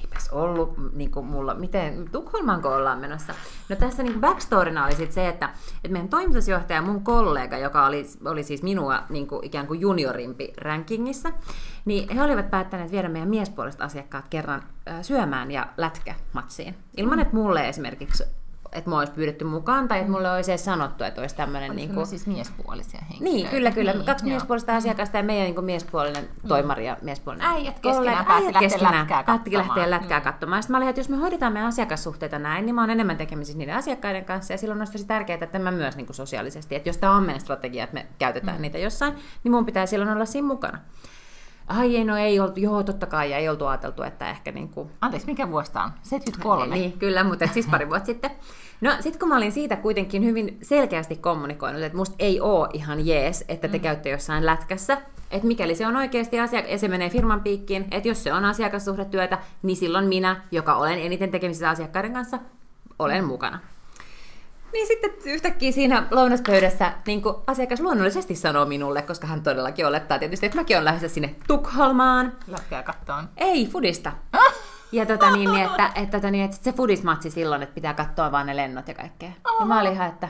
eipäs 0.01 0.29
ollut 0.33 0.93
niin 0.93 1.11
kuin 1.11 1.27
mulla, 1.27 1.55
miten, 1.55 2.09
Tukholmaanko 2.13 2.75
ollaan 2.75 2.99
menossa? 2.99 3.35
No 3.69 3.77
tässä 3.77 4.03
niin 4.03 4.21
backstorina 4.21 4.85
oli 4.85 4.95
sit 4.95 5.13
se, 5.13 5.29
että, 5.29 5.49
että 5.75 5.89
meidän 5.89 6.09
toimitusjohtaja, 6.09 6.83
mun 6.83 7.05
kollega, 7.05 7.59
joka 7.59 7.87
oli, 7.87 8.07
oli 8.25 8.43
siis 8.43 8.63
minua 8.63 9.03
niin 9.09 9.27
kuin 9.27 9.45
ikään 9.45 9.67
kuin 9.67 9.81
juniorimpi 9.81 10.53
rankingissa, 10.57 11.33
niin 11.85 12.09
he 12.09 12.23
olivat 12.23 12.51
päättäneet 12.51 12.93
viedä 12.93 13.09
meidän 13.09 13.31
miespuoliset 13.31 13.81
asiakkaat 13.81 14.29
kerran 14.29 14.63
syömään 15.03 15.51
ja 15.51 15.67
lätkämatsiin. 15.77 16.75
Ilman, 16.97 17.21
että 17.21 17.37
mulle 17.37 17.69
esimerkiksi 17.69 18.25
että 18.75 18.91
mua 18.91 18.99
olisi 18.99 19.13
pyydetty 19.13 19.45
mukaan, 19.45 19.89
tai 19.89 19.99
että 19.99 20.13
mulle 20.13 20.31
olisi 20.31 20.53
edes 20.53 20.65
sanottu, 20.65 21.05
että 21.05 21.21
olisi 21.21 21.37
tämmöinen... 21.37 21.71
Oliko 21.71 21.87
Niin, 21.87 21.95
kuin... 21.95 22.07
siis 22.07 22.27
miespuolisia 22.27 23.01
henkilöitä? 23.11 23.37
niin, 23.37 23.49
kyllä, 23.49 23.71
kyllä. 23.71 23.93
Niin, 23.93 24.05
Kaksi 24.05 24.25
joo. 24.25 24.31
miespuolista 24.31 24.77
asiakasta 24.77 25.17
ja 25.17 25.23
meidän 25.23 25.45
niin 25.45 25.55
kuin 25.55 25.65
miespuolinen 25.65 26.29
toimari 26.49 26.87
ja 26.87 26.97
miespuolinen 27.03 27.47
Äijät 27.49 27.81
keskenään 27.81 28.27
päätti 28.27 28.45
lähteä 28.45 28.61
keskenään 28.61 28.99
lätkää 28.99 29.23
päätti 29.23 29.53
lähteä 29.53 29.67
katsomaan. 29.69 29.91
lätkää 29.91 30.19
Mm. 30.19 30.25
katsomaan. 30.25 30.63
Sitten 30.63 30.75
mä 30.75 30.79
olin, 30.79 30.89
että 30.89 31.01
jos 31.01 31.09
me 31.09 31.17
hoidetaan 31.17 31.53
meidän 31.53 31.69
asiakassuhteita 31.69 32.39
näin, 32.39 32.67
niin 32.67 32.75
mä 32.75 32.81
oon 32.81 32.91
enemmän 32.91 33.17
tekemisissä 33.17 33.59
niiden 33.59 33.77
asiakkaiden 33.77 34.25
kanssa. 34.25 34.53
Ja 34.53 34.59
silloin 34.59 34.81
olisi 34.81 34.93
tosi 34.93 35.07
tärkeää, 35.07 35.39
että 35.43 35.59
mä 35.59 35.71
myös 35.71 35.97
niin 35.97 36.07
kuin 36.07 36.17
sosiaalisesti, 36.17 36.75
että 36.75 36.89
jos 36.89 36.99
tämä 36.99 37.17
on 37.17 37.23
meidän 37.23 37.41
strategia, 37.41 37.85
että 37.85 37.95
me 37.95 38.07
käytetään 38.19 38.57
mm. 38.57 38.63
niitä 38.63 38.79
jossain, 38.79 39.15
niin 39.45 39.53
mun 39.53 39.67
pitää 39.67 39.87
silloin 39.87 40.13
olla 40.13 40.25
siinä 40.25 40.49
mukana. 40.49 40.79
Ai 41.67 41.97
ei, 41.97 42.05
no 42.05 42.17
ei 42.17 42.41
oltu, 42.41 42.61
joo 42.61 42.83
totta 42.83 43.07
kai, 43.07 43.31
ja 43.31 43.39
ei 43.39 43.49
oltu 43.49 43.67
ajateltu, 43.67 44.03
että 44.03 44.31
ehkä 44.31 44.53
niin 44.53 44.69
kuin 44.69 44.91
Anteeksi, 45.01 45.27
mikä 45.27 45.51
vuosi 45.51 45.73
tää 45.73 45.85
on? 45.85 45.91
73. 46.03 46.75
niin, 46.75 46.93
kyllä, 46.93 47.25
mutta 47.25 47.47
siis 47.47 47.67
pari 47.67 47.89
vuotta 47.89 48.07
sitten. 48.07 48.31
No 48.81 48.91
sitten 49.01 49.21
kun 49.21 49.29
mä 49.29 49.37
olin 49.37 49.53
siitä 49.53 49.77
kuitenkin 49.77 50.25
hyvin 50.25 50.59
selkeästi 50.63 51.17
kommunikoinut, 51.17 51.83
että 51.83 51.99
musta 51.99 52.17
ei 52.19 52.41
oo 52.41 52.69
ihan 52.73 53.07
jees, 53.07 53.45
että 53.49 53.69
te 53.69 53.79
mm. 53.79 53.83
käytte 53.83 54.11
jossain 54.11 54.47
lätkässä, 54.47 54.99
että 55.31 55.47
mikäli 55.47 55.75
se 55.75 55.87
on 55.87 55.97
oikeasti 55.97 56.41
asia, 56.41 56.61
ja 56.61 56.79
se 56.79 56.89
menee 56.89 57.11
firman 57.11 57.41
piikkiin, 57.41 57.87
että 57.91 58.09
jos 58.09 58.25
se 58.25 58.33
on 58.33 58.45
asiakassuhdetyötä, 58.45 59.39
niin 59.63 59.77
silloin 59.77 60.07
minä, 60.07 60.41
joka 60.51 60.77
olen 60.77 60.99
eniten 60.99 61.31
tekemisissä 61.31 61.71
asiakkaiden 61.71 62.13
kanssa, 62.13 62.39
olen 62.99 63.25
mm. 63.25 63.29
mukana. 63.29 63.59
Niin 64.75 64.87
sitten 64.87 65.11
yhtäkkiä 65.25 65.73
siinä 65.73 66.07
lounaspöydässä 66.11 66.93
niin 67.07 67.23
kuin 67.23 67.35
asiakas 67.47 67.81
luonnollisesti 67.81 68.35
sanoo 68.35 68.65
minulle, 68.67 69.03
koska 69.03 69.27
hän 69.27 69.43
todellakin 69.43 69.87
olettaa 69.87 70.19
tietysti, 70.19 70.47
että 70.47 70.59
mäkin 70.59 70.77
olen 70.77 70.85
lähdössä 70.85 71.09
sinne 71.09 71.35
Tukholmaan, 71.47 72.33
Lätkää 72.47 72.83
kattoon. 72.83 73.29
ei 73.37 73.67
fudista. 73.67 74.13
Ja 74.93 75.07
tota 75.07 75.31
niin, 75.31 75.53
niin 75.53 75.67
että, 75.67 75.91
että, 75.95 76.19
tota 76.19 76.31
niin, 76.31 76.45
että 76.45 76.57
se 76.63 76.73
fudismatsi 76.73 77.31
silloin, 77.31 77.63
että 77.63 77.75
pitää 77.75 77.95
katsoa 77.95 78.33
vaan 78.33 78.47
ne 78.47 78.57
lennot 78.57 78.89
ja 78.89 78.95
kaikkea. 78.95 79.31
Ja 79.61 79.67
mä 79.67 79.81
olin 79.81 79.93
ihan, 79.93 80.09
että 80.09 80.29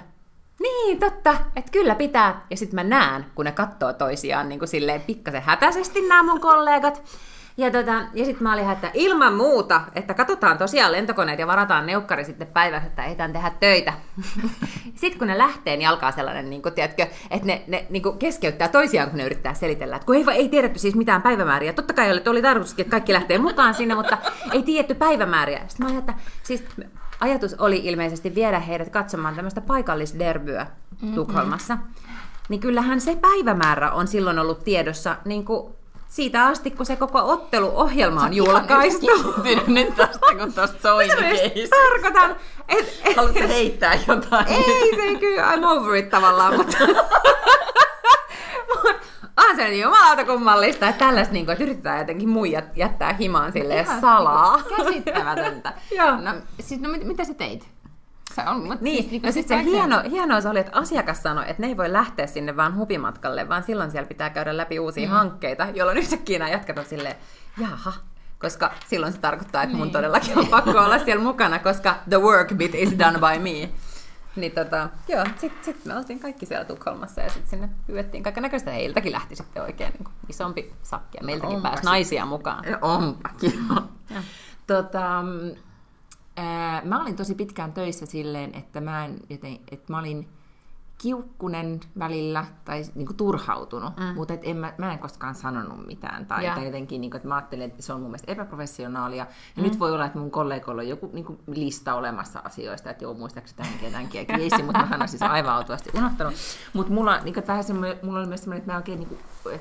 niin, 0.61 1.01
totta, 1.01 1.37
että 1.57 1.71
kyllä 1.71 1.95
pitää. 1.95 2.47
Ja 2.51 2.57
sitten 2.57 2.75
mä 2.75 2.85
näen, 2.85 3.27
kun 3.35 3.45
ne 3.45 3.53
katsoo 3.53 3.93
toisiaan 3.93 4.49
niin 4.49 4.59
kuin 4.59 4.69
silleen 4.69 5.01
pikkasen 5.01 5.43
hätäisesti 5.43 6.09
nämä 6.09 6.23
mun 6.23 6.41
kollegat. 6.41 7.03
Ja, 7.57 7.71
tota, 7.71 7.93
ja 7.93 8.25
sitten 8.25 8.43
mä 8.43 8.53
olin 8.53 8.71
että 8.71 8.91
ilman 8.95 9.35
muuta, 9.35 9.81
että 9.95 10.15
katsotaan 10.15 10.59
tosiaan 10.59 10.93
lentokoneet 10.93 11.39
ja 11.39 11.47
varataan 11.47 11.87
neukkari 11.87 12.25
sitten 12.25 12.47
päivässä, 12.47 12.87
että 12.87 13.05
ehditään 13.05 13.33
tehdä 13.33 13.51
töitä. 13.61 13.93
sitten 15.01 15.19
kun 15.19 15.29
ne 15.29 15.39
lähtee, 15.39 15.77
niin 15.77 15.89
alkaa 15.89 16.13
sellainen, 16.13 16.51
niin 16.51 16.63
kuin, 16.63 16.75
tiedätkö, 16.75 17.07
että 17.31 17.47
ne, 17.47 17.63
ne 17.67 17.87
niin 17.91 18.03
kuin 18.03 18.19
keskeyttää 18.19 18.69
toisiaan, 18.69 19.11
kun 19.11 19.19
ne 19.19 19.25
yrittää 19.25 19.55
selitellä. 19.55 19.97
Että 19.97 20.07
kun 20.07 20.17
ei, 20.17 20.25
ei 20.35 20.49
tiedetty 20.49 20.79
siis 20.79 20.95
mitään 20.95 21.23
päivämääriä. 21.23 21.73
Totta 21.73 21.95
kai 21.95 22.13
oli, 22.13 22.23
oli 22.27 22.43
tarkoituskin, 22.43 22.83
että 22.83 22.91
kaikki 22.91 23.13
lähtee 23.13 23.39
mukaan 23.39 23.75
sinne, 23.75 23.95
mutta 23.95 24.19
ei 24.53 24.63
tiedetty 24.63 24.95
päivämääriä. 24.95 25.61
Sitten 25.69 25.87
mä 25.87 25.91
olin, 25.91 25.99
että 25.99 26.15
siis 26.43 26.65
ajatus 27.21 27.55
oli 27.55 27.81
ilmeisesti 27.85 28.35
viedä 28.35 28.61
heidät 28.61 28.89
katsomaan 28.89 29.35
tämmöistä 29.35 29.61
paikallisderbyä 29.61 30.67
Tukholmassa. 31.15 31.79
Niin 32.49 32.61
kyllähän 32.61 33.01
se 33.01 33.17
päivämäärä 33.17 33.93
on 33.93 34.09
silloin 34.09 34.39
ollut 34.39 34.65
tiedossa 34.65 35.17
niin 35.25 35.45
kuin 35.45 35.75
siitä 36.15 36.47
asti, 36.47 36.71
kun 36.71 36.87
se 36.87 36.97
koko 36.97 37.31
otteluohjelma 37.33 38.23
on 38.23 38.35
julkaistu. 38.35 39.07
Nyt 39.67 39.95
tosta, 39.97 40.27
kun 40.39 40.53
Mitä 40.99 41.29
just 41.29 41.43
keisi. 41.43 41.71
tarkoitan? 41.71 42.37
Et, 42.69 43.01
et, 43.05 43.17
Haluatko 43.17 43.41
heittää 43.49 43.99
jotain? 44.09 44.47
ei 44.49 44.97
se 44.97 45.19
kyllä, 45.21 45.53
I'm 45.55 45.65
over 45.65 45.95
it 45.95 46.11
tavallaan, 46.11 46.57
mutta... 46.57 46.77
Mut 48.69 48.97
on 49.37 49.57
se 49.57 49.69
niin 49.69 49.83
jumalauta 49.83 50.25
kummallista, 50.25 50.89
että 50.89 51.05
tällaista, 51.05 51.33
niin 51.33 51.45
kuin, 51.45 51.53
että 51.53 51.65
yritetään 51.65 51.99
jotenkin 51.99 52.29
muijat 52.29 52.77
jättää 52.77 53.13
himaan 53.13 53.53
Ihan 53.57 54.01
salaa. 54.01 54.63
Käsittämätöntä. 54.77 55.73
Joo. 55.99 56.17
no, 56.17 56.35
siis, 56.61 56.81
no, 56.81 56.89
mit, 56.89 57.05
mitä 57.05 57.25
sä 57.25 57.35
teit? 57.35 57.74
Se 58.35 58.43
on, 58.47 58.57
mutta 58.61 58.85
Niin, 58.85 59.11
siis, 59.11 59.23
no 59.23 59.33
sit 59.33 59.49
se 59.49 59.55
kaikkea- 59.55 59.73
hieno, 59.75 60.03
hienous 60.11 60.47
oli, 60.47 60.59
että 60.59 60.79
asiakas 60.79 61.23
sanoi, 61.23 61.45
että 61.51 61.63
ne 61.63 61.67
ei 61.69 61.77
voi 61.77 61.93
lähteä 61.93 62.27
sinne 62.27 62.57
vaan 62.57 62.77
hupimatkalle, 62.77 63.49
vaan 63.49 63.63
silloin 63.63 63.91
siellä 63.91 64.09
pitää 64.09 64.31
käydä 64.31 64.57
läpi 64.57 64.79
uusia 64.79 65.09
mm. 65.09 65.13
hankkeita, 65.15 65.67
jolloin 65.75 65.99
yhtäkkiä 65.99 66.39
nämä 66.39 66.51
jätkät 66.51 66.79
on 66.79 66.85
silleen, 66.85 67.15
jaha, 67.61 67.93
koska 68.39 68.73
silloin 68.89 69.13
se 69.13 69.19
tarkoittaa, 69.19 69.63
että 69.63 69.77
mun 69.77 69.87
Niin. 69.87 69.93
todellakin 69.93 70.39
on 70.39 70.47
pakko 70.47 70.71
olla 70.71 70.99
siellä 70.99 71.23
mukana, 71.25 71.59
koska 71.59 71.97
the 72.09 72.21
work 72.21 72.55
bit 72.55 72.75
is 72.75 72.99
done 72.99 73.19
by 73.19 73.39
me. 73.39 73.71
Niin 74.37 74.53
tota, 74.53 74.89
joo, 75.09 75.25
sitten 75.37 75.65
sit 75.65 75.85
me 75.85 75.97
oltiin 75.97 76.21
kaikki 76.21 76.47
siellä 76.47 76.65
Tukholmassa 76.65 77.21
ja 77.21 77.29
sitten 77.31 77.51
sinne 77.51 77.69
pyydettiin 77.87 78.23
kaiken 78.23 78.43
näköistä. 78.43 78.71
Heiltäkin 78.71 79.13
lähti 79.13 79.37
sitten 79.37 79.63
oikein 79.63 79.93
niin 79.93 80.05
kuin 80.05 80.15
isompi 80.29 80.73
sakki 80.83 81.19
ja 81.19 81.25
meiltäkin 81.25 81.57
Onpa 81.57 81.69
pääsi 81.69 81.83
se. 81.83 81.89
naisia 81.89 82.27
mukaan. 82.27 82.65
Onpa 82.83 83.29
kiva. 83.41 83.83
Joo. 84.11 84.23
Tota, 84.67 85.23
mm, 85.23 85.55
ää, 86.37 86.83
mä 86.85 87.03
olin 87.03 87.17
tosi 87.17 87.35
pitkään 87.35 87.73
töissä 87.73 88.07
silleen, 88.07 88.55
että 88.55 88.81
mä, 88.81 89.05
en, 89.05 89.21
joten, 89.31 89.59
että 89.71 89.93
mä 89.93 89.99
olin 89.99 90.29
kiukkunen 90.99 91.81
välillä 91.99 92.47
tai 92.65 92.83
niin 92.95 93.07
kuin 93.07 93.17
turhautunut, 93.17 93.97
mm. 93.97 94.15
mutta 94.15 94.35
et 94.35 94.41
en, 94.45 94.57
mä, 94.57 94.73
mä 94.79 94.93
en 94.93 94.99
koskaan 94.99 95.35
sanonut 95.35 95.87
mitään. 95.87 96.27
Tai, 96.27 96.45
Joo. 96.45 96.55
tai 96.55 96.65
jotenkin, 96.65 97.01
niin 97.01 97.11
kuin, 97.11 97.17
että 97.17 97.29
mä 97.29 97.35
ajattelin, 97.35 97.65
että 97.65 97.83
se 97.83 97.93
on 97.93 98.01
mun 98.01 98.11
mielestä 98.11 98.33
epäprofessionaalia. 98.33 99.27
Ja 99.57 99.63
mm. 99.63 99.63
nyt 99.63 99.79
voi 99.79 99.93
olla, 99.93 100.07
että 100.07 100.19
mun 100.19 100.31
kollegoilla 100.31 100.83
on 100.83 100.89
joku 100.89 101.11
niin 101.13 101.25
kuin 101.25 101.39
lista 101.47 101.95
olemassa 101.95 102.41
asioista, 102.45 102.91
että 102.91 103.05
joo, 103.05 103.15
muistaakseni 103.15 103.57
tämänkin 103.57 103.85
ja 103.87 103.91
tämänkin 103.91 104.19
ja 104.19 104.37
keissi, 104.37 104.63
mutta 104.63 104.87
mä 104.87 104.97
olen 104.97 105.09
siis 105.09 105.23
aivan 105.23 105.55
autuasti 105.55 105.91
unohtanut. 105.95 106.35
Mutta 106.73 106.93
mulla, 106.93 107.21
niin 107.21 107.35
kuin, 107.35 107.47
vähän 107.47 107.65
semmoinen, 107.65 107.99
mulla 108.03 108.19
oli 108.19 108.29
myös 108.29 108.41
semmoinen, 108.41 108.59
että 108.59 108.73
mä 108.73 108.77
oikein 108.77 108.99
niin 108.99 109.09
kuin, 109.09 109.61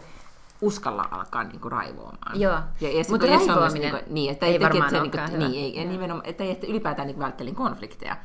uskalla 0.62 1.08
alkaa 1.12 1.44
niin 1.44 1.60
kuin, 1.60 1.72
raivoamaan. 1.72 2.40
Joo. 2.40 2.60
Ja, 2.82 2.92
ja 2.92 3.04
Mutta 3.10 3.28
raivoaminen 3.28 3.94
niinku- 3.94 4.14
niin, 4.14 4.32
että 4.32 4.46
ei 4.46 4.54
ei, 4.54 4.60
varmaan 4.60 4.90
se, 4.90 5.02
niinku, 5.02 5.18
hyvä. 5.18 5.48
niin, 5.48 5.64
ei, 5.64 5.84
Joo. 5.84 5.92
nimenomaan, 5.92 6.26
että, 6.30 6.44
ei, 6.44 6.52
että 6.52 6.68
ylipäätään 6.68 7.08
niin 7.08 7.20
välttelin 7.20 7.56
konflikteja. 7.56 8.18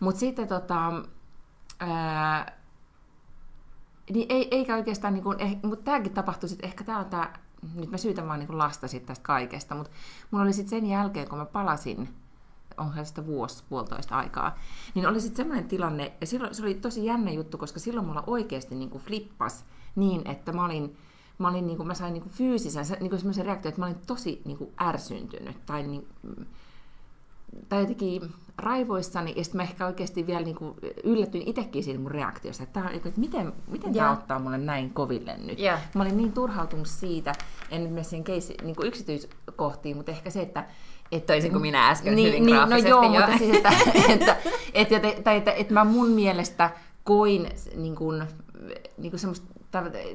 Mutta 0.00 0.18
sitten 0.20 0.48
tota, 0.48 0.92
ää, 1.80 2.56
niin 4.10 4.26
ei, 4.28 4.48
eikä 4.50 4.76
oikeastaan, 4.76 5.14
niin 5.14 5.24
kuin, 5.24 5.40
eh, 5.40 5.56
mutta 5.62 5.84
tämäkin 5.84 6.14
tapahtui 6.14 6.48
sitten, 6.48 6.68
ehkä 6.68 6.84
tämä 6.84 6.98
on 6.98 7.06
tämä, 7.06 7.32
nyt 7.74 7.90
mä 7.90 7.96
syytän 7.96 8.28
vaan 8.28 8.38
niin 8.38 8.46
kuin 8.46 8.58
lasta 8.58 8.88
sit 8.88 9.06
tästä 9.06 9.22
kaikesta, 9.22 9.74
mutta 9.74 9.90
mulla 10.30 10.44
oli 10.44 10.52
sitten 10.52 10.80
sen 10.80 10.90
jälkeen, 10.90 11.28
kun 11.28 11.38
mä 11.38 11.44
palasin, 11.44 12.14
onhan 12.76 13.06
sitä 13.06 13.26
vuosi, 13.26 13.64
puolitoista 13.68 14.16
aikaa, 14.16 14.58
niin 14.94 15.06
oli 15.08 15.20
sitten 15.20 15.36
semmoinen 15.36 15.68
tilanne, 15.68 16.12
ja 16.20 16.26
silloin 16.26 16.54
se 16.54 16.62
oli 16.62 16.74
tosi 16.74 17.04
jännä 17.04 17.30
juttu, 17.30 17.58
koska 17.58 17.80
silloin 17.80 18.06
mulla 18.06 18.24
oikeasti 18.26 18.74
niin 18.74 18.90
kuin 18.90 19.04
flippas 19.04 19.64
niin, 19.96 20.28
että 20.28 20.52
mä 20.52 20.64
olin, 20.64 20.96
mä, 21.38 21.48
olin 21.48 21.66
niin 21.66 21.76
kuin, 21.76 21.86
mä 21.86 21.94
sain 21.94 22.12
niin 22.12 22.22
kuin 22.22 22.32
fyysisen, 22.32 22.84
se- 22.84 22.96
niin 23.00 23.10
kuin 23.10 23.18
semmoisen 23.20 23.46
reaktion, 23.46 23.68
että 23.68 23.80
mä 23.80 23.86
olin 23.86 23.98
tosi 24.06 24.42
niin 24.44 24.58
kuin 24.58 24.70
ärsyntynyt, 24.80 25.66
tai 25.66 25.82
niin, 25.82 26.08
tai 27.68 27.80
jotenkin 27.80 28.32
raivoissani, 28.58 29.34
ja 29.36 29.44
sitten 29.44 29.56
mä 29.56 29.62
ehkä 29.62 29.86
oikeasti 29.86 30.26
vielä 30.26 30.44
niin 30.44 30.56
kuin 30.56 30.74
yllätyin 31.04 31.48
itsekin 31.48 31.84
siitä 31.84 32.00
mun 32.00 32.10
reaktiosta, 32.10 32.62
että, 32.62 32.80
tää 32.80 32.88
on, 32.88 32.94
että 32.94 33.10
miten, 33.16 33.52
miten 33.66 33.94
tämä 33.94 34.06
Joo. 34.06 34.12
ottaa 34.12 34.38
mulle 34.38 34.58
näin 34.58 34.90
koville 34.90 35.36
nyt. 35.36 35.58
Joo. 35.58 35.78
Mä 35.94 36.02
olin 36.02 36.16
niin 36.16 36.32
turhautunut 36.32 36.86
siitä, 36.86 37.32
en 37.70 37.82
nyt 37.82 37.92
mene 37.92 38.04
siihen 38.04 38.24
keissi, 38.24 38.56
niin 38.62 38.76
kuin 38.76 38.88
yksityiskohtiin, 38.88 39.96
mutta 39.96 40.12
ehkä 40.12 40.30
se, 40.30 40.42
että 40.42 40.66
että 41.12 41.32
Toisin 41.32 41.52
kuin 41.52 41.62
minä 41.62 41.88
äsken 41.88 42.16
niin, 42.16 42.28
hyvin 42.28 42.46
niin, 42.46 42.70
no 42.70 42.76
joo, 42.76 43.02
joo. 43.02 43.26
mutta 43.26 43.38
siis, 43.38 43.56
että, 43.56 43.68
että, 44.14 44.36
että, 44.74 44.96
että, 44.96 45.22
tai 45.22 45.36
että, 45.36 45.52
että 45.52 45.74
mä 45.74 45.84
mun 45.84 46.08
mielestä 46.08 46.70
koin 47.04 47.48
niin 47.74 47.94
kuin, 47.96 48.24
niin 48.98 49.10
kuin 49.10 49.20
semmoista, 49.20 49.46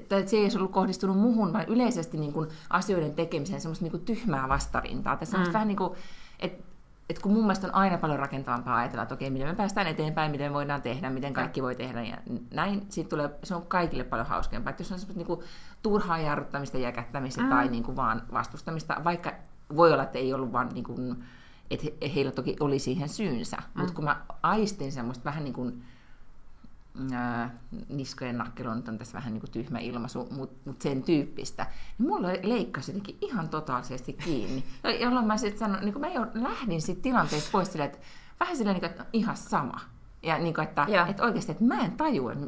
tai 0.09 0.28
se 0.28 0.38
ei 0.38 0.43
olisi 0.43 0.57
ollut 0.57 0.72
kohdistunut 0.72 1.18
muhun, 1.18 1.53
vaan 1.53 1.66
yleisesti 1.68 2.18
niin 2.18 2.34
kuin 2.34 2.49
asioiden 2.70 3.14
tekemiseen 3.14 3.62
semmoista 3.62 3.86
niin 3.86 3.91
kuin 3.91 4.05
tyhmää 4.05 4.49
vastarintaa. 4.49 5.16
Tai 5.18 5.26
semmoista 5.26 5.51
mm. 5.51 5.53
vähän 5.53 5.68
niin 5.68 5.78
kuin, 5.78 5.93
että, 6.39 6.64
että 7.09 7.22
kun 7.22 7.32
mun 7.32 7.43
mielestä 7.43 7.68
on 7.68 7.76
aina 7.76 7.97
paljon 7.97 8.20
rakentavampaa 8.20 8.78
ajatella, 8.78 9.03
että 9.03 9.16
okei, 9.16 9.30
miten 9.30 9.47
me 9.47 9.55
päästään 9.55 9.88
eteenpäin, 9.88 10.32
miten 10.32 10.51
me 10.51 10.53
voidaan 10.53 10.82
tehdä, 10.82 11.09
miten 11.09 11.34
kaikki 11.34 11.64
voi 11.64 11.76
tehdä 11.76 12.03
ja 12.03 12.18
näin, 12.53 12.86
siitä 12.89 13.09
tulee, 13.09 13.30
se 13.43 13.55
on 13.55 13.66
kaikille 13.68 14.03
paljon 14.03 14.28
hauskempaa. 14.28 14.70
Että 14.70 14.82
jos 14.82 14.91
on 14.91 14.99
semmoista 14.99 15.20
niin 15.20 15.28
kuin 15.28 15.39
turhaa 15.82 16.20
jarruttamista, 16.20 16.78
jäkättämistä 16.78 17.41
mm. 17.41 17.49
tai 17.49 17.68
niin 17.68 17.84
kuin 17.84 17.95
vaan 17.95 18.22
vastustamista, 18.34 19.01
vaikka 19.03 19.32
voi 19.76 19.93
olla, 19.93 20.03
että 20.03 20.20
ei 20.20 20.34
ollut 20.34 20.51
vaan 20.51 20.70
niin 20.74 20.84
kuin, 20.84 21.24
että 21.72 21.88
he, 22.01 22.12
heillä 22.16 22.32
toki 22.32 22.55
oli 22.59 22.80
siihen 22.80 23.09
syynsä, 23.09 23.57
mm. 23.57 23.80
mutta 23.80 23.93
kun 23.93 24.03
mä 24.03 24.22
aistin 24.43 24.91
semmoista 24.91 25.24
vähän 25.24 25.43
niin 25.43 25.53
kuin, 25.53 25.84
ää, 27.14 27.56
niskojen 27.89 28.38
nakkelu 28.38 28.74
nyt 28.74 28.88
on 28.88 28.98
tässä 28.98 29.18
vähän 29.18 29.34
niin 29.34 29.42
kuin 29.42 29.52
tyhmä 29.52 29.80
ilmaisu, 29.80 30.28
mutta 30.32 30.56
mut 30.66 30.82
sen 30.82 31.04
tyyppistä, 31.04 31.68
niin 31.98 32.08
mulla 32.10 32.28
leikkasi 32.44 32.92
jotenkin 32.92 33.18
ihan 33.22 33.50
totaalisesti 33.50 34.14
kiinni. 34.14 34.64
Ja- 34.84 34.96
Jolloin 34.96 35.28
mä 35.28 35.38
sitten 35.38 35.60
sanoin, 35.60 35.86
niin 35.86 36.00
mä 36.00 36.08
jo 36.08 36.28
lähdin 36.34 36.82
siitä 36.82 37.02
tilanteesta 37.02 37.50
pois 37.52 37.72
silleen, 37.72 37.89
että 37.92 38.06
vähän 38.39 38.58
silleen, 38.58 38.74
niin 38.74 38.82
kuin, 38.82 38.89
että 38.92 39.06
ihan 39.14 39.38
sama. 39.38 39.80
Ja 40.24 40.38
niin 40.38 40.54
kuin, 40.54 40.64
että, 40.68 40.86
Joo. 40.89 41.06
että 41.06 41.24
oikeasti, 41.24 41.52
että 41.52 41.64
mä 41.64 41.80
en 41.80 41.92
tajua, 41.92 42.32
että 42.34 42.48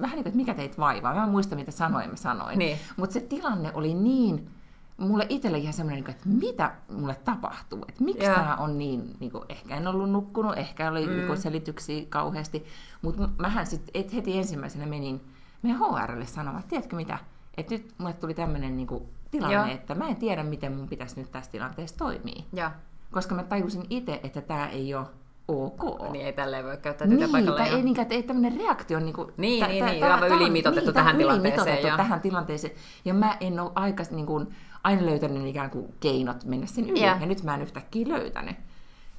vähän 0.00 0.16
niin 0.16 0.24
kuin, 0.24 0.26
että 0.26 0.36
mikä 0.36 0.54
teit 0.54 0.78
vaivaa. 0.78 1.14
Mä 1.14 1.24
en 1.24 1.30
muista, 1.30 1.56
mitä 1.56 1.70
sanoin, 1.70 2.10
mä 2.10 2.16
sanoin. 2.16 2.58
Niin. 2.58 2.78
Mutta 2.96 3.14
se 3.14 3.20
tilanne 3.20 3.70
oli 3.74 3.94
niin, 3.94 4.50
mulle 4.96 5.26
itselle 5.28 5.58
ihan 5.58 5.72
semmoinen, 5.72 6.10
että 6.10 6.28
mitä 6.28 6.72
mulle 6.88 7.14
tapahtuu, 7.14 7.84
että 7.88 8.04
miksi 8.04 8.26
tämä 8.26 8.56
on 8.56 8.78
niin, 8.78 9.16
niin 9.20 9.30
kuin, 9.30 9.44
ehkä 9.48 9.76
en 9.76 9.86
ollut 9.86 10.10
nukkunut, 10.10 10.58
ehkä 10.58 10.90
oli 10.90 11.06
mm. 11.06 11.12
niin 11.12 11.36
selityksiä 11.36 12.04
kauheasti, 12.08 12.64
mutta 13.02 13.28
mähän 13.38 13.66
sitten 13.66 14.04
heti 14.14 14.38
ensimmäisenä 14.38 14.86
menin 14.86 15.20
meidän 15.62 15.80
HRlle 15.80 16.26
sanomaan, 16.26 16.60
että 16.60 16.70
tiedätkö 16.70 16.96
mitä, 16.96 17.18
että 17.56 17.74
nyt 17.74 17.94
mulle 17.98 18.12
tuli 18.12 18.34
tämmöinen 18.34 18.76
niin 18.76 18.88
tilanne, 19.30 19.54
Joo. 19.54 19.66
että 19.66 19.94
mä 19.94 20.08
en 20.08 20.16
tiedä, 20.16 20.42
miten 20.42 20.72
mun 20.72 20.88
pitäisi 20.88 21.20
nyt 21.20 21.32
tässä 21.32 21.50
tilanteessa 21.50 21.96
toimia, 21.96 22.42
Joo. 22.52 22.70
koska 23.10 23.34
mä 23.34 23.42
tajusin 23.42 23.86
itse, 23.90 24.20
että 24.22 24.40
tämä 24.40 24.68
ei 24.68 24.94
ole 24.94 25.06
ok. 25.48 26.10
Niin 26.10 26.26
ei 26.26 26.32
tälleen 26.32 26.64
voi 26.64 26.76
käyttää 26.76 27.06
Niin, 27.06 27.18
työpaikalla. 27.18 27.58
tai 27.58 27.68
joo. 27.68 27.76
ei, 27.76 27.82
niin, 27.82 28.00
että 28.00 28.14
ei 28.14 28.22
tämmöinen 28.22 28.60
reaktio 28.60 29.00
niin 29.00 29.14
kuin, 29.14 29.32
Niin, 29.36 29.66
niin, 29.68 29.84
niin, 29.86 30.04
aivan 30.04 30.28
ylimitoitettu 30.28 30.92
tähän 30.92 31.16
tilanteeseen, 31.16 31.82
joo. 31.82 31.96
tähän 31.96 32.20
tilanteeseen. 32.20 32.74
Ja 33.04 33.14
mä 33.14 33.36
en 33.40 33.60
ole 33.60 33.70
aika 33.74 34.02
niin 34.10 34.26
kuin, 34.26 34.54
aina 34.84 35.06
löytänyt 35.06 35.46
ikään 35.46 35.70
kuin 35.70 35.94
keinot 36.00 36.44
mennä 36.44 36.66
sen 36.66 36.90
yli. 36.90 37.04
Joo. 37.04 37.16
Ja 37.20 37.26
nyt 37.26 37.42
mä 37.42 37.54
en 37.54 37.62
yhtäkkiä 37.62 38.08
löytänyt. 38.08 38.56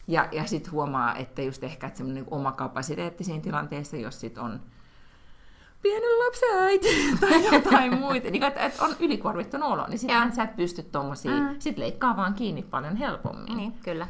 Ja, 0.08 0.28
ja 0.32 0.46
sitten 0.46 0.72
huomaa, 0.72 1.16
että 1.16 1.42
just 1.42 1.64
ehkä 1.64 1.88
että 1.88 1.98
semmoinen 1.98 2.26
oma 2.32 2.52
kapasiteetti 2.52 3.24
siinä 3.24 3.42
tilanteessa, 3.42 3.98
jos 3.98 4.20
sit 4.20 4.38
on 4.38 4.60
pienen 5.82 6.20
lapsen 6.26 6.58
äiti 6.60 6.88
tai 7.22 7.56
jotain 7.56 8.00
muita, 8.00 8.30
niin 8.30 8.44
että, 8.44 8.60
että 8.60 8.86
on 8.86 8.96
ylikuormittunut 9.00 9.70
olo, 9.70 9.88
niin 9.88 10.00
sittenhän 10.00 10.36
sä 10.36 10.44
et 10.44 10.56
pysty 10.56 10.84
tommosia, 10.84 11.32
mm. 11.32 11.56
sit 11.60 11.78
leikkaa 11.78 12.18
vaan 12.18 12.34
kiinni 12.34 12.62
paljon 12.64 12.96
helpommin 12.96 13.58
Niin, 13.58 13.74
kyllä. 13.84 14.08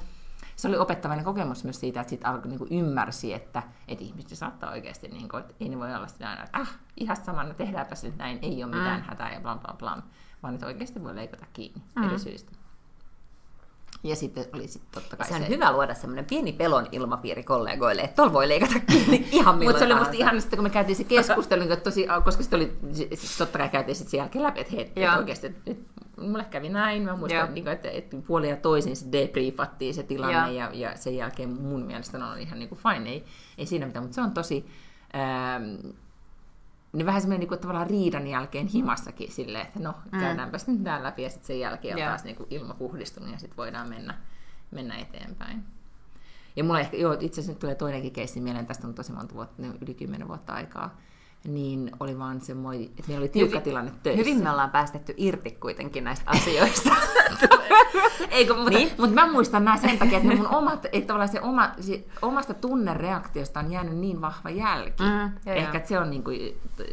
Se 0.56 0.68
oli 0.68 0.78
opettavainen 0.78 1.26
kokemus 1.26 1.64
myös 1.64 1.80
siitä, 1.80 2.02
että 2.02 2.10
sitten 2.10 2.30
alkoi 2.30 2.50
niinku 2.50 2.68
ymmärsi, 2.72 3.34
että, 3.34 3.64
että 3.88 4.04
ihmiset 4.04 4.38
saattaa 4.38 4.72
oikeasti, 4.72 5.08
niinku, 5.08 5.38
että 5.38 5.54
ei 5.60 5.70
ne 5.70 5.80
voi 5.80 5.96
olla 5.96 6.08
sitä 6.08 6.30
aina, 6.30 6.44
että 6.44 6.60
ah, 6.60 6.80
ihan 6.98 7.18
sama, 7.18 7.44
no 7.44 7.54
tehdäänpä 7.54 7.96
se 7.96 8.08
nyt 8.08 8.18
näin, 8.18 8.40
ei 8.42 8.64
ole 8.64 8.76
mitään 8.76 9.02
mm. 9.02 9.06
hätää 9.08 9.34
ja 9.34 9.42
bla 9.42 9.56
bla 9.56 9.76
bla, 9.80 10.04
vaan 10.44 10.54
että 10.54 10.66
oikeasti 10.66 11.04
voi 11.04 11.16
leikata 11.16 11.46
kiinni 11.54 11.82
mm. 11.96 12.04
eri 12.04 12.20
syistä. 12.20 12.52
Ja 14.04 14.16
sitten 14.16 14.46
oli 14.54 14.68
sitten 14.68 15.02
totta 15.02 15.18
kai 15.18 15.28
Se 15.28 15.34
on 15.34 15.42
se, 15.42 15.50
hyvä 15.50 15.72
luoda 15.72 15.94
semmoinen 15.94 16.26
pieni 16.26 16.54
pelon 16.54 16.88
ilmapiiri 16.92 17.44
kollegoille, 17.44 18.02
että 18.02 18.16
tuolla 18.16 18.34
voi 18.34 18.50
leikata 18.50 18.80
kiinni 18.80 19.28
ihan 19.32 19.58
milloin 19.58 19.76
mutta 19.76 19.80
se 19.80 19.94
oli 19.94 20.00
musta 20.00 20.16
ihan 20.18 20.42
sitten, 20.42 20.58
kun 20.58 20.64
me 20.64 20.70
käytiin 20.70 20.96
se 20.96 21.04
keskustelu, 21.04 21.64
niin 21.64 21.82
tosi, 21.82 22.08
koska 22.24 22.44
sitten 22.44 22.58
oli, 22.58 22.78
siis 22.94 23.38
totta 23.38 23.58
kai 23.58 23.70
käytiin 23.70 23.96
sitten 23.96 24.12
sen 24.12 24.18
jälkeen 24.18 24.44
läpi, 24.44 24.60
että 24.60 24.74
hei, 24.76 24.92
Joo. 24.96 25.18
oikeasti, 25.18 25.48
että 25.48 25.62
nyt 25.66 25.88
mulle 26.18 26.46
kävi 26.46 26.70
näin, 26.70 27.04
mä 27.04 27.16
muistan, 27.16 27.54
niin 27.54 27.68
että, 27.68 27.90
että 27.90 28.18
puoli 28.28 28.50
ja 28.50 28.58
toisin 28.58 28.96
se 28.96 29.06
debriefattiin 29.12 29.94
se 29.94 30.04
tilanne, 30.04 30.54
Joo. 30.54 30.70
ja, 30.70 30.70
ja 30.74 30.98
sen 30.98 31.16
jälkeen 31.16 31.50
mun 31.50 31.82
mielestä 31.82 32.26
on 32.26 32.40
ihan 32.40 32.60
niin 32.60 32.70
kuin 32.70 32.80
fine, 32.80 33.10
ei, 33.10 33.26
ei 33.58 33.66
siinä 33.66 33.86
mitään, 33.86 34.04
mutta 34.04 34.16
se 34.16 34.22
on 34.22 34.32
tosi, 34.32 34.66
ähm, 35.16 35.96
niin 36.96 37.06
vähän 37.06 37.22
semmoinen 37.22 37.48
niin 37.50 37.60
tavallaan 37.60 37.88
riidan 37.88 38.28
jälkeen 38.28 38.68
himassakin 38.68 39.32
silleen, 39.32 39.66
että 39.68 39.80
no, 39.80 39.94
Mm. 40.12 40.20
käydäänpäs 40.20 40.68
nyt 40.68 40.84
tää 40.84 41.04
läpi, 41.04 41.24
ja 41.24 41.30
sitten 41.30 41.48
sen 41.48 41.60
jälkeen 41.60 41.96
on 41.96 42.00
Joo. 42.02 42.10
taas 42.10 42.24
niin 42.24 42.36
kuin 42.36 42.48
ilma 42.50 42.74
puhdistunut, 42.74 43.32
ja 43.32 43.40
sitten 43.40 43.58
voidaan 43.58 43.90
mennä, 43.90 44.18
mennä 44.72 44.98
eteenpäin. 44.98 45.64
Ja 46.56 46.64
mulla 46.64 46.80
ehkä, 46.80 46.98
joo, 46.98 47.14
itse 47.14 47.28
asiassa 47.42 47.52
nyt 47.52 47.60
tulee 47.60 47.76
toinenkin 47.76 48.12
keissi 48.12 48.42
mieleen, 48.42 48.66
tästä 48.66 48.88
on 48.88 48.94
tosi 48.94 49.12
monta 49.12 49.36
vuotta, 49.36 49.62
no, 49.62 49.74
yli 49.82 49.94
kymmenen 49.94 50.28
vuotta 50.28 50.54
aikaa, 50.54 50.98
niin 51.48 51.92
oli 52.00 52.20
vaan 52.20 52.42
semmoinen, 52.42 52.84
että 52.86 53.04
meillä 53.08 53.22
oli 53.22 53.30
tiukka 53.30 53.58
Hyvin- 53.60 53.64
tilanne 53.64 53.92
töissä. 54.04 54.20
Hyvin 54.30 54.44
me 54.44 54.52
ollaan 54.52 54.70
päästetty 54.72 55.14
irti 55.18 55.52
kuitenkin 55.52 56.04
näistä 56.04 56.32
asioista. 56.32 56.90
Eikö, 58.30 58.54
mutta, 58.56 58.70
Niin? 58.70 58.88
niin? 58.88 58.96
mutta 58.98 59.16
mä 59.16 59.32
muistan 59.32 59.66
nämä 59.66 59.78
sen 59.78 59.98
takia, 60.00 60.18
että 60.18 60.36
mun 60.36 60.48
omat, 60.48 60.86
että 60.86 61.08
tavallaan 61.08 61.30
se, 61.30 61.42
oma, 61.42 61.72
se 61.80 62.06
omasta 62.22 62.54
tunnereaktiosta 62.54 63.60
on 63.60 63.72
jäänyt 63.72 63.98
niin 63.98 64.22
vahva 64.22 64.50
jälki. 64.50 65.04
Mm, 65.04 65.32
joo, 65.46 65.56
Ehkä 65.56 65.78
että 65.78 65.90
se 65.90 66.00
on 66.00 66.10
niin 66.10 66.24
kuin, 66.24 66.40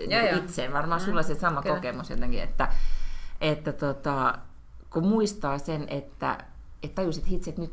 Joo, 0.09 0.21
joo. 0.27 0.39
itse, 0.39 0.73
varmaan 0.73 1.01
sulla 1.01 1.23
se 1.23 1.35
sama 1.35 1.63
kyllä. 1.63 1.75
kokemus 1.77 2.11
jotenkin, 2.11 2.43
että, 2.43 2.69
että 3.41 3.73
tota, 3.73 4.39
kun 4.91 5.07
muistaa 5.07 5.59
sen, 5.59 5.87
että, 5.89 6.39
että 6.83 6.95
tajusit 6.95 7.31
hitse, 7.31 7.51
että 7.51 7.63
nyt 7.63 7.73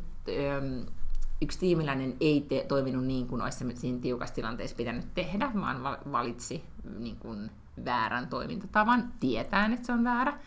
yksi 1.42 1.60
tiimiläinen 1.60 2.18
ei 2.20 2.42
te, 2.50 2.66
toiminut 2.68 3.06
niin 3.06 3.28
kuin 3.28 3.42
olisi 3.42 3.66
siinä 3.76 4.00
tiukassa 4.00 4.36
tilanteessa 4.36 4.76
pitänyt 4.76 5.14
tehdä, 5.14 5.52
vaan 5.56 5.84
val- 5.84 6.12
valitsi 6.12 6.64
niin 6.98 7.16
kuin 7.16 7.52
väärän 7.86 8.28
toimintatavan, 8.28 9.14
tietäen, 9.20 9.74
että 9.74 9.86
se 9.86 9.92
on 9.92 10.04
väärä, 10.04 10.40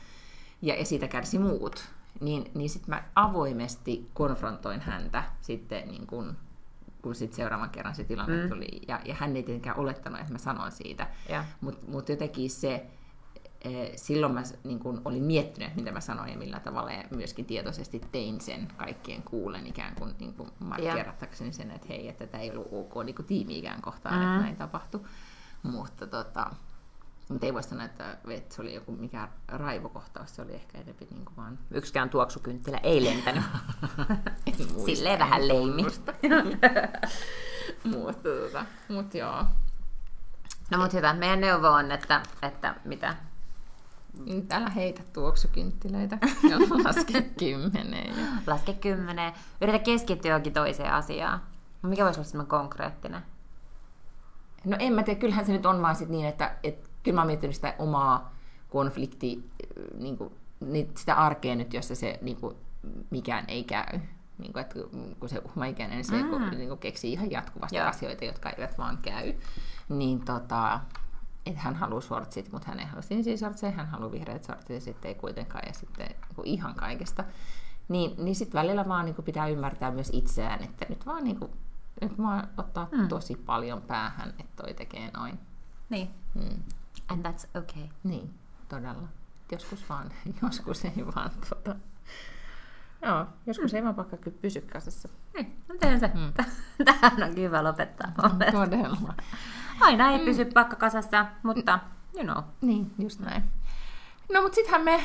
ja, 0.63 0.75
ja 0.75 0.85
siitä 0.85 1.09
kärsi 1.09 1.39
muut. 1.39 1.89
Niin, 2.21 2.51
niin 2.55 2.71
sitten 2.71 2.95
mä 2.95 3.05
avoimesti 3.15 4.11
konfrontoin 4.15 4.81
häntä 4.81 5.25
sitten 5.41 5.89
niin 5.89 6.07
kuin 6.07 6.37
kun 7.03 7.15
sit 7.15 7.33
seuraavan 7.33 7.71
kerran 7.71 7.95
se 7.95 8.05
tilanne 8.05 8.43
Mm. 8.43 8.49
tuli. 8.49 8.67
Ja, 8.89 9.01
ja 9.05 9.15
hän 9.15 9.37
ei 9.37 9.43
tietenkään 9.43 9.79
olettanut, 9.79 10.21
että 10.21 10.33
mä 10.33 10.39
sanoin 10.39 10.73
siitä. 10.73 11.07
Mutta 11.61 11.87
mut 11.87 12.09
jotenkin 12.09 12.51
se, 12.51 12.87
silloin 13.97 14.35
mä 14.35 14.43
niin 14.65 14.79
kun 14.79 15.03
olin 15.05 15.23
miettinyt, 15.23 15.77
mitä 15.77 15.93
mä 15.93 16.01
sanoin 16.01 16.33
ja 16.33 16.39
millä 16.39 16.61
tavalla, 16.61 16.93
ja 16.93 17.05
myöskin 17.11 17.45
tietoisesti 17.45 18.01
tein 18.13 18.41
sen 18.41 18.69
kaikkien 18.77 19.23
kuulen 19.23 19.67
ikään 19.67 19.95
kuin, 19.95 20.15
niin 20.19 20.35
kuin 20.35 20.51
markkeerattakseni 20.59 21.53
sen, 21.53 21.71
että 21.71 21.89
hei, 21.89 22.09
että 22.09 22.27
tämä 22.27 22.43
ei 22.43 22.51
ollut 22.51 22.69
ok 22.73 23.05
niin 23.05 23.15
kuin 23.15 23.27
tiimi-ikään 23.27 23.83
kohtaan, 23.83 24.15
mm. 24.15 24.23
Että 24.23 24.43
näin 24.43 24.57
tapahtui. 24.57 25.01
Mutta 25.63 26.07
tota, 26.07 26.51
mutta 27.29 27.47
ei 27.47 27.55
voi 27.55 27.63
sanoa, 27.63 27.85
että, 27.85 28.17
että 28.29 28.55
se 28.55 28.63
oli 28.63 28.75
joku 28.75 28.93
mikä 28.93 29.29
raivokohtaus, 29.49 30.37
se 30.37 30.43
oli 30.43 30.55
ehkä 30.55 30.79
enemmän 30.79 31.07
niin 31.11 31.25
kuin 31.25 31.37
vaan... 31.37 31.59
Yksikään 31.71 32.11
tuoksukynttilä 32.11 32.79
ei 32.83 33.05
lentänyt. 33.05 33.45
Silleen 34.87 35.15
en 35.15 35.19
vähän 35.19 35.49
leimi. 35.49 35.83
mutta 37.97 38.23
tota, 38.23 38.67
mut 38.89 39.15
joo. 39.15 39.45
No 40.71 40.79
mut 40.79 40.93
hyvä, 40.93 41.15
meidän 41.15 41.41
neuvo 41.41 41.69
on, 41.69 41.93
että, 41.93 42.23
että 42.43 42.75
mitä? 42.85 43.17
Nyt 44.27 44.53
älä 44.53 44.71
heitä 44.71 45.03
tuoksukynttilöitä 45.13 46.19
ja 46.51 46.59
laske 46.85 47.23
kymmeneen. 47.23 48.15
Laske 48.47 48.73
kymmeneen. 48.73 49.33
Yritä 49.61 49.79
keskittyä 49.79 50.31
johonkin 50.31 50.53
toiseen 50.53 50.93
asiaan. 50.93 51.43
Mikä 51.83 52.05
voisi 52.05 52.21
olla 52.21 52.29
semmoinen 52.29 52.51
konkreettinen? 52.51 53.23
No 54.65 54.77
en 54.81 54.93
mä 54.93 55.03
tiedä, 55.03 55.21
kyllähän 55.21 55.47
se 55.47 55.53
nyt 55.53 55.67
on 55.67 55.83
vaan 55.83 55.97
sit 55.97 56.09
niin, 56.09 56.27
että 56.27 56.55
et, 56.63 56.91
kyllä 57.03 57.15
mä 57.15 57.21
oon 57.21 57.27
miettinyt 57.27 57.57
sitä 57.57 57.75
omaa 57.79 58.35
konflikti, 58.69 59.51
niin 59.99 60.19
kuin, 60.19 60.35
niin 60.61 60.91
sitä 60.97 61.15
arkea 61.15 61.55
nyt, 61.55 61.75
jossa 61.75 61.95
se 61.95 62.19
niin 62.23 62.37
kuin, 62.37 62.57
mikään 63.11 63.45
ei 63.49 63.65
käy. 63.65 64.01
Niin 64.39 64.53
kuin, 64.53 64.61
että 64.61 64.75
kun 65.21 65.29
se 65.29 65.43
uhmaikäinen 65.45 66.05
se 66.05 66.23
mm. 66.23 66.51
niin 66.51 66.69
kuin, 66.69 66.79
keksii 66.81 67.13
ihan 67.13 67.31
jatkuvasti 67.31 67.77
Joo. 67.77 67.87
asioita, 67.87 68.25
jotka 68.25 68.51
eivät 68.51 68.79
vaan 68.79 68.99
käy, 68.99 69.35
niin 69.89 70.25
tota, 70.25 70.81
että 71.47 71.61
hän 71.61 71.75
haluaa 71.75 72.01
shortsit, 72.01 72.53
mutta 72.53 72.69
hän 72.69 72.81
ei 72.81 72.87
halua 72.87 73.03
sinisiä 73.03 73.37
shortseja, 73.37 73.73
hän 73.73 73.87
haluaa 73.87 74.13
vihreät 74.13 74.45
shortsit 74.45 74.71
ja 74.71 74.81
sitten 74.81 75.09
ei 75.09 75.15
kuitenkaan, 75.15 75.65
ja 75.67 75.73
sitten 75.73 76.07
niin 76.07 76.35
kuin 76.35 76.47
ihan 76.47 76.75
kaikesta. 76.75 77.25
Niin, 77.89 78.25
niin 78.25 78.35
sitten 78.35 78.59
välillä 78.59 78.89
vaan 78.89 79.05
niin 79.05 79.15
pitää 79.25 79.49
ymmärtää 79.49 79.91
myös 79.91 80.11
itseään, 80.13 80.63
että 80.63 80.87
nyt 80.89 81.07
vaan 81.07 81.25
niin 81.25 81.39
kuin, 81.39 81.51
nyt 82.01 82.19
vaan 82.19 82.49
ottaa 82.57 82.89
mm. 82.93 83.09
tosi 83.09 83.37
paljon 83.37 83.83
päähän, 83.83 84.29
että 84.29 84.63
toi 84.63 84.75
tekee 84.75 85.11
noin. 85.11 85.39
Niin. 85.91 86.11
Mm. 86.35 86.63
And 87.09 87.27
that's 87.27 87.61
okay. 87.61 87.89
Niin, 88.05 88.35
todella. 88.69 89.09
Joskus 89.53 89.89
vaan, 89.89 90.11
joskus 90.43 90.85
ei 90.85 91.07
vaan 91.17 91.31
tota... 91.49 91.77
Joo, 93.03 93.27
joskus 93.47 93.75
ei 93.75 93.85
vaan 93.85 93.97
vaikka 93.97 94.17
kyllä 94.17 94.37
pysy 94.41 94.61
kasassa. 94.61 95.09
Niin, 95.35 95.57
no 95.69 95.75
tehdään 95.81 96.01
se. 96.01 96.11
Mm. 96.15 96.33
Tähän 96.85 97.23
on 97.23 97.37
hyvä 97.37 97.65
lopettaa. 97.65 98.13
Todella. 98.53 99.15
Aina 99.83 100.11
ei 100.11 100.19
pysy 100.19 100.45
pakka 100.45 100.77
kasassa, 100.77 101.27
mutta 101.43 101.79
you 102.15 102.25
know. 102.25 102.45
Niin, 102.61 102.91
just 102.99 103.21
näin. 103.21 103.43
No 104.33 104.43
mut 104.43 104.55
sittenhän 104.55 104.85
me 104.85 105.03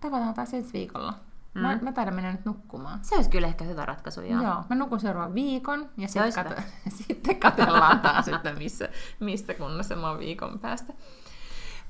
tavataan 0.00 0.34
taas 0.34 0.54
ensi 0.54 0.72
viikolla. 0.72 1.14
Mm. 1.54 1.60
Mä, 1.60 1.78
mä 1.82 1.92
taidan 1.92 2.14
mennä 2.14 2.32
nyt 2.32 2.44
nukkumaan. 2.44 2.98
Se 3.02 3.14
olisi 3.14 3.30
kyllä 3.30 3.46
ehkä 3.46 3.64
hyvä 3.64 3.84
ratkaisu, 3.86 4.20
joo. 4.20 4.42
Joo. 4.42 4.64
mä 4.70 4.76
nukun 4.76 5.00
seuraavan 5.00 5.34
viikon 5.34 5.88
ja 5.96 6.08
Se 6.08 6.12
sitten 6.12 6.22
olisi 6.22 6.40
kat- 6.40 6.90
sitten 7.06 7.36
katellaan 7.40 8.00
taas, 8.00 8.28
että 8.28 8.52
missä, 8.52 8.88
missä 9.20 9.54
kunnossa 9.54 9.96
mä 9.96 10.10
oon 10.10 10.18
viikon 10.18 10.58
päästä. 10.58 10.92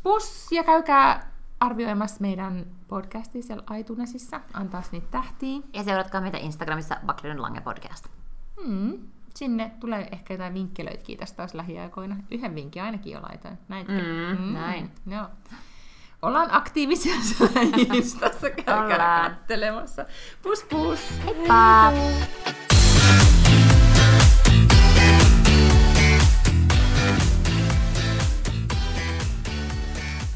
Pus 0.03 0.53
ja 0.53 0.64
käykää 0.64 1.30
arvioimassa 1.61 2.16
meidän 2.20 2.66
podcastia 2.88 3.42
siellä 3.42 3.76
iTunesissa, 3.76 4.40
antaa 4.53 4.82
niitä 4.92 5.07
tähtiä. 5.11 5.61
Ja 5.72 5.84
seuratkaa 5.84 6.20
meitä 6.20 6.38
Instagramissa 6.38 6.96
Baklerin 7.07 7.42
Lange 7.42 7.61
Podcast. 7.61 8.07
Mm. 8.66 8.99
Sinne 9.39 9.72
tulee 9.80 10.09
ehkä 10.12 10.34
jotain 10.34 10.55
vinkkelöitäkin 10.55 11.18
tästä 11.18 11.36
taas 11.36 11.55
lähiaikoina. 11.55 12.16
Yhden 12.30 12.55
vinkin 12.55 12.82
ainakin 12.82 13.12
jo 13.12 13.22
laitoin. 13.22 13.59
Näin. 13.68 13.86
Mm, 13.86 14.53
näin. 14.53 14.91
Joo. 15.07 15.26
Ollaan 16.22 16.49
aktiivisia 16.55 17.14
siellä 17.20 17.61
Instassa, 17.95 18.51
käykää 18.51 19.30
kattelemassa. 19.30 20.05
Pus 20.43 20.64
pus! 20.64 21.01
Heippa! 21.24 21.93